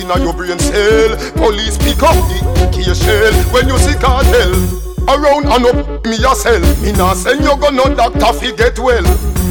Inna 0.00 0.16
your 0.24 0.32
brain 0.32 0.58
cell, 0.58 1.12
police 1.36 1.76
pick 1.76 2.02
up 2.02 2.16
the 2.56 2.70
key 2.72 2.88
shell 2.96 3.34
when 3.52 3.68
you 3.68 3.76
see 3.76 3.92
cartel. 4.00 4.48
Around 5.04 5.44
and 5.52 5.66
up 5.68 6.06
me 6.06 6.16
sell. 6.16 6.60
Me 6.80 6.92
nah 6.92 7.12
send 7.12 7.44
you 7.44 7.54
go 7.60 7.68
no 7.68 7.84
doctor 7.94 8.32
fi 8.32 8.50
get 8.56 8.78
well. 8.78 9.04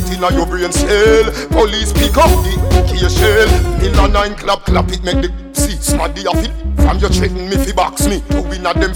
Inna 0.09 0.33
your 0.33 0.47
brain 0.47 0.71
cell, 0.71 1.29
police 1.53 1.93
pick 1.93 2.17
up 2.17 2.33
the 2.41 2.57
key 2.89 3.05
shell. 3.09 3.49
Mill 3.77 4.05
a 4.05 4.07
nine 4.07 4.33
clap 4.33 4.65
clap 4.65 4.89
it 4.91 5.03
make 5.03 5.21
the 5.21 5.29
see 5.53 5.77
smaddy 5.77 6.25
a 6.25 6.33
fit. 6.41 6.51
From 6.81 6.97
you 6.97 7.09
threaten 7.09 7.47
me 7.47 7.57
fi 7.57 7.73
box 7.73 8.07
me, 8.07 8.21
to 8.31 8.41
win 8.41 8.65
a 8.65 8.73
them 8.73 8.93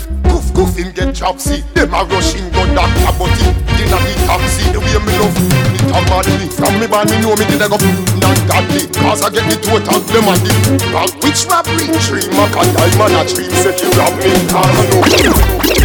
goof 0.53 0.75
him 0.75 0.91
get 0.91 1.15
see. 1.39 1.61
Them 1.73 1.93
a 1.93 2.03
rush 2.05 2.33
him 2.33 2.49
go 2.51 2.65
doctor 2.75 3.13
but 3.17 3.33
him 3.39 3.55
dinner 3.77 4.01
the 4.01 4.13
taxi. 4.27 4.63
The 4.71 4.79
way 4.79 4.97
me 5.01 5.13
love 5.19 5.35
me 5.71 5.79
talk 5.89 6.05
madly. 6.09 6.47
From 6.49 6.79
me 6.79 6.87
born 6.87 7.07
me 7.09 7.17
know 7.21 7.35
me 7.35 7.45
did 7.45 7.61
I 7.61 7.67
go 7.67 7.77
not 8.19 8.37
godly. 8.47 8.87
Cause 9.01 9.23
I 9.23 9.29
get 9.29 9.45
the 9.49 9.57
total 9.59 9.99
them 10.11 10.27
a 10.29 10.33
the 10.39 10.53
which 11.23 11.45
robbery? 11.47 11.87
Dream 12.05 12.37
a 12.37 12.45
cat 12.51 12.93
man 12.97 13.13
a 13.17 13.23
dream 13.27 13.51
say 13.61 13.75
you 13.79 13.89
rob 13.97 14.13
me. 14.19 14.31
I 14.51 15.75
know. 15.75 15.80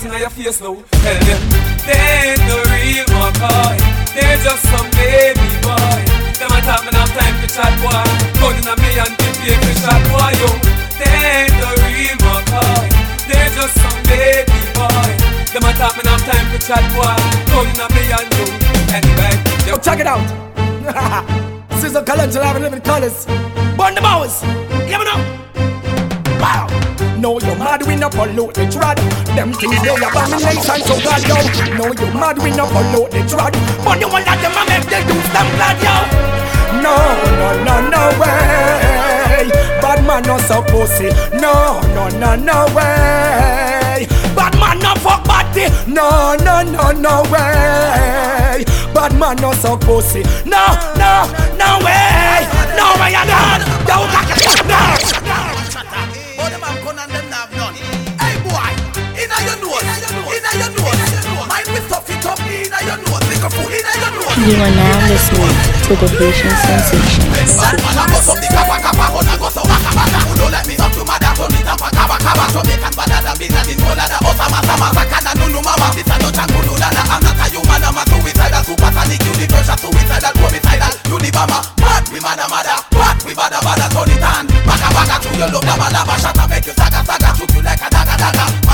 That 0.00 0.14
in 0.14 0.20
your 0.20 0.32
face 0.32 0.60
now. 0.64 0.72
Tell 0.80 1.18
them 1.28 1.42
they 1.84 2.32
ain't 2.32 2.40
the 2.48 2.56
real 2.72 3.04
McCoy. 3.20 3.76
They're 4.16 4.40
just 4.40 4.64
some 4.72 4.88
baby 4.96 5.44
boy. 5.60 6.00
Them 6.40 6.56
a 6.56 6.58
talk 6.64 6.88
me 6.88 6.92
now 6.96 7.04
time 7.04 7.36
to 7.36 7.48
chat 7.52 7.76
boy. 7.84 8.00
Gun 8.40 8.56
in 8.56 8.64
a 8.64 8.74
me 8.80 8.96
and 8.96 9.12
me 9.12 9.52
for 9.60 9.76
shot 9.76 10.00
boy 10.08 10.32
yo. 10.40 10.48
They 10.96 11.44
ain't 11.44 11.52
the 11.52 11.68
real 11.84 12.16
McCoy. 12.16 12.88
They're 13.28 13.52
just 13.52 13.76
some 13.76 14.00
baby 14.08 14.60
boy. 14.72 15.10
Them 15.52 15.68
a 15.68 15.72
talk 15.76 15.92
me 15.92 16.02
now 16.08 16.16
time 16.24 16.48
to 16.48 16.58
chat 16.64 16.84
boy. 16.96 17.20
Gun 17.52 17.68
in 17.68 17.76
a 17.76 17.86
me 17.92 18.08
and 18.08 18.28
you. 18.40 18.48
Anyway, 18.96 19.36
yo 19.68 19.76
check 19.84 20.00
it 20.00 20.08
out. 20.08 20.24
Sizzle 21.76 22.04
Collector 22.08 22.40
having 22.42 22.62
living 22.62 22.80
colors. 22.80 23.26
Burn 23.76 23.92
the 23.92 24.00
bowers. 24.00 24.40
You 24.88 24.96
know? 24.96 25.20
Wow. 26.40 26.72
No, 27.20 27.38
you're 27.38 27.56
mad, 27.56 27.86
we 27.86 27.96
no 27.96 28.08
pollute 28.08 28.54
the 28.54 28.64
trad. 28.64 28.96
Them 29.40 29.54
things 29.54 29.80
they 29.80 29.88
abomination, 29.88 30.84
so 30.84 31.00
God 31.00 31.24
yo. 31.24 31.40
No, 31.72 31.86
you're 31.96 32.12
mad, 32.12 32.36
we 32.44 32.50
no 32.50 32.66
pollute 32.66 33.10
the 33.10 33.24
trad. 33.24 33.56
But 33.82 33.98
you 33.98 34.06
want 34.12 34.26
that 34.28 34.36
them 34.36 34.52
a 34.52 34.68
make 34.68 34.84
the 34.84 35.00
dudes 35.08 35.32
them 35.32 35.48
glad 35.56 35.80
yo. 35.80 35.96
No, 36.84 36.92
no, 37.40 37.48
no, 37.64 37.88
no 37.88 38.02
way. 38.20 39.48
Bad 39.80 40.04
man 40.04 40.24
no 40.28 40.36
so 40.44 40.60
pussy. 40.68 41.08
No, 41.40 41.80
no, 41.96 42.12
no, 42.20 42.36
no 42.36 42.66
way. 42.76 44.04
Bad 44.36 44.60
man 44.60 44.78
no 44.80 44.92
fuck 45.00 45.24
body. 45.24 45.72
No, 45.88 46.36
no, 46.44 46.60
no, 46.60 46.92
no 46.92 47.22
way. 47.32 48.62
Bad 48.92 49.16
man 49.18 49.36
no 49.36 49.54
so 49.54 49.78
pussy. 49.78 50.20
No, 50.44 50.68
no, 51.00 51.24
no 51.56 51.80
way. 51.80 52.44
No 52.76 52.92
way 53.00 53.16
at 53.16 53.32
all. 53.32 53.64
Yo, 53.88 54.04
cock 54.12 54.36
it. 54.36 54.66
No. 54.68 55.19
You 64.40 64.56
are 64.56 64.70
now 64.70 65.06
listening 65.06 65.52
to 65.84 65.96
the 66.00 66.08
Haitian 66.16 66.48
Sensation. 66.48 67.30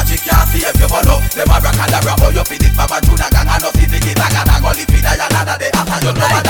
Magic 0.07 0.23
can't 0.23 0.49
see 0.49 0.63
if 0.63 0.79
you 0.79 0.89
follow 0.89 1.19
Them 1.35 1.51
a 1.51 1.59
rock 1.59 1.75
and 1.75 1.95
a 1.95 1.99
rap, 2.07 2.21
Baba 2.77 3.01
Juna 3.03 3.27
gang 3.31 3.49
and 3.49 3.76
the 4.15 4.27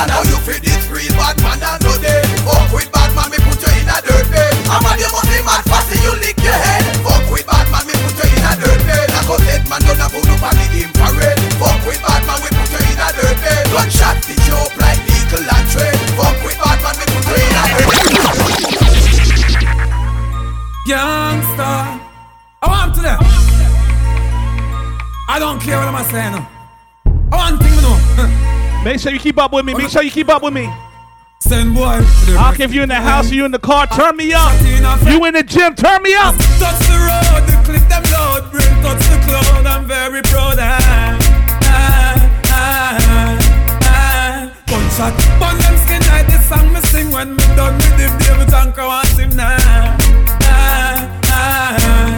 a 0.05 0.21
you 0.29 0.77
free 0.85 1.09
Bad 1.17 1.41
man 1.41 1.61
no 1.81 1.93
day 1.97 2.23
Fuck 2.45 2.73
with 2.73 2.91
bad 2.93 3.15
man, 3.17 3.31
me 3.33 3.39
put 3.41 3.61
you 3.61 3.71
in 3.81 3.89
a 3.89 3.97
dirt 4.05 4.29
I'm 4.69 4.85
you 6.03 6.13
lick 6.21 6.37
your 6.45 6.53
head? 6.53 6.85
Fuck 7.01 7.31
with 7.33 7.47
bad 7.47 7.67
man, 7.73 7.87
me 7.87 7.95
put 7.97 8.17
you 8.19 8.29
in 8.29 8.45
a 8.45 8.53
dirt 8.61 8.81
I 9.09 9.25
dead 9.41 9.65
man, 9.69 9.81
don't 9.89 9.97
the 9.97 10.09
Fuck 11.57 11.81
with 11.87 12.03
bad 12.05 12.23
man, 12.29 12.39
we 12.45 12.49
put 12.53 12.71
you 12.73 12.81
in 12.85 13.01
a 13.01 13.09
dirt 13.17 13.41
Gunshot 13.73 14.21
you 14.29 15.41
like 15.49 15.67
Fuck 16.19 16.37
with 16.45 16.59
bad 16.61 16.79
man, 16.85 16.95
me 17.01 17.05
put 17.09 17.25
you 17.25 17.41
in 17.41 17.57
a 17.57 17.65
Youngster, 20.87 21.99
I 22.63 22.67
want 22.69 22.95
to 22.95 23.01
them. 23.01 23.19
I 25.29 25.39
don't 25.41 25.61
care 25.61 25.79
what 25.79 25.89
I'm 25.89 26.05
saying. 26.05 26.56
I 27.33 27.37
want 27.37 27.63
thing 27.63 27.73
to 27.75 27.83
know. 27.83 28.83
Make 28.85 29.01
sure 29.01 29.13
you 29.13 29.19
keep 29.19 29.39
up 29.39 29.53
with 29.53 29.65
me. 29.65 29.75
Make 29.75 29.91
sure 29.91 30.03
you 30.03 30.11
keep 30.11 30.29
up 30.29 30.43
with 30.43 30.55
me. 30.55 30.73
Send 31.41 31.75
boy. 31.75 31.85
I 31.85 32.03
don't 32.03 32.57
care 32.57 32.67
if 32.67 32.73
you're 32.73 32.83
in 32.83 32.89
the 32.89 32.95
house 32.95 33.31
you 33.31 33.45
in 33.45 33.51
the 33.51 33.59
car. 33.59 33.87
Turn 33.87 34.17
me 34.17 34.33
up. 34.33 34.53
You 35.07 35.25
in 35.25 35.35
the 35.35 35.43
gym. 35.43 35.75
Turn 35.75 36.03
me 36.03 36.15
up. 36.15 36.35
Touch 36.59 36.79
the 36.87 36.97
road, 36.97 37.47
the 37.47 37.63
click 37.65 37.89
them 37.89 38.03
loud, 38.11 38.51
bring 38.51 38.67
touch 38.83 38.99
the 39.11 39.19
cloud. 39.27 39.67
I'm 39.67 39.87
very 39.87 40.23
proud. 40.23 40.57
Ah, 40.59 41.19
ah, 41.63 42.41
ah, 42.47 43.39
ah. 43.83 44.53
Gunshot, 44.67 45.15
burn 45.39 45.59
them 45.59 45.77
skin 45.85 46.03
like 46.09 46.27
this 46.27 46.49
song 46.49 46.73
me 46.73 46.81
sing 46.81 47.11
when 47.13 47.37
me 47.37 47.45
done 47.55 47.77
with 47.77 47.99
him. 47.99 48.19
David 48.19 48.55
Anchor 48.55 48.87
want 48.87 49.09
him 49.19 49.37
now. 49.37 49.57
Ah, 50.43 51.21
ah, 51.25 51.77
ah. 51.81 52.16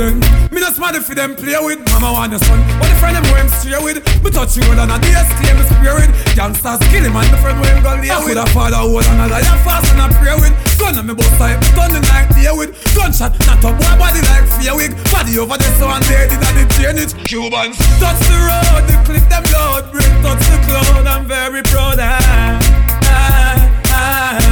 Them, 0.00 0.16
me 0.48 0.64
not 0.64 0.72
smart 0.72 0.96
if 0.96 1.12
them 1.12 1.36
play 1.36 1.60
with. 1.60 1.76
Mama 1.92 2.08
want 2.08 2.32
your 2.32 2.40
son, 2.40 2.56
but 2.80 2.88
the 2.88 2.96
friend 2.96 3.20
them 3.20 3.24
who 3.28 3.36
him 3.36 3.52
stray 3.52 3.76
with. 3.84 4.00
Me 4.24 4.32
touch 4.32 4.56
you 4.56 4.64
and 4.64 4.80
a 4.80 4.96
DS 4.96 5.28
claim 5.36 5.60
me 5.60 5.64
spirit. 5.68 6.08
Youngsters 6.32 6.80
kill 6.88 7.04
him 7.04 7.12
and 7.12 7.28
the 7.28 7.36
friend 7.36 7.60
who 7.60 7.68
him 7.68 7.84
go 7.84 7.92
lay 8.00 8.08
with. 8.24 8.40
A 8.40 8.48
father 8.48 8.80
hold 8.80 9.04
and 9.04 9.20
a 9.20 9.28
lion 9.28 9.60
fast 9.60 9.92
and 9.92 10.00
a 10.00 10.08
pray 10.16 10.32
with. 10.40 10.56
Gun 10.80 10.96
on 10.96 11.04
me 11.04 11.12
bust 11.12 11.36
type, 11.36 11.60
gun 11.76 11.92
the 11.92 12.00
night 12.08 12.32
day 12.32 12.48
with. 12.48 12.72
Gunshot, 12.96 13.36
not 13.44 13.60
up 13.60 13.76
boy 13.76 13.92
body 14.00 14.24
like 14.24 14.48
fear 14.56 14.72
wig. 14.72 14.96
Body 15.12 15.36
over 15.36 15.60
there 15.60 15.74
so 15.76 15.92
and 15.92 16.00
dead 16.08 16.32
in 16.32 16.40
the 16.40 16.64
chain 16.80 16.96
it. 16.96 17.12
Cubans 17.28 17.76
touch 18.00 18.24
the 18.24 18.40
road, 18.40 18.88
the 18.88 18.96
click 19.04 19.28
them 19.28 19.44
loud, 19.52 19.92
bring 19.92 20.08
touch 20.24 20.40
the 20.48 20.56
cloud. 20.64 21.04
I'm 21.04 21.28
very 21.28 21.60
proud. 21.68 22.00
Ah, 22.00 22.56
ah, 23.04 23.52
ah, 23.92 24.49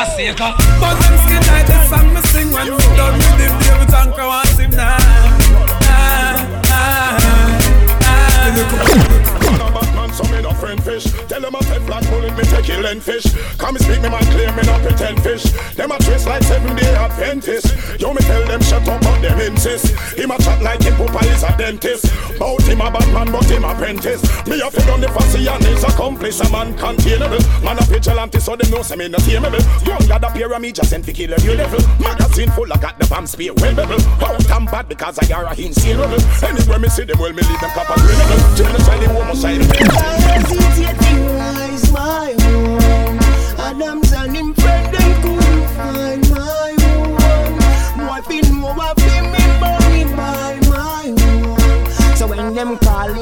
That's 0.00 0.16
it, 0.18 0.32
But 0.38 0.96
them 0.96 1.12
skin 1.28 1.44
like 1.52 1.66
the 1.68 1.76
song 1.84 2.14
me 2.14 2.22
sing 2.32 2.50
when 2.50 2.72
we 2.72 2.78
done 2.96 3.20
with 3.20 3.36
him. 3.36 3.52
David 3.60 3.92
Anchor 3.92 4.24
wants 4.24 4.56
him 4.56 4.70
now. 4.70 4.96
Ah, 5.92 6.40
ah, 6.72 7.20
Man, 9.94 10.10
so 10.14 10.24
me 10.32 10.40
no 10.40 10.52
friend 10.54 10.82
fish. 10.82 11.04
Tell 11.28 11.42
them 11.42 11.54
I 11.54 11.60
take 11.60 11.82
flat 11.82 12.08
bullet, 12.08 12.34
me 12.34 12.44
take 12.44 12.64
kill 12.64 12.86
and 12.86 13.02
fish. 13.02 13.26
Come 13.58 13.76
and 13.76 13.84
speak 13.84 14.00
me 14.00 14.08
man 14.08 14.24
clear, 14.32 14.50
me 14.56 14.62
not 14.62 14.80
pretend 15.00 15.22
fish. 15.22 15.44
Them 15.74 15.92
a 15.92 15.98
trace 15.98 16.26
like 16.26 16.42
seven 16.42 16.76
day 16.76 16.94
Adventist. 16.94 18.00
Yo, 18.00 18.12
me 18.12 18.20
tell 18.20 18.46
them 18.46 18.60
shut 18.62 18.86
up, 18.86 19.00
but 19.00 19.20
them 19.20 19.40
insist. 19.40 19.94
Him 20.16 20.30
a 20.30 20.38
chat 20.38 20.62
like 20.62 20.82
him 20.82 20.94
papa 20.96 21.24
is 21.26 21.42
a 21.42 21.56
dentist. 21.56 22.04
Bout 22.38 22.62
him 22.62 22.80
a 22.80 22.90
bad 22.90 23.08
man, 23.12 23.32
but 23.32 23.44
him 23.48 23.64
apprentice. 23.64 24.22
Me 24.46 24.60
a 24.60 24.70
fed 24.70 24.88
on 24.90 25.00
the 25.00 25.08
fussy 25.08 25.46
and 25.46 25.64
his 25.64 25.84
accomplice. 25.84 26.40
A 26.40 26.50
man 26.50 26.76
containable. 26.76 27.40
Man 27.64 27.78
a 27.78 27.82
vigilante, 27.86 28.40
so 28.40 28.56
them 28.56 28.70
know 28.70 28.82
say 28.82 28.96
me 28.96 29.08
no 29.08 29.18
tameable. 29.18 29.86
Young 29.86 30.06
lad 30.08 30.24
a 30.24 30.30
pyramid 30.30 30.74
just 30.74 30.90
sent 30.90 31.04
to 31.06 31.12
kill 31.12 31.32
every 31.32 31.54
level. 31.54 31.80
Magazine 31.98 32.50
full, 32.50 32.72
I 32.72 32.76
got 32.76 32.98
the 32.98 33.06
bomb 33.06 33.26
spear 33.26 33.54
bevel. 33.54 34.00
Out 34.22 34.50
and 34.50 34.66
bad 34.70 34.88
because 34.88 35.18
I 35.18 35.34
are 35.34 35.46
a 35.46 35.54
rebel. 35.54 36.20
Anywhere 36.44 36.78
me 36.78 36.88
see 36.88 37.04
them, 37.04 37.18
well 37.18 37.32
me 37.32 37.42
leave 37.42 37.60
them 37.60 37.70
copper 37.70 38.00
grenable. 38.00 38.56
Genocide, 38.56 39.08
homicide. 39.08 39.62
Hesitating 40.28 41.36
rise 41.36 41.92
my 41.92 42.34
home. 42.40 43.09
Adams 43.70 44.12
and 44.12 44.36
him 44.36 44.52
friend 44.52 44.92
them 44.92 45.22
couldn't 45.22 45.68
find 45.76 46.30
my 46.30 46.74
home. 46.82 47.54
Boy, 48.04 48.20
fin 48.28 48.60
know 48.60 48.74
I 48.86 48.92
feel 48.98 49.24
me 49.34 49.44
by 49.62 50.58
my 50.66 51.06
home. 51.20 52.16
So 52.16 52.26
when 52.26 52.52
them 52.52 52.76
calling 52.78 53.19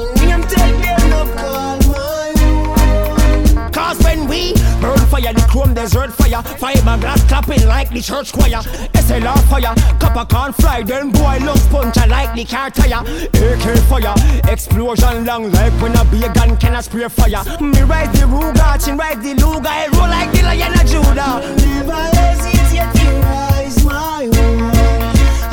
chrome 5.59 5.73
desert 5.73 6.11
fire, 6.13 6.41
fiberglass 6.61 7.27
clapping 7.27 7.67
like 7.67 7.89
the 7.89 8.01
church 8.01 8.31
choir. 8.31 8.61
SLR 8.93 9.39
fire, 9.49 9.75
copper 9.99 10.25
can't 10.25 10.55
fly, 10.55 10.83
then 10.83 11.11
boy 11.11 11.37
love 11.41 11.69
punch 11.69 11.97
like 12.07 12.33
the 12.35 12.45
car 12.45 12.69
tire. 12.69 13.01
AK 13.33 13.65
fire, 13.89 14.15
explosion 14.51 15.25
long 15.25 15.51
like 15.51 15.73
when 15.81 15.95
a 15.97 16.05
big 16.05 16.33
gun 16.33 16.55
can 16.57 16.75
I 16.75 16.81
spray 16.81 17.09
fire. 17.09 17.43
Me 17.61 17.81
ride 17.81 18.13
the 18.13 18.25
Ruger, 18.25 18.85
chin 18.85 18.97
ride 18.97 19.21
the 19.21 19.33
Luger, 19.35 19.67
I 19.67 19.87
roll 19.87 20.07
like 20.07 20.31
the 20.31 20.43
Lion 20.43 20.73
of 20.73 20.85
Judah. 20.87 21.41
Never 21.65 22.03
hesitate 22.15 22.91
to 22.95 23.09
rise 23.27 23.83
my 23.83 24.29
own. 24.33 24.59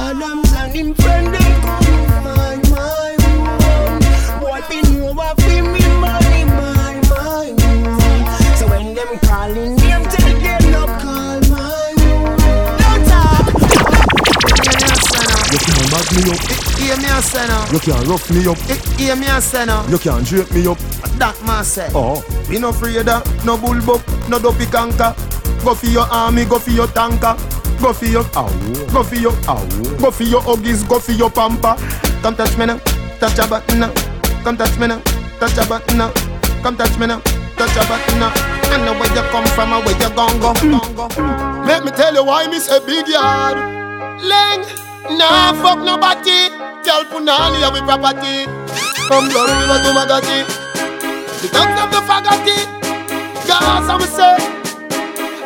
Adams 0.07 0.53
and 0.53 0.73
him 0.73 0.93
them 0.95 1.33
couldn't 1.33 2.11
find 2.23 2.71
my 2.71 3.17
own. 3.75 3.99
Boy, 4.41 4.61
know 5.01 5.13
what 5.15 5.41
fi 5.41 5.61
me 5.63 5.83
money, 5.99 6.45
my, 6.45 7.01
my 7.11 7.47
own. 7.51 8.57
So 8.57 8.69
when 8.69 8.95
them 8.95 9.19
calling 9.21 9.76
Bag 15.97 16.13
me 16.13 16.29
up. 16.29 16.41
Hear 16.77 16.97
me 16.99 17.09
a 17.09 17.23
say 17.23 17.47
now. 17.49 17.65
You 17.73 17.81
can't 17.81 18.07
rough 18.07 18.31
me 18.31 18.45
up. 18.47 18.59
Hear 19.01 19.17
me 19.17 19.27
a 19.29 19.41
say 19.41 19.65
now. 19.65 19.87
You 19.89 19.97
can't 19.97 20.27
drape 20.27 20.53
me 20.53 20.67
up. 20.67 20.77
That 21.17 21.41
man 21.47 21.65
say. 21.65 21.89
Oh. 21.95 22.23
We 22.51 22.59
no 22.59 22.69
afraid 22.69 23.09
of 23.09 23.25
no 23.47 23.57
bullbuck, 23.57 24.05
no 24.29 24.39
dopey 24.39 24.67
canker. 24.67 25.17
Go 25.65 25.75
for 25.75 25.87
your 25.87 26.05
army, 26.13 26.45
go 26.45 26.59
for 26.59 26.71
your 26.71 26.87
tanker. 26.89 27.35
Go 27.81 27.93
for 27.93 28.05
your 28.05 28.25
ow, 28.37 28.49
go 28.93 29.03
for 29.03 29.17
your 29.17 29.33
ow, 29.49 29.63
go 30.01 30.11
for 30.11 30.23
your 30.23 30.41
huggies, 30.41 30.87
go 30.89 30.99
for 30.99 31.13
your 31.13 31.31
pamper. 31.31 31.77
Come 32.23 32.35
touch 32.37 32.57
me 32.57 32.67
now, 32.67 32.79
touch 33.21 33.39
a 33.39 33.47
button 33.47 33.81
now. 33.81 33.93
Come 34.45 34.57
touch 34.57 34.79
me 34.79 34.87
now, 34.87 35.01
touch 35.41 35.59
a 35.59 35.69
button 35.69 35.99
now. 35.99 36.13
Come 36.63 36.77
touch 36.77 36.97
me 36.99 37.07
now, 37.07 37.21
touch 37.57 37.77
a 37.77 37.85
button 37.89 38.19
now. 38.19 38.33
I 38.73 38.83
know 38.85 38.93
where 38.99 39.13
you 39.15 39.23
come 39.31 39.47
from 39.49 39.73
and 39.73 39.85
where 39.85 39.97
you 40.01 40.15
gon' 40.15 40.41
go. 40.41 40.53
Let 41.67 41.85
me 41.85 41.91
tell 41.91 42.15
you 42.15 42.25
why 42.25 42.47
me 42.49 42.59
say 42.61 42.81
big 42.87 43.09
yard. 43.09 43.57
Leng, 44.25 44.65
nah 45.15 45.53
fuck 45.63 45.79
nobody. 45.79 46.51
Tell 46.83 47.05
Punani 47.07 47.63
we 47.73 47.81
property. 47.83 48.47
From 49.07 49.29
blood 49.31 49.51
river 49.51 49.79
to 49.83 49.91
Magati. 49.95 50.39
The 51.43 51.49
dogs 51.55 51.79
of 51.83 51.89
the 51.95 52.01
fagati. 52.07 52.59
Gas 53.47 53.87
I 53.87 53.95
me 53.99 54.07
say. 54.07 54.37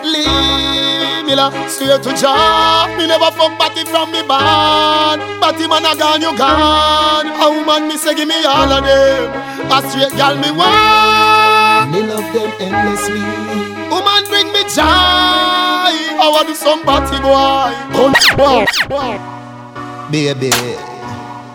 Leave 0.04 1.26
me 1.26 1.34
la 1.34 1.50
straight 1.68 2.02
to 2.02 2.12
job. 2.16 2.96
Me 2.96 3.06
never 3.06 3.30
fuck 3.36 3.58
batty 3.58 3.84
from 3.84 4.12
me 4.12 4.22
band. 4.26 5.20
Batty 5.40 5.66
man 5.68 5.84
a 5.84 5.96
gone, 5.96 6.20
you 6.20 6.36
gone. 6.36 7.26
A 7.28 7.46
woman 7.50 7.88
me 7.88 7.96
say 7.96 8.14
give 8.14 8.28
me 8.28 8.44
all 8.44 8.70
of 8.72 8.84
them. 8.84 9.72
A 9.72 9.76
straight 9.88 10.12
gal 10.16 10.36
me 10.36 10.50
want. 10.52 11.90
Me 11.92 12.02
love 12.04 12.28
them 12.32 12.50
endlessly. 12.60 13.20
Woman 13.90 14.24
bring 14.28 14.52
me 14.52 14.62
joy. 14.68 14.84
I 16.20 16.28
want 16.30 16.48
do 16.48 16.54
some 16.54 16.82
party 16.84 17.16
boy. 17.20 17.72
Come 17.96 19.39
Baby, 20.10 20.50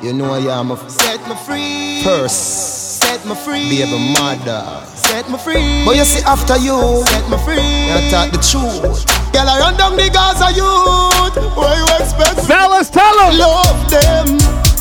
you 0.01 0.13
know 0.13 0.31
I 0.33 0.39
am 0.59 0.71
a 0.71 0.89
Set 0.89 1.19
me 1.27 1.35
free. 1.45 2.01
first. 2.03 3.01
Set 3.03 3.25
me 3.25 3.35
free. 3.35 3.67
Baby 3.69 4.13
mother. 4.17 4.85
Set 4.95 5.29
me 5.29 5.37
free. 5.37 5.83
But 5.85 5.97
you 5.97 6.05
see 6.05 6.23
after 6.23 6.55
you, 6.57 7.03
Set 7.05 7.29
me 7.29 7.37
free. 7.43 7.59
you 7.59 8.09
talk 8.09 8.31
the 8.31 8.39
truth. 8.39 9.03
Girl, 9.33 9.47
I 9.49 9.59
run 9.59 9.75
down 9.77 9.97
the 9.97 10.09
Gaza 10.09 10.55
youth. 10.55 11.35
What 11.55 11.77
you 11.77 11.85
expect? 11.99 12.47
Fellas, 12.47 12.89
tell 12.89 13.11
them. 13.17 13.37
Love 13.37 13.89
them, 13.91 14.37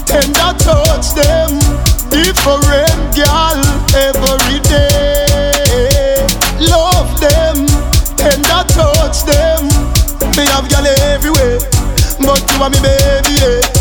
tender 0.07 0.55
touch 0.63 1.11
them. 1.19 1.59
Different 2.15 2.95
girl 3.11 3.59
every 3.91 4.61
day. 4.71 6.23
Love 6.71 7.11
them, 7.19 7.67
tender 8.15 8.63
touch 8.71 9.25
them. 9.27 9.67
Me 10.39 10.47
have 10.55 10.71
girl 10.71 10.87
everywhere, 11.11 11.59
but 12.21 12.41
you 12.53 12.63
are 12.63 12.71
me 12.71 12.79
baby. 12.81 13.35
Yeah. 13.41 13.75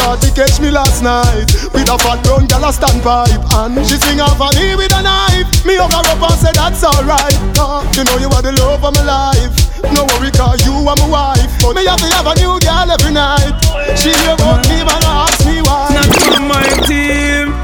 Party 0.00 0.30
catch 0.34 0.58
me 0.58 0.70
last 0.72 1.04
night 1.04 1.46
With 1.70 1.86
a 1.86 1.96
fat 2.00 2.18
brown 2.24 2.46
gal 2.50 2.64
a 2.64 2.72
stand 2.72 2.98
pipe 3.04 3.30
And 3.54 3.78
she 3.86 3.94
swing 3.94 4.18
off 4.18 4.40
on 4.40 4.50
me 4.56 4.74
with 4.74 4.90
a 4.90 5.02
knife 5.04 5.46
Me 5.62 5.76
hug 5.76 5.92
her 5.92 6.02
up 6.02 6.18
and 6.18 6.40
say 6.40 6.50
that's 6.50 6.82
alright 6.82 7.36
uh, 7.60 7.84
You 7.94 8.02
know 8.02 8.18
you 8.18 8.26
are 8.34 8.42
the 8.42 8.50
love 8.58 8.82
of 8.82 8.90
my 8.90 9.04
life 9.04 9.52
No 9.94 10.08
worry 10.10 10.32
cause 10.32 10.64
you 10.66 10.72
are 10.72 10.96
my 10.98 11.06
wife 11.06 11.52
But 11.62 11.78
me 11.78 11.86
have 11.86 12.00
to 12.00 12.08
have 12.10 12.26
a 12.26 12.34
new 12.42 12.58
girl 12.58 12.90
every 12.90 13.12
night 13.12 13.54
She 13.94 14.10
hear 14.10 14.34
about 14.34 14.66
me 14.66 14.80
and 14.82 15.04
ask 15.04 15.44
me 15.46 15.62
why 15.62 15.94
Not 15.94 16.10
on 16.34 16.48
my 16.48 16.66
team, 16.88 17.54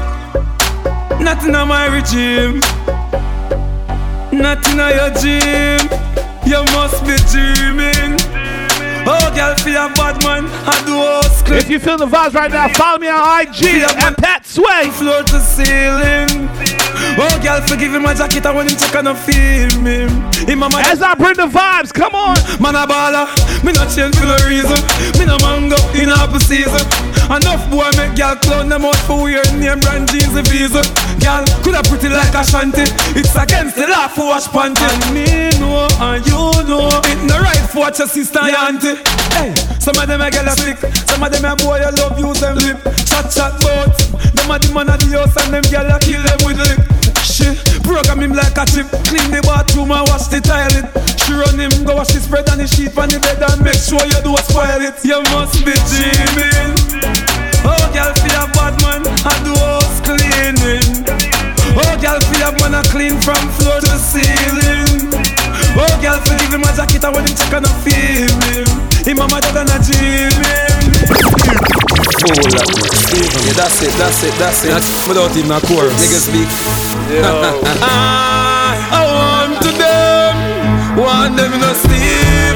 nothing 1.19 1.55
on 1.55 1.67
my 1.67 1.87
regime, 1.87 2.61
nothing 4.31 4.79
on 4.79 4.91
your 4.95 5.11
gym. 5.19 5.89
You 6.45 6.63
must 6.71 7.03
be 7.03 7.17
dreaming. 7.31 8.36
Oh, 9.09 9.31
girl, 9.33 9.55
feel 9.55 9.79
a 9.79 9.87
bad 9.95 10.21
man. 10.23 10.43
I 10.67 10.83
do 10.85 10.99
house 10.99 11.41
clean. 11.41 11.59
If 11.59 11.69
you 11.69 11.79
feel 11.79 11.97
the 11.97 12.05
vibes 12.07 12.33
right 12.33 12.51
now, 12.51 12.67
follow 12.67 12.99
me 12.99 13.07
on 13.07 13.41
IG 13.41 13.87
at 13.87 14.17
Pat 14.17 14.45
Sway. 14.45 14.89
Floor 14.91 15.23
to 15.23 15.39
ceiling. 15.39 16.49
Oh, 17.15 17.39
girl, 17.41 17.61
forgive 17.61 17.95
him 17.95 18.03
my 18.03 18.13
jacket. 18.13 18.45
I 18.45 18.51
want 18.53 18.69
him 18.69 18.77
check 18.77 18.95
and 18.95 19.07
I 19.07 19.15
feel 19.15 19.71
me. 19.81 20.11
As 20.91 21.01
I 21.01 21.15
bring 21.15 21.35
the 21.35 21.47
vibes, 21.47 21.93
come 21.93 22.15
on. 22.15 22.35
Man 22.61 22.75
a 22.75 22.85
baller, 22.85 23.31
me 23.63 23.71
not 23.71 23.87
change 23.95 24.15
for 24.19 24.27
no 24.27 24.37
reason. 24.43 24.77
Me 25.17 25.25
no 25.25 25.37
mango 25.39 25.77
in 25.95 26.09
apple 26.09 26.39
season. 26.39 26.83
Enough 27.27 27.69
boy 27.69 27.91
make 27.99 28.15
girl 28.15 28.35
clown 28.39 28.69
them 28.69 28.85
out 28.85 28.95
for 29.03 29.23
wear 29.27 29.43
name 29.59 29.79
brand 29.83 30.07
jeans 30.07 30.31
and 30.31 30.47
visa. 30.47 30.79
Girl 31.19 31.43
coulda 31.59 31.83
pretty 31.83 32.07
like 32.07 32.31
a 32.31 32.39
shanty. 32.39 32.87
It's 33.19 33.35
against 33.35 33.75
the 33.75 33.83
law 33.87 34.07
for 34.07 34.31
wash 34.31 34.47
panty. 34.47 34.79
And 34.79 35.03
me 35.11 35.51
know 35.59 35.91
and 35.99 36.23
you 36.23 36.39
know 36.63 36.87
it 37.03 37.19
no 37.27 37.35
right 37.43 37.67
for 37.67 37.83
watch 37.83 37.99
your 37.99 38.07
sister 38.07 38.39
and 38.39 38.79
auntie. 38.79 38.95
Hey, 39.35 39.51
some 39.75 39.99
of 39.99 40.07
them 40.07 40.23
a 40.23 40.31
girl 40.31 40.47
a 40.47 40.55
sick, 40.55 40.79
some 41.03 41.19
of 41.19 41.27
them 41.27 41.43
a 41.43 41.51
boy 41.59 41.83
a 41.83 41.91
love 41.99 42.15
use 42.15 42.39
them 42.39 42.55
lip. 42.63 42.79
Chat 43.03 43.27
chat 43.27 43.59
bout. 43.59 43.91
Them 44.31 44.47
a 44.47 44.55
the 44.57 44.71
man 44.71 44.87
of 44.87 44.99
the 45.03 45.19
house 45.19 45.35
and 45.43 45.51
them 45.51 45.67
girl 45.67 45.91
a 45.91 45.99
kill 45.99 46.23
them 46.23 46.39
with 46.47 46.63
lick. 46.63 46.79
She 47.27 47.51
program 47.83 48.23
him 48.23 48.33
like 48.39 48.55
a 48.55 48.63
chip, 48.71 48.87
clean 49.03 49.27
the 49.35 49.43
bathroom 49.43 49.91
and 49.91 50.07
wash 50.07 50.31
the 50.31 50.39
toilet. 50.39 50.87
She 51.27 51.35
run 51.35 51.59
him, 51.59 51.75
go 51.83 51.99
wash 51.99 52.15
his 52.15 52.23
spread 52.23 52.47
and 52.55 52.63
the 52.63 52.67
sheet 52.67 52.95
on 52.95 53.11
the 53.11 53.19
bed 53.19 53.43
and 53.43 53.59
make 53.59 53.75
sure 53.75 53.99
you 54.07 54.19
do 54.23 54.31
spoil 54.47 54.79
it. 54.79 54.95
You 55.03 55.19
must 55.35 55.59
be 55.67 55.75
dreaming. 55.91 56.96
That's 73.67 73.83
it, 73.83 73.91
that's 73.99 74.23
it, 74.23 74.33
that's 74.39 74.63
it. 74.63 74.69
That's 74.69 75.07
without 75.09 75.35
even 75.35 75.51
a 75.51 75.59
chorus. 75.59 75.91
Niggas 75.99 76.31
speak. 76.31 76.47
I, 77.83 78.79
I 78.95 79.03
want 79.11 79.59
to 79.61 79.71
them, 79.75 80.95
want 80.95 81.35
them 81.35 81.51
in 81.51 81.59
a 81.59 81.75
sleep, 81.75 82.55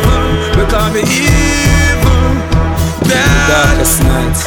because 0.55 0.93
me 0.95 1.03
evil. 1.03 2.31
Darkest 3.11 3.99
night. 4.03 4.39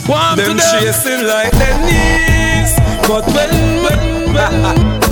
Want 0.10 0.36
Them 0.36 0.48
to 0.48 0.54
them 0.56 0.82
chasing 0.82 1.24
like 1.24 1.52
their 1.52 1.76
knees, 1.86 2.74
but 3.06 3.24
when 3.28 3.50
when 3.84 4.34
when 4.34 5.00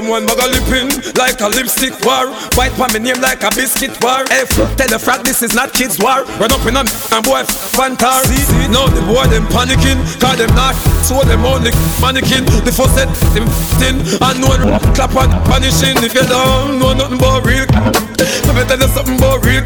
them 0.00 0.08
one 0.08 0.26
bag 0.26 0.40
of 0.40 1.16
like 1.16 1.40
a 1.40 1.48
lipstick 1.48 1.92
war. 2.04 2.32
Bite 2.56 2.72
pa 2.76 2.88
me 2.92 2.98
name 2.98 3.20
like 3.20 3.42
a 3.42 3.50
biscuit 3.52 3.92
war. 4.02 4.24
F- 4.32 4.56
tell 4.76 4.88
the 4.88 4.98
frat 4.98 5.24
this 5.24 5.42
is 5.42 5.54
not 5.54 5.72
kids 5.72 5.98
war. 6.00 6.24
Run 6.40 6.52
up 6.52 6.64
in 6.64 6.76
a 6.76 6.80
and 6.80 7.24
boy 7.24 7.44
fantar. 7.44 8.24
Now 8.72 8.88
the 8.88 9.02
boy 9.04 9.26
them 9.28 9.44
panicking, 9.52 10.00
cause 10.20 10.38
them 10.38 10.52
not 10.56 10.74
so 11.04 11.20
them 11.24 11.44
only 11.44 11.70
mannequin. 12.00 12.44
The 12.64 12.72
first 12.72 12.94
set 12.96 13.08
them 13.34 13.46
thin 13.76 14.00
and 14.00 14.40
no 14.40 14.48
one 14.48 14.80
clap 14.94 15.14
and 15.16 15.32
punishing. 15.44 15.96
If 16.00 16.14
you 16.14 16.24
don't 16.24 16.78
know 16.78 16.94
nothing 16.94 17.18
about 17.18 17.44
real, 17.44 17.66
let 18.48 18.54
me 18.56 18.62
tell 18.64 18.80
you 18.80 18.88
something 18.88 19.18
about 19.18 19.44
real, 19.44 19.64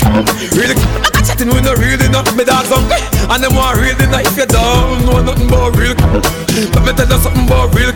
real. 0.58 1.23
I 1.34 1.36
got 1.36 1.50
with 1.50 1.64
no 1.66 1.74
real 1.74 1.98
enough. 1.98 2.30
Me 2.38 2.44
dogs 2.46 2.70
hungry 2.70 3.02
and 3.26 3.42
them 3.42 3.58
want 3.58 3.82
real 3.82 3.98
enough. 3.98 4.22
If 4.22 4.38
you 4.38 4.46
don't 4.46 5.02
know 5.02 5.18
nothing 5.18 5.50
about 5.50 5.74
real, 5.74 5.98
let 5.98 6.86
me 6.86 6.94
tell 6.94 7.10
you 7.10 7.18
something 7.18 7.42
about 7.50 7.74
real. 7.74 7.90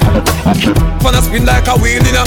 Wanna 1.06 1.22
spin 1.22 1.46
like 1.46 1.70
a 1.70 1.78
wheel 1.78 2.02
enough. 2.02 2.26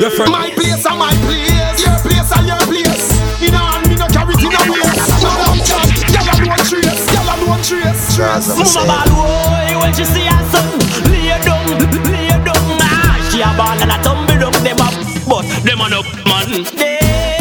Your 0.00 0.08
friend. 0.16 0.32
My 0.32 0.48
place 0.56 0.80
and 0.80 0.96
my 0.96 1.12
place 1.28 1.80
Your 1.84 1.92
place 2.00 2.32
and 2.36 2.46
your 2.48 2.60
place 2.68 3.08
You 3.40 3.48
know 3.48 3.64
and 3.76 3.88
me 3.88 3.96
no 3.96 4.08
carry 4.08 4.32
it 4.36 4.44
in 4.44 4.52
a 4.52 4.60
waist 4.68 5.24
No 5.24 5.32
damn 5.40 5.60
chat 5.64 5.88
Y'all 6.12 6.28
a 6.28 6.36
no 6.36 6.56
trace 6.68 7.04
Y'all 7.12 7.28
a 7.28 7.36
no 7.40 7.56
trace 7.64 8.76
Mama 8.76 9.08
ball 9.08 9.08
boy 9.12 9.72
when 9.80 9.92
she 9.96 10.04
see 10.04 10.28
her 10.28 10.44
son 10.52 10.68
Lay 11.08 11.32
down, 11.40 11.64
lay 12.12 12.28
down 12.28 12.76
ah, 12.80 13.16
She 13.32 13.40
a 13.40 13.48
ball 13.56 13.80
and 13.80 13.88
a 13.88 13.96
tumble 14.04 14.36
down 14.36 14.52
Them 14.60 14.76
a 14.76 14.88
but 15.24 15.48
them 15.64 15.80
a 15.80 15.88
no 15.88 16.02
man 16.28 16.64
Them 16.76 17.35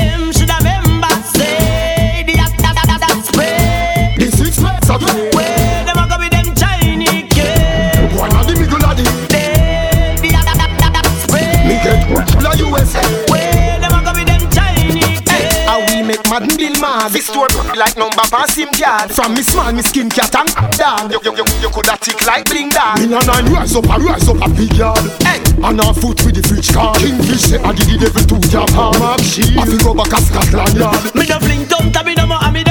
How 16.35 16.41
we 16.41 16.47
make 16.47 16.59
mad 16.59 16.67
bill 16.67 16.81
mad 16.81 17.11
This 17.13 17.27
store 17.27 17.47
like 17.79 17.95
number 17.95 18.27
pass 18.27 18.55
him 18.55 18.67
card 18.75 19.09
From 19.15 19.35
me 19.35 19.41
small 19.41 19.71
me 19.71 19.81
skin 19.81 20.09
cat 20.09 20.35
and 20.35 20.51
dog 20.75 21.07
You, 21.09 21.19
you, 21.23 21.31
you, 21.31 21.45
you 21.63 21.69
coulda 21.69 21.95
tick 22.01 22.19
like 22.27 22.43
bling 22.43 22.67
dog. 22.67 22.99
Me 22.99 23.15
and 23.15 23.25
nine 23.25 23.45
rise 23.53 23.73
up 23.73 23.85
a 23.85 23.95
rise 24.03 24.27
up 24.27 24.43
a 24.43 24.49
big 24.51 24.73
yard. 24.75 24.99
Hey. 25.23 25.39
And 25.63 25.79
our 25.79 25.93
foot 25.93 26.19
with 26.25 26.35
the 26.35 26.43
fridge 26.43 26.73
car 26.73 26.93
Kingfish 26.95 27.55
say 27.55 27.59
I 27.63 27.71
did 27.71 27.87
the 27.87 28.11
devil 28.11 28.35
to 28.35 28.47
your 28.51 28.67
palm. 28.67 28.99
Mark 28.99 29.21
she 29.21 29.43
I 29.55 29.63
fi 29.63 29.77
go 29.79 29.95
back 29.95 30.11
a 30.11 30.19
Scotland 30.19 30.75
yard 30.75 31.15
Me 31.15 31.23
no 31.23 31.39
fling 31.39 31.65
tongue 31.71 31.91
to 31.93 32.03
me 32.03 32.15
no 32.15 32.27
more 32.27 32.51
me 32.51 32.63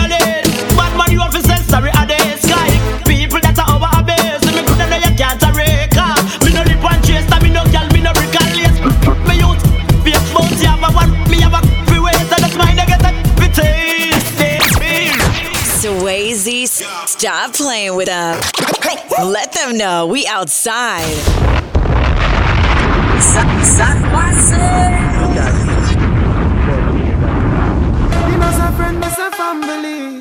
stop 17.44 17.56
playing 17.66 17.94
with 17.96 18.06
them. 18.06 18.40
Let 19.22 19.52
them 19.52 19.76
know 19.76 20.06
we 20.06 20.26
outside. 20.26 21.04
Me 21.04 21.20
as 28.40 28.58
a 28.58 28.72
friend, 28.76 28.98
me 29.00 29.06
a 29.06 29.30
family. 29.32 30.20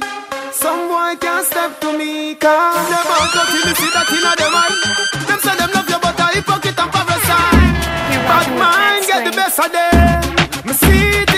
Some 0.52 0.88
boy 0.88 1.16
can't 1.20 1.46
step 1.46 1.80
to 1.82 1.98
me, 1.98 2.36
cause 2.36 2.90
them 2.90 3.08
out 3.08 3.32
to 3.34 3.40
me 3.68 3.74
see 3.74 3.90
that 3.94 4.12
inna 4.12 4.36
them 4.40 4.56
eye. 4.56 4.76
Them 5.28 5.40
say 5.40 5.56
them 5.58 5.72
love 5.74 5.90
you, 5.90 6.00
but 6.02 6.20
I 6.20 6.22
hypocrite 6.34 6.80
and 6.80 6.92
parasite. 6.92 7.76
Bad 8.28 8.48
mind 8.60 9.06
get 9.08 9.24
the 9.26 9.32
best 9.36 9.60
of 9.60 9.72
them. 9.72 10.24
Me 10.66 10.74
sweet 10.74 11.30
inna 11.30 11.33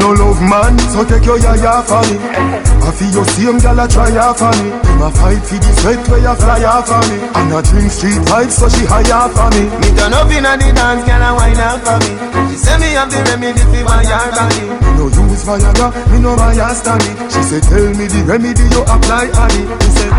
no 0.00 0.16
love 0.16 0.40
man, 0.40 0.74
so 0.90 1.04
take 1.04 1.24
your 1.24 1.38
yaya 1.38 1.84
for 1.84 2.00
me. 2.08 2.16
I 2.80 2.90
feel 2.96 3.12
your 3.12 3.26
same 3.36 3.58
gal 3.60 3.78
a 3.78 3.86
try 3.86 4.10
for 4.34 4.50
me. 4.58 4.72
Him 4.72 5.02
a 5.04 5.08
fight 5.12 5.42
for 5.44 5.60
the 5.60 5.70
sweat 5.78 6.00
where 6.08 6.24
you 6.24 6.34
fly 6.40 6.64
for 6.82 7.02
me. 7.06 7.16
And 7.36 7.52
a 7.52 7.60
drink 7.62 7.92
street 7.92 8.18
vibes 8.26 8.56
so 8.56 8.66
she 8.72 8.82
higher 8.88 9.28
for 9.30 9.46
me. 9.52 9.68
Me 9.84 9.88
turn 9.94 10.16
up 10.16 10.32
inna 10.32 10.56
the 10.56 10.72
dance, 10.72 11.04
gal 11.04 11.22
a 11.22 11.30
wine 11.36 11.60
up 11.60 11.84
for 11.84 11.98
me. 12.02 12.10
She 12.50 12.56
say 12.56 12.76
me 12.80 12.96
have 12.96 13.12
the 13.12 13.20
remedy 13.28 13.62
for 13.62 13.84
my 13.84 14.02
yard 14.02 14.32
body. 14.34 14.64
Me 14.64 14.90
no 14.96 15.06
use 15.12 15.44
Viagra, 15.44 15.88
me 16.10 16.18
no 16.18 16.32
Viagra 16.34 16.74
stanny. 16.74 17.10
She 17.30 17.40
say 17.44 17.60
tell 17.60 17.88
me 17.94 18.08
the 18.08 18.20
remedy 18.24 18.64
you 18.72 18.82
apply 18.88 19.28
on 19.36 19.52
it. 19.54 19.68
Me 19.70 19.88
say 19.94 20.10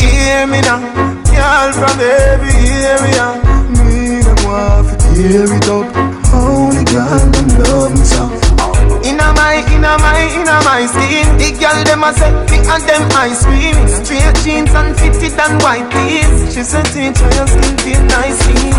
hear 0.00 0.48
me 0.48 0.58
now, 0.64 0.80
girl 1.28 1.70
from 1.76 1.96
every 2.00 2.56
area. 2.82 3.26
Me 3.84 4.24
them 4.24 4.40
want 4.48 4.88
to 4.90 4.96
tear 5.12 5.44
it 5.44 5.68
up. 5.70 5.86
Only 6.34 6.82
girl 6.88 7.22
them 7.30 7.48
love 7.62 7.92
me 7.94 8.04
so. 8.04 8.23
My, 9.44 9.60
inna 9.74 9.98
my, 9.98 10.24
inna 10.40 10.56
my 10.64 10.86
skin. 10.86 11.36
The 11.36 11.52
girl 11.60 11.84
them 11.84 12.02
a 12.02 12.10
say, 12.14 12.32
me 12.48 12.64
and 12.64 12.82
them 12.88 13.04
ice 13.12 13.44
cream. 13.44 13.76
Straight 14.00 14.34
jeans 14.42 14.72
and 14.72 14.96
fitted 14.96 15.38
and 15.38 15.62
white 15.62 15.84
tees 15.92 16.54
She 16.54 16.62
said, 16.62 16.86
teach 16.86 17.18
her 17.18 17.30
your 17.36 17.46
skin 17.46 17.76
feel 17.84 18.02
nicely 18.08 18.72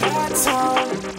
That's 0.00 0.46
how 0.46 0.74
we 0.74 0.96
roll. 0.96 1.11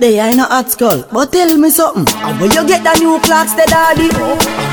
They 0.00 0.18
ain't 0.18 0.36
no 0.36 0.44
hot 0.48 0.70
skull, 0.70 1.04
but 1.12 1.30
tell 1.30 1.52
me 1.58 1.68
something. 1.68 2.08
And 2.24 2.40
where 2.40 2.48
you 2.48 2.64
get 2.66 2.80
the 2.80 2.96
new 3.04 3.20
clocks, 3.20 3.52
the 3.52 3.68
daddy? 3.68 4.08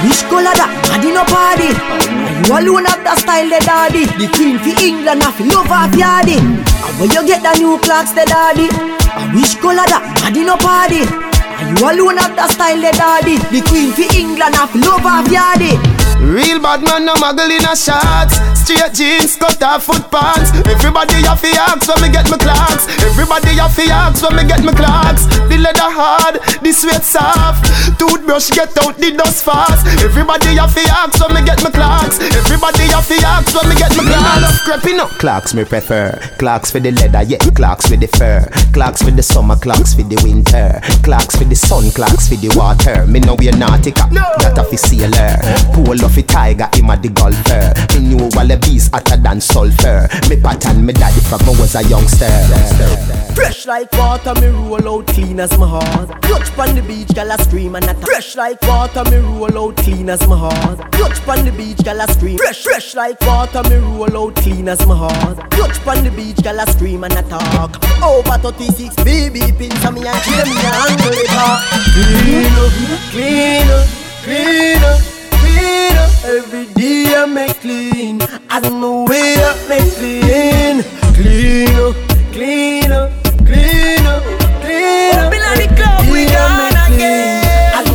Which 0.08 0.24
color 0.32 0.56
that? 0.56 0.72
Daddy 0.88 1.12
no 1.12 1.28
party. 1.28 1.68
I 1.68 2.48
you 2.48 2.56
alone 2.56 2.88
have 2.88 3.04
the 3.04 3.12
style, 3.20 3.50
the 3.52 3.60
daddy. 3.60 4.08
The 4.16 4.32
queen 4.32 4.56
for 4.56 4.72
England, 4.80 5.28
I 5.28 5.36
feel 5.36 5.52
love 5.52 5.68
off 5.68 5.92
yardy. 6.00 6.40
And 6.40 6.96
where 6.96 7.12
you 7.12 7.28
get 7.28 7.44
the 7.44 7.60
new 7.60 7.76
clocks, 7.84 8.16
the 8.16 8.24
daddy? 8.24 8.72
Which 9.36 9.60
color 9.60 9.84
that? 9.84 10.16
Daddy 10.24 10.48
no 10.48 10.56
party. 10.64 11.04
And 11.04 11.76
you 11.76 11.84
alone 11.84 12.24
have 12.24 12.32
the 12.32 12.48
style, 12.48 12.80
the 12.80 12.96
daddy. 12.96 13.36
The 13.52 13.60
queen 13.68 13.92
for 13.92 14.08
England, 14.16 14.56
I 14.56 14.64
feel 14.72 14.88
love 14.88 15.04
off 15.04 15.28
yardy. 15.28 15.76
Real 16.24 16.64
bad 16.64 16.88
man, 16.88 17.04
no 17.04 17.20
muggle 17.20 17.52
in 17.52 17.68
a 17.68 17.76
shots. 17.76 18.57
Straight 18.68 18.94
jeans, 18.94 19.38
cut 19.38 19.64
off 19.64 19.86
foot 19.86 20.12
pants. 20.12 20.52
Everybody 20.68 21.24
have 21.24 21.40
to 21.40 21.48
ask 21.56 21.88
when 21.88 22.02
me 22.04 22.10
get 22.12 22.30
my 22.30 22.36
clocks. 22.36 22.84
Everybody 23.00 23.56
have 23.56 23.74
to 23.74 23.84
ask 23.88 24.22
when 24.22 24.36
me 24.36 24.44
get 24.44 24.62
my 24.62 24.74
clocks. 24.76 25.24
The 25.48 25.56
leather 25.56 25.88
hard, 25.88 26.36
the 26.60 26.74
sweat 26.76 27.00
soft. 27.00 27.64
Toothbrush 27.96 28.52
get 28.52 28.76
out 28.84 29.00
the 29.00 29.16
dust 29.16 29.46
fast. 29.46 29.88
Everybody 30.04 30.60
have 30.60 30.76
to 30.76 30.84
ask 30.84 31.16
when 31.16 31.40
me 31.40 31.48
get 31.48 31.64
my 31.64 31.72
clocks. 31.72 32.20
Everybody 32.20 32.92
have 32.92 33.08
to 33.08 33.16
ask 33.24 33.56
when 33.56 33.72
me 33.72 33.76
get 33.80 33.96
my 33.96 34.04
clocks. 34.04 34.60
Creeping 34.68 35.00
up. 35.00 35.12
Clocks 35.16 35.54
me 35.54 35.64
prefer. 35.64 36.20
Clocks 36.36 36.70
for 36.70 36.82
the 36.82 36.92
leather, 36.92 37.24
yeah. 37.24 37.40
Clocks 37.56 37.88
for 37.88 37.96
the 37.96 38.12
fur. 38.20 38.44
Clocks 38.76 39.02
for 39.02 39.12
the 39.12 39.24
summer, 39.24 39.56
clocks 39.56 39.96
for 39.96 40.04
the 40.04 40.20
winter. 40.28 40.84
Clocks 41.08 41.40
for 41.40 41.46
the 41.46 41.56
sun, 41.56 41.90
clocks 41.92 42.28
for 42.28 42.36
the 42.36 42.52
water. 42.60 43.08
Me 43.08 43.22
know 43.22 43.40
we're 43.40 43.56
nautica, 43.56 44.12
that 44.12 44.60
a 44.60 44.76
sailor. 44.76 45.40
Pull 45.72 46.04
off 46.04 46.18
a 46.18 46.22
tiger, 46.22 46.68
him 46.76 46.92
a 46.92 47.00
the 47.00 47.08
golfer. 47.08 47.72
Me 47.96 48.12
know 48.12 48.28
all 48.36 48.57
the 48.60 48.68
bees 48.68 48.90
hotter 48.90 49.18
than 49.18 49.42
sulfur. 49.42 50.08
Me 50.30 50.40
pattern 50.40 50.86
me 50.86 50.94
daddy 50.94 51.20
from 51.22 51.42
I 51.42 51.50
was 51.60 51.76
a 51.76 51.84
youngster. 51.84 52.26
Fresh 53.34 53.66
like 53.66 53.92
water, 53.94 54.34
me 54.42 54.48
roll 54.48 55.00
out 55.00 55.08
clean 55.08 55.40
as 55.40 55.58
my 55.58 55.68
heart. 55.68 56.10
Touch 56.24 56.50
pon 56.56 56.76
the 56.76 56.82
beach, 56.82 57.10
gal 57.14 57.32
a 57.32 57.38
scream 57.44 57.76
and 57.76 57.86
attack. 57.86 58.04
Fresh 58.04 58.36
like 58.36 58.62
water, 58.64 59.04
me 59.10 59.18
roll 59.18 59.58
out 59.58 59.78
clean 59.78 60.10
as 60.10 60.26
my 60.28 60.38
heart. 60.38 60.92
Touch 60.94 61.20
pon 61.22 61.46
the 61.46 61.52
beach, 61.52 61.84
gal 61.84 62.00
a 62.00 62.08
scream. 62.12 62.38
Fresh, 62.38 62.64
fresh 62.64 62.96
like 62.96 63.20
water, 63.22 63.64
me 63.70 63.76
roll 63.76 64.18
out 64.18 64.36
clean 64.38 64.68
as 64.68 64.86
my 64.88 64.96
heart. 64.96 65.38
Touch 65.52 65.78
pon 65.84 66.04
the 66.04 66.12
beach, 66.12 66.38
gal 66.38 66.60
a 66.60 66.66
scream 66.72 67.04
and 67.04 67.14
attack. 67.14 67.72
Over 68.04 68.38
36 68.38 68.96
baby 69.04 69.42
pins, 69.58 69.84
and 69.86 69.96
me 69.96 70.08
and 70.08 70.22
kill 70.24 70.46
me 70.46 70.58
and 70.58 70.76
angle 70.86 71.14
it. 71.14 71.30
Clean 71.94 72.54
up, 72.58 72.72
clean 73.12 73.70
up, 73.70 73.88
clean 74.24 74.84
up, 74.84 75.02
clean 75.42 75.98
up. 75.98 76.07
Every 76.26 76.66
day 76.74 77.14
I 77.16 77.26
make 77.26 77.60
clean, 77.62 78.22
as 78.50 78.70
my 78.70 79.06
way 79.08 79.36
up 79.44 79.58
make 79.70 79.94
clean. 79.96 80.84
Clean 81.14 81.76
up, 81.78 81.96
clean 82.34 82.92
up, 82.92 83.12
clean 83.46 84.06
up, 84.06 84.24
clean 84.62 85.16
up. 85.16 85.28
Open 85.28 85.44
the 85.60 85.68
club, 85.76 86.12
we 86.12 86.26
gone 86.26 86.76
again. 86.86 87.44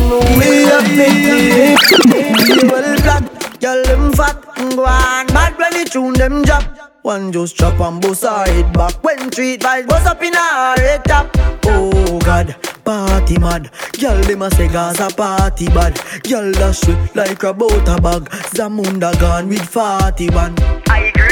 My 0.09 0.17
way 0.37 0.65
up 0.65 0.85
make 0.97 1.19
clean. 1.27 2.69
Well 2.69 2.95
black, 3.01 3.23
girl 3.59 3.83
them 3.83 4.13
fat, 4.13 4.37
go 4.75 4.85
on 4.85 5.27
bad 5.27 5.57
when 5.57 5.73
they 5.73 5.85
tune 5.85 6.13
them 6.13 6.43
drop. 6.43 6.63
One 7.03 7.31
just 7.33 7.57
chop 7.57 7.79
and 7.81 8.01
bust 8.01 8.23
her 8.23 8.45
head 8.45 8.71
back 8.71 9.03
When 9.03 9.29
treat 9.29 9.59
vibes 9.59 9.87
bust 9.87 10.07
up 10.07 10.23
in 10.23 10.33
her 10.33 10.75
head 10.77 11.03
top 11.03 11.29
Oh 11.65 12.17
God, 12.23 12.55
party 12.83 13.37
mad. 13.39 13.69
Girl 13.99 14.21
them 14.21 14.41
a 14.41 14.51
say 14.51 14.67
Gaza 14.67 15.09
party 15.15 15.67
bad. 15.67 15.99
Girl 16.23 16.51
dash 16.51 16.87
it 16.87 17.15
like 17.15 17.43
a 17.43 17.53
butter 17.53 18.01
bag. 18.01 18.29
Zamunda 18.53 19.17
gone 19.19 19.47
with 19.49 19.67
40 19.67 20.29
man 20.31 20.55
I 20.87 21.11
grade 21.15 21.22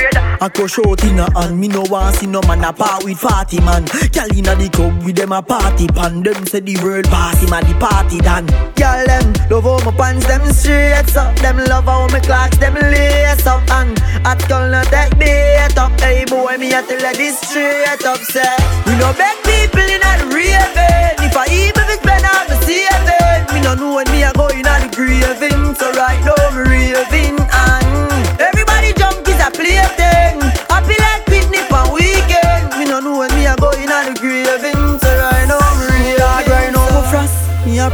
I 0.41 0.49
crush 0.49 0.79
out 0.79 1.03
in 1.03 1.19
a 1.19 1.29
hand. 1.39 1.59
Me 1.59 1.67
no 1.67 1.85
want 1.93 2.15
see 2.15 2.25
no 2.25 2.41
man 2.49 2.63
a 2.63 2.73
part 2.73 3.03
with 3.05 3.19
40 3.19 3.61
man. 3.61 3.85
Girl 4.09 4.25
inna 4.33 4.57
the 4.57 4.69
club 4.73 4.97
with 5.05 5.15
them 5.15 5.31
a 5.31 5.41
party 5.41 5.85
pan. 5.85 6.23
Them 6.23 6.47
say 6.47 6.61
the 6.61 6.81
world 6.81 7.05
party 7.13 7.45
man 7.45 7.61
the 7.69 7.77
party 7.77 8.17
done 8.25 8.49
Girl 8.73 9.05
them 9.05 9.37
love 9.53 9.69
how 9.69 9.77
my 9.85 9.93
pants 9.93 10.25
them 10.25 10.41
straight 10.49 11.13
up. 11.15 11.37
Them 11.45 11.61
love 11.69 11.85
how 11.85 12.07
my 12.09 12.19
clocks 12.21 12.57
them 12.57 12.73
lace 12.73 13.45
up. 13.45 13.61
And 13.69 13.93
at 14.25 14.41
girl 14.49 14.65
no 14.65 14.81
take 14.89 15.13
bait 15.21 15.77
up. 15.77 15.93
Hey 16.01 16.25
boy 16.25 16.57
me 16.57 16.73
a 16.73 16.81
tell 16.81 17.05
this 17.13 17.37
straight 17.45 18.01
up 18.01 18.17
Say. 18.25 18.41
We 18.89 18.97
no 18.97 19.13
beg 19.13 19.37
people 19.45 19.85
in 19.85 20.01
a 20.01 20.25
raving. 20.25 21.21
If 21.21 21.37
I 21.37 21.45
even 21.53 21.85
if 21.85 22.01
spend 22.01 22.25
all 22.25 22.49
my 22.49 22.57
saving. 22.65 23.45
Me 23.53 23.61
no 23.61 23.77
know 23.77 23.93
when 24.01 24.09
me 24.09 24.25
a 24.25 24.33
go 24.33 24.49
in 24.49 24.65
a 24.65 24.73
the 24.81 24.89
graving 24.89 25.77
So 25.77 25.93
right 25.93 26.17
now 26.25 26.33
me 26.49 26.65
raving. 26.65 27.37
And 27.37 28.41
everybody 28.41 28.60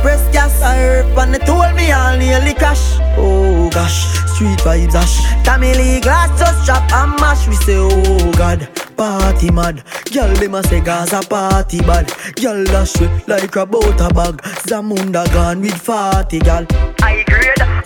press 0.02 0.22
gas, 0.32 0.62
I 0.62 0.78
herb 0.78 1.18
and 1.18 1.34
they 1.34 1.40
told 1.40 1.76
me 1.76 1.92
I'll 1.92 2.18
nearly 2.18 2.54
crash. 2.54 2.98
Oh 3.18 3.70
gosh, 3.72 4.06
street 4.34 4.60
vibes 4.60 4.96
ash. 4.96 5.16
Tammy 5.44 5.74
Lee 5.74 6.00
glass 6.02 6.38
just 6.40 6.66
chop 6.66 6.92
and 6.92 7.20
mash. 7.20 7.48
We 7.48 7.56
say, 7.56 7.78
oh 7.78 8.32
God, 8.38 8.68
party 8.96 9.52
mad. 9.52 9.84
Girl, 10.14 10.34
them 10.36 10.56
a 10.56 10.64
say 10.64 10.82
Gaza 10.82 11.22
party 11.28 11.80
bad. 11.82 12.12
Girl, 12.36 12.64
dash 12.66 13.00
like 13.28 13.56
a 13.56 13.66
butter 13.66 14.14
bag. 14.14 14.42
Zamunda 14.68 15.26
gone 15.34 15.62
with 15.62 15.80
40 15.80 16.40
gal. 16.40 16.66
I 17.02 17.24
grade. 17.28 17.37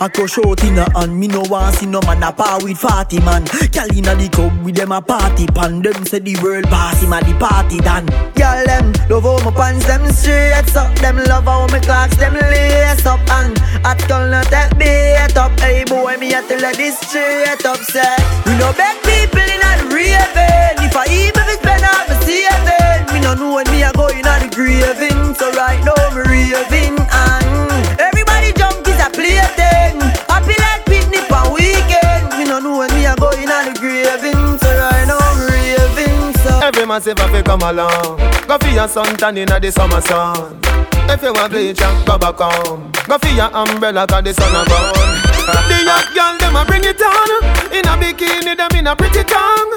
I 0.02 0.08
crush 0.08 0.36
out 0.38 0.64
in 0.64 0.78
a 0.78 0.98
hand, 0.98 1.14
me 1.14 1.28
no 1.28 1.42
want 1.46 1.76
see 1.76 1.86
no 1.86 2.00
man 2.02 2.24
a 2.24 2.32
par 2.32 2.58
with 2.64 2.76
40 2.76 3.20
man. 3.20 3.44
Gal 3.70 3.86
inna 3.94 4.18
the 4.18 4.28
club 4.34 4.50
with 4.64 4.74
them 4.74 4.90
a 4.90 5.00
party 5.00 5.46
pan. 5.46 5.80
Them 5.80 6.04
say 6.06 6.18
the 6.18 6.34
world 6.42 6.64
pass 6.64 7.00
him 7.00 7.12
a 7.12 7.22
the 7.22 7.30
party 7.38 7.78
done. 7.78 8.06
Gal 8.34 8.66
them 8.66 8.90
love 9.06 9.22
how 9.22 9.38
my 9.46 9.54
pants 9.54 9.86
them 9.86 10.02
straight 10.10 10.74
up. 10.74 10.90
Them 10.98 11.22
love 11.30 11.44
how 11.44 11.68
my 11.68 11.78
clocks 11.78 12.16
them 12.16 12.34
lace 12.34 13.06
up 13.06 13.22
and 13.30 13.54
at 13.86 14.02
girl 14.08 14.26
no 14.26 14.42
take 14.50 14.74
bait 14.76 15.36
up. 15.38 15.54
Hey 15.60 15.84
boy, 15.86 16.16
me 16.18 16.34
a 16.34 16.42
tell 16.50 16.58
her 16.58 16.74
this 16.74 16.98
straight 16.98 17.62
up. 17.62 17.78
Say 17.86 18.02
we 18.42 18.58
no 18.58 18.74
beg 18.74 18.98
people 19.06 19.38
in 19.38 19.62
a 19.62 19.86
raving. 19.86 20.82
If 20.82 20.98
I 20.98 21.06
even 21.14 21.46
if 21.46 21.62
spend 21.62 21.86
all 21.86 22.02
my 22.10 22.18
saving, 22.26 23.06
me 23.14 23.20
no 23.22 23.38
know 23.38 23.54
when 23.54 23.70
me 23.70 23.86
a 23.86 23.92
go 23.94 24.10
in 24.10 24.26
a 24.26 24.34
the 24.42 24.50
graving. 24.50 25.38
So 25.38 25.46
right 25.54 25.78
now 25.86 25.94
me 26.10 26.26
raving 26.26 27.01
massive 36.92 37.16
have 37.16 37.32
to 37.32 37.42
come 37.42 37.62
along. 37.62 38.18
Go 38.46 38.58
for 38.58 38.68
your 38.68 38.86
suntan 38.86 39.38
inna 39.38 39.58
the 39.58 39.72
summer 39.72 40.02
sun. 40.02 40.60
If 41.08 41.22
you 41.22 41.32
want 41.32 41.50
bleach, 41.50 41.80
go 42.04 42.18
back 42.18 42.36
home. 42.36 42.92
Go 43.08 43.16
for 43.16 43.32
your 43.32 43.48
umbrella 43.48 44.06
'cause 44.06 44.24
the 44.24 44.32
sun 44.34 44.54
a 44.54 44.62
burn. 44.68 45.08
The 45.70 45.78
young 45.88 46.08
girl 46.12 46.34
them 46.38 46.56
a 46.56 46.62
bring 46.66 46.84
it 46.84 47.00
on. 47.00 47.30
In 47.72 47.88
a 47.88 47.96
bikini, 47.96 48.54
them 48.60 48.76
in 48.76 48.86
a 48.86 48.94
pretty 48.94 49.24
tongue. 49.24 49.72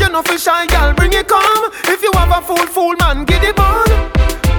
You 0.00 0.08
know 0.10 0.20
for 0.22 0.36
shy 0.36 0.66
girl, 0.66 0.92
bring 0.92 1.14
it 1.14 1.26
come. 1.26 1.64
If 1.84 2.02
you 2.02 2.12
have 2.18 2.32
a 2.38 2.40
fool, 2.42 2.66
fool 2.74 2.94
man, 3.00 3.24
get 3.24 3.42
it 3.42 3.58
on. 3.58 3.88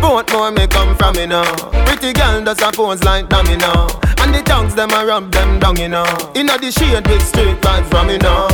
Both 0.02 0.32
more 0.34 0.49
may 0.49 0.66
come 0.66 0.95
from 0.95 1.14
me 1.18 1.28
now. 1.28 1.54
Pretty 1.86 2.14
girl 2.14 2.41
does 2.41 2.62
a 2.64 2.72
pose 2.72 3.04
like 3.04 3.30
dummy 3.30 3.58
now. 3.58 3.86
And 4.22 4.34
the 4.34 4.41
tongues 4.41 4.74
them 4.74 4.89
a 4.89 5.06
rub 5.06 5.32
them 5.32 5.60
down, 5.60 5.76
you 5.78 5.89
know. 5.89 6.10
Inna 6.34 6.58
the 6.58 6.72
shade 6.72 7.06
with 7.08 7.26
straight 7.28 7.62
vibes 7.62 7.88
from 7.91 8.08
me 8.08 8.18
now. 8.18 8.47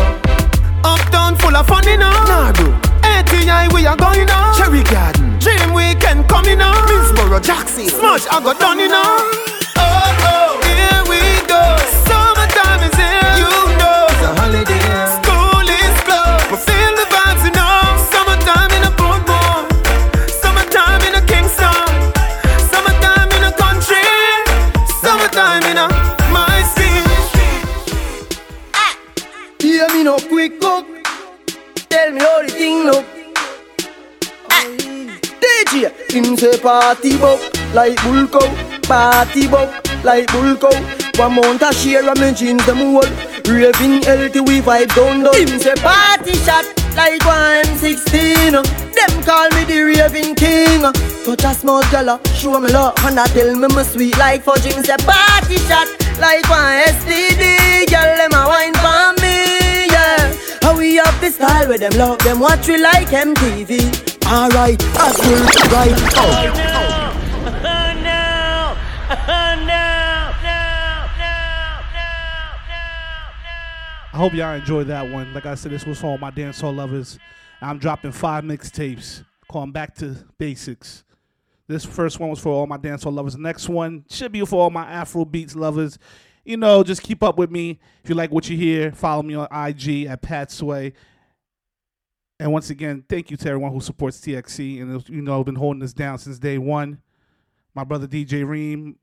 Uptown 0.83 1.37
full 1.37 1.55
of 1.55 1.65
fun, 1.65 1.87
you 1.87 1.97
know. 1.97 2.11
Nah, 2.31 2.51
bro. 2.51 2.86
ATI, 3.03 3.73
we 3.73 3.85
are 3.85 3.95
going 3.97 4.29
on. 4.29 4.55
Cherry 4.57 4.83
Garden, 4.83 5.37
Dream 5.39 5.73
Weekend 5.73 6.27
coming 6.29 6.61
on. 6.61 6.75
Minceboro, 6.87 7.41
Jackson, 7.41 7.87
Smudge, 7.87 8.25
I 8.31 8.41
got 8.43 8.59
done, 8.59 8.79
you 8.79 8.89
know. 8.89 9.17
Oh, 9.77 10.25
oh, 10.33 10.59
here 10.65 11.01
we 11.11 11.21
go. 11.47 11.61
Summertime 12.07 12.81
is 12.87 12.95
here, 12.95 13.31
you 13.41 13.51
know. 13.77 14.07
It's 14.09 14.23
a 14.23 14.31
holiday. 14.41 14.85
School 15.17 15.67
is 15.67 15.95
closed, 16.07 16.45
but 16.51 16.61
feel 16.65 16.93
the 16.99 17.05
vibes, 17.13 17.43
you 17.45 17.53
know. 17.53 17.77
Summertime 18.11 18.71
in 18.77 18.83
a 18.89 18.91
boardwalk. 18.97 19.65
Summertime 20.41 21.01
in 21.07 21.13
a 21.15 21.23
Kingston. 21.25 21.87
Summertime 22.71 23.29
in 23.37 23.43
a 23.45 23.53
country. 23.53 24.05
Summertime 25.01 25.63
in 25.71 25.77
a 25.77 25.87
my 26.33 26.61
city. 26.75 27.05
Ah. 28.73 28.97
Yeah, 29.61 29.87
me 29.93 30.03
no 30.03 30.17
quick 30.17 30.59
cook 30.59 30.96
tell 31.97 32.11
me 32.11 32.21
how 32.21 32.41
the 32.43 32.51
thing 32.59 32.79
look. 32.85 33.05
Ah. 34.51 34.65
DJ, 35.41 35.89
him 36.13 36.37
say 36.37 36.57
party 36.59 37.17
buck 37.17 37.39
like 37.73 37.97
bull 38.03 38.27
cow, 38.33 38.47
party 38.91 39.47
buck 39.47 39.69
like 40.03 40.27
bull 40.31 40.53
cow. 40.63 40.77
One 41.17 41.33
month 41.35 41.63
I 41.63 41.71
share 41.71 42.07
and 42.07 42.19
me 42.19 42.29
jeans 42.39 42.65
them 42.67 42.77
whole. 42.77 43.13
Raving 43.49 44.03
healthy 44.03 44.41
we 44.41 44.61
vibe 44.61 44.93
down 44.95 45.23
low. 45.23 45.33
Him 45.33 45.53
say 45.65 45.73
party 45.87 46.35
shot 46.45 46.65
like 46.95 47.25
one 47.25 47.65
sixteen. 47.81 48.53
Them 48.97 49.13
call 49.25 49.49
me 49.55 49.63
the 49.65 49.79
raving 49.89 50.35
king. 50.35 50.85
Uh. 50.85 50.93
Touch 51.25 51.45
a 51.49 51.53
small 51.53 51.83
girl, 51.91 52.09
uh, 52.11 52.17
show 52.39 52.59
me 52.59 52.69
love, 52.71 52.93
and 53.05 53.19
I 53.19 53.25
tell 53.27 53.55
me 53.55 53.67
me 53.75 53.83
sweet 53.83 54.17
like 54.17 54.45
fudging. 54.45 54.85
Say 54.85 54.97
party 55.01 55.57
shot 55.69 55.89
like 56.21 56.47
one 56.47 56.77
STD. 56.97 57.89
Girl, 57.89 58.11
them 58.21 58.33
a 58.37 58.41
wine 58.51 58.77
for 58.83 59.21
me 59.21 59.26
we 60.97 61.27
the 61.27 61.31
style 61.31 61.67
where 61.67 61.77
them 61.77 61.91
love 61.93 62.17
them 62.19 62.39
watch 62.39 62.67
we 62.67 62.81
like 62.81 63.07
MTV. 63.07 64.25
Alright, 64.25 64.83
I 64.97 65.11
still 65.11 65.43
right. 65.71 65.91
Oh. 66.15 66.23
oh 66.23 67.17
I 74.13 74.19
hope 74.19 74.33
y'all 74.33 74.55
enjoyed 74.55 74.87
that 74.87 75.07
one. 75.07 75.31
Like 75.33 75.45
I 75.45 75.53
said, 75.53 75.71
this 75.71 75.85
was 75.85 75.99
for 75.99 76.07
all 76.07 76.17
my 76.17 76.31
dancehall 76.31 76.75
lovers. 76.75 77.19
I'm 77.61 77.77
dropping 77.77 78.11
five 78.11 78.43
mixtapes, 78.43 79.23
calling 79.47 79.71
back 79.71 79.93
to 79.95 80.25
basics. 80.39 81.03
This 81.67 81.85
first 81.85 82.19
one 82.19 82.31
was 82.31 82.39
for 82.39 82.49
all 82.49 82.65
my 82.65 82.77
dancehall 82.77 83.13
lovers. 83.13 83.33
The 83.33 83.41
next 83.41 83.69
one 83.69 84.05
should 84.09 84.31
be 84.31 84.43
for 84.43 84.63
all 84.63 84.69
my 84.71 84.89
Afro 84.89 85.25
beats 85.25 85.55
lovers. 85.55 85.99
You 86.47 86.55
know, 86.55 86.81
just 86.81 87.03
keep 87.03 87.23
up 87.23 87.37
with 87.37 87.51
me. 87.51 87.77
If 88.05 88.09
you 88.09 88.15
like 88.15 88.31
what 88.31 88.49
you 88.49 88.55
hear, 88.55 88.93
follow 88.93 89.21
me 89.21 89.35
on 89.35 89.49
IG 89.51 90.05
at 90.05 90.21
Pat 90.21 90.49
Sway. 90.49 90.93
And 92.39 92.53
once 92.53 92.69
again, 92.69 93.03
thank 93.09 93.29
you 93.29 93.35
to 93.35 93.49
everyone 93.49 93.73
who 93.73 93.81
supports 93.81 94.21
TXC 94.21 94.81
and 94.81 95.09
you 95.09 95.21
know 95.21 95.43
been 95.43 95.55
holding 95.55 95.83
us 95.83 95.91
down 95.91 96.17
since 96.19 96.39
day 96.39 96.57
one. 96.57 97.01
My 97.73 97.83
brother 97.83 98.07
DJ 98.07 98.47
Reem, 98.47 98.95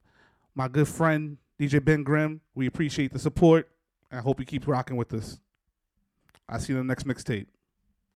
my 0.54 0.68
good 0.68 0.88
friend 0.88 1.36
DJ 1.60 1.84
Ben 1.84 2.02
Grimm. 2.02 2.40
We 2.54 2.66
appreciate 2.66 3.12
the 3.12 3.18
support. 3.18 3.68
I 4.10 4.20
hope 4.20 4.40
you 4.40 4.46
keep 4.46 4.66
rocking 4.66 4.96
with 4.96 5.12
us. 5.12 5.38
I'll 6.48 6.58
see 6.58 6.72
you 6.72 6.78
in 6.80 6.86
the 6.86 6.90
next 6.90 7.06
mixtape. 7.06 7.48